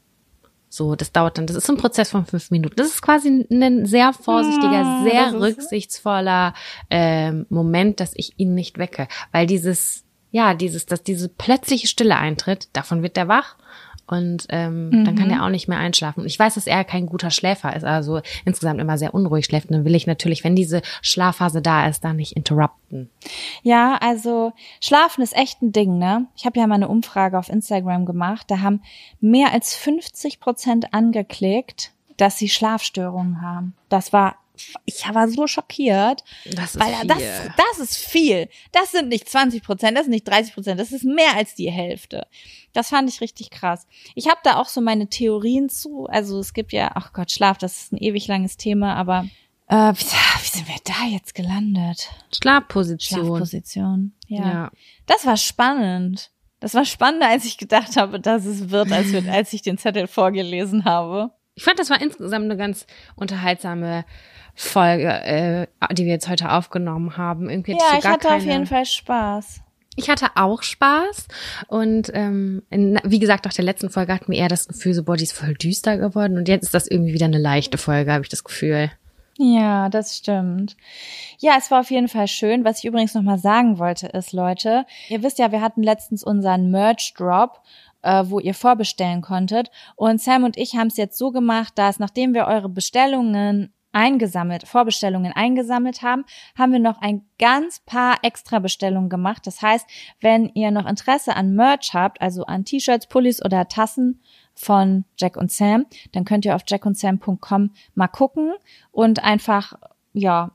[0.68, 2.76] So, das dauert dann, das ist ein Prozess von fünf Minuten.
[2.76, 6.54] Das ist quasi ein sehr vorsichtiger, Ah, sehr rücksichtsvoller
[6.90, 9.08] ähm, Moment, dass ich ihn nicht wecke.
[9.32, 13.56] Weil dieses, ja, dieses, dass diese plötzliche Stille eintritt, davon wird der wach
[14.08, 15.18] und ähm, dann Mhm.
[15.18, 16.20] kann er auch nicht mehr einschlafen.
[16.20, 19.68] Und ich weiß, dass er kein guter Schläfer ist, also insgesamt immer sehr unruhig schläft.
[19.68, 23.10] Und dann will ich natürlich, wenn diese Schlafphase da ist, da nicht interrupten.
[23.62, 26.26] Ja, also Schlafen ist echt ein Ding, ne?
[26.36, 28.50] Ich habe ja mal eine Umfrage auf Instagram gemacht.
[28.50, 28.82] Da haben
[29.20, 33.74] mehr als 50 Prozent angeklickt, dass sie Schlafstörungen haben.
[33.88, 34.36] Das war,
[34.84, 36.24] ich war so schockiert.
[36.44, 37.06] Das ist Weil viel.
[37.06, 37.18] das,
[37.56, 38.48] das ist viel.
[38.72, 41.70] Das sind nicht 20 Prozent, das sind nicht 30 Prozent, das ist mehr als die
[41.70, 42.26] Hälfte.
[42.72, 43.86] Das fand ich richtig krass.
[44.14, 46.06] Ich habe da auch so meine Theorien zu.
[46.06, 49.26] Also es gibt ja, ach Gott, Schlaf, das ist ein ewig langes Thema, aber
[49.68, 50.04] äh, wie,
[50.42, 52.10] wie sind wir da jetzt gelandet?
[52.34, 53.20] Schlafposition.
[53.20, 54.12] Schlafposition.
[54.26, 54.40] Ja.
[54.40, 54.70] Ja.
[55.06, 56.30] Das war spannend.
[56.60, 59.78] Das war spannender, als ich gedacht habe, dass es wird, als, wir, als ich den
[59.78, 61.30] Zettel vorgelesen habe.
[61.54, 62.86] Ich fand, das war insgesamt eine ganz
[63.16, 64.04] unterhaltsame
[64.60, 67.48] Folge, äh, die wir jetzt heute aufgenommen haben.
[67.48, 69.60] Irgendwie Ja, ich hatte keine, auf jeden Fall Spaß.
[69.94, 71.28] Ich hatte auch Spaß
[71.68, 75.04] und ähm, in, wie gesagt, nach der letzten Folge hatten wir eher das Gefühl, so,
[75.04, 78.12] boah, die ist voll düster geworden und jetzt ist das irgendwie wieder eine leichte Folge,
[78.12, 78.90] habe ich das Gefühl.
[79.38, 80.76] Ja, das stimmt.
[81.38, 82.64] Ja, es war auf jeden Fall schön.
[82.64, 86.24] Was ich übrigens noch mal sagen wollte, ist, Leute, ihr wisst ja, wir hatten letztens
[86.24, 87.60] unseren Merch-Drop,
[88.02, 89.70] äh, wo ihr vorbestellen konntet.
[89.94, 94.66] Und Sam und ich haben es jetzt so gemacht, dass nachdem wir eure Bestellungen eingesammelt,
[94.66, 96.24] Vorbestellungen eingesammelt haben,
[96.56, 99.46] haben wir noch ein ganz paar extra Bestellungen gemacht.
[99.46, 99.86] Das heißt,
[100.20, 104.20] wenn ihr noch Interesse an Merch habt, also an T-Shirts, Pullis oder Tassen
[104.54, 108.52] von Jack und Sam, dann könnt ihr auf jackondsam.com mal gucken
[108.90, 109.74] und einfach,
[110.12, 110.50] ja,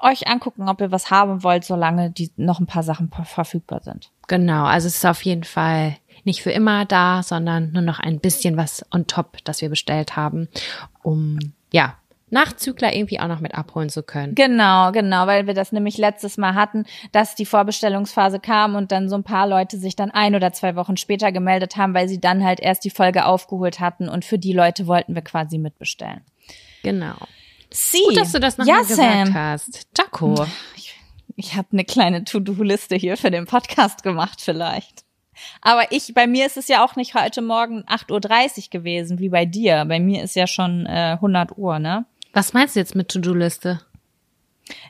[0.00, 4.10] euch angucken, ob ihr was haben wollt, solange die noch ein paar Sachen verfügbar sind.
[4.28, 8.20] Genau, also es ist auf jeden Fall nicht für immer da, sondern nur noch ein
[8.20, 10.48] bisschen was on top, das wir bestellt haben,
[11.02, 11.38] um
[11.72, 11.96] ja
[12.32, 14.34] Nachzügler irgendwie auch noch mit abholen zu können.
[14.34, 19.08] Genau, genau, weil wir das nämlich letztes Mal hatten, dass die Vorbestellungsphase kam und dann
[19.08, 22.20] so ein paar Leute sich dann ein oder zwei Wochen später gemeldet haben, weil sie
[22.20, 26.22] dann halt erst die Folge aufgeholt hatten und für die Leute wollten wir quasi mitbestellen.
[26.82, 27.16] Genau.
[27.70, 28.02] Sie.
[28.08, 29.34] Gut, dass du das nochmal ja, gesagt Sam.
[29.34, 29.86] hast.
[29.96, 30.46] Jaco.
[30.76, 30.94] Ich,
[31.36, 35.04] ich habe eine kleine To-Do-Liste hier für den Podcast gemacht vielleicht.
[35.60, 39.28] Aber ich, bei mir ist es ja auch nicht heute Morgen 8.30 Uhr gewesen, wie
[39.28, 39.84] bei dir.
[39.86, 42.04] Bei mir ist ja schon äh, 100 Uhr, ne?
[42.32, 43.80] Was meinst du jetzt mit To-Do-Liste?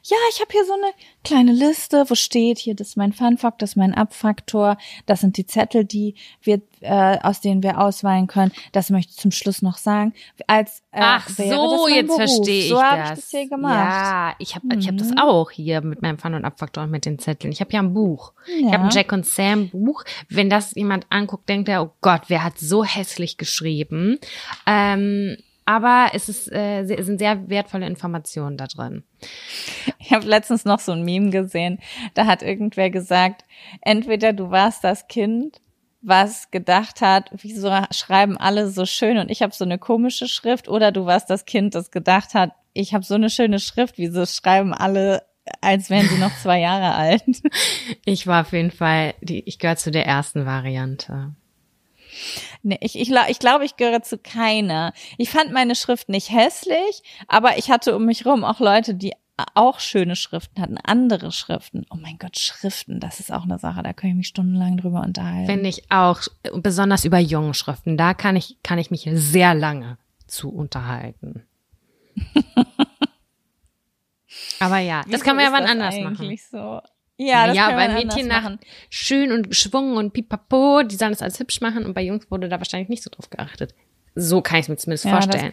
[0.04, 0.92] Ja, ich habe hier so eine
[1.24, 5.38] kleine Liste, wo steht hier, das ist mein Fun-Faktor, das ist mein Abfaktor, das sind
[5.38, 8.52] die Zettel, die wir, äh, aus denen wir auswählen können.
[8.72, 10.12] Das möchte ich zum Schluss noch sagen.
[10.46, 12.84] Als äh, Ach wäre so, jetzt verstehe ich so das.
[12.84, 13.74] habe ich das hier gemacht.
[13.74, 17.06] Ja, ich habe ich hab das auch hier mit meinem Fun- und Abfaktor und mit
[17.06, 17.50] den Zetteln.
[17.52, 18.34] Ich habe ja ein Buch.
[18.46, 18.72] Ich Ja.
[18.72, 20.04] habe ein Jack und Sam Buch.
[20.28, 24.18] Wenn das jemand anguckt, denkt er, oh Gott, wer hat so hässlich geschrieben?
[24.66, 25.38] Ähm,
[25.72, 29.04] aber es ist, äh, sind sehr wertvolle Informationen da drin.
[29.98, 31.78] Ich habe letztens noch so ein Meme gesehen.
[32.12, 33.46] Da hat irgendwer gesagt,
[33.80, 35.62] entweder du warst das Kind,
[36.02, 40.68] was gedacht hat, wieso schreiben alle so schön und ich habe so eine komische Schrift,
[40.68, 44.26] oder du warst das Kind, das gedacht hat, ich habe so eine schöne Schrift, wieso
[44.26, 45.22] schreiben alle,
[45.62, 47.24] als wären sie noch zwei Jahre alt.
[48.04, 51.34] Ich war auf jeden Fall, die, ich gehöre zu der ersten Variante.
[52.62, 54.92] Nee, ich, ich, ich glaube, ich gehöre zu keiner.
[55.18, 59.12] Ich fand meine Schrift nicht hässlich, aber ich hatte um mich rum auch Leute, die
[59.54, 61.86] auch schöne Schriften hatten, andere Schriften.
[61.90, 65.00] Oh mein Gott, Schriften, das ist auch eine Sache, da kann ich mich stundenlang drüber
[65.00, 65.46] unterhalten.
[65.46, 66.20] Finde ich auch,
[66.54, 71.44] besonders über jungen Schriften, da kann ich, kann ich mich sehr lange zu unterhalten.
[74.60, 76.38] Aber ja, das Wieso kann man ja wann anders machen.
[76.50, 76.80] So?
[77.18, 78.50] Ja, das ja, kann bei man Mädchen nach
[78.90, 82.48] schön und Schwung und Pipapo, die sollen das alles hübsch machen und bei Jungs wurde
[82.48, 83.74] da wahrscheinlich nicht so drauf geachtet.
[84.14, 85.52] So kann ich es mir zumindest Ja, das- vorstellen.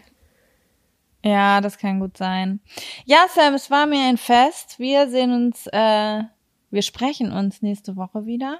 [1.23, 2.61] Ja, das kann gut sein.
[3.05, 4.79] Ja, Sam, es war mir ein Fest.
[4.79, 6.23] Wir sehen uns, äh,
[6.71, 8.59] wir sprechen uns nächste Woche wieder.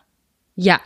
[0.56, 0.82] Ja,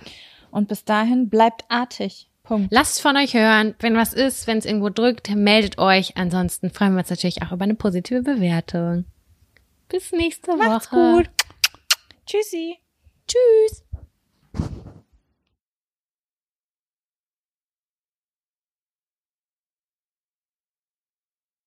[0.51, 2.29] Und bis dahin bleibt artig.
[2.43, 2.71] Punkt.
[2.73, 3.73] lasst von euch hören.
[3.79, 6.15] Wenn was ist, wenn es irgendwo drückt, meldet euch.
[6.17, 9.05] Ansonsten freuen wir uns natürlich auch über eine positive Bewertung.
[9.87, 11.13] Bis nächste Macht's Woche.
[11.23, 11.29] gut.
[12.25, 12.79] Tschüssi.
[13.27, 13.83] Tschüss.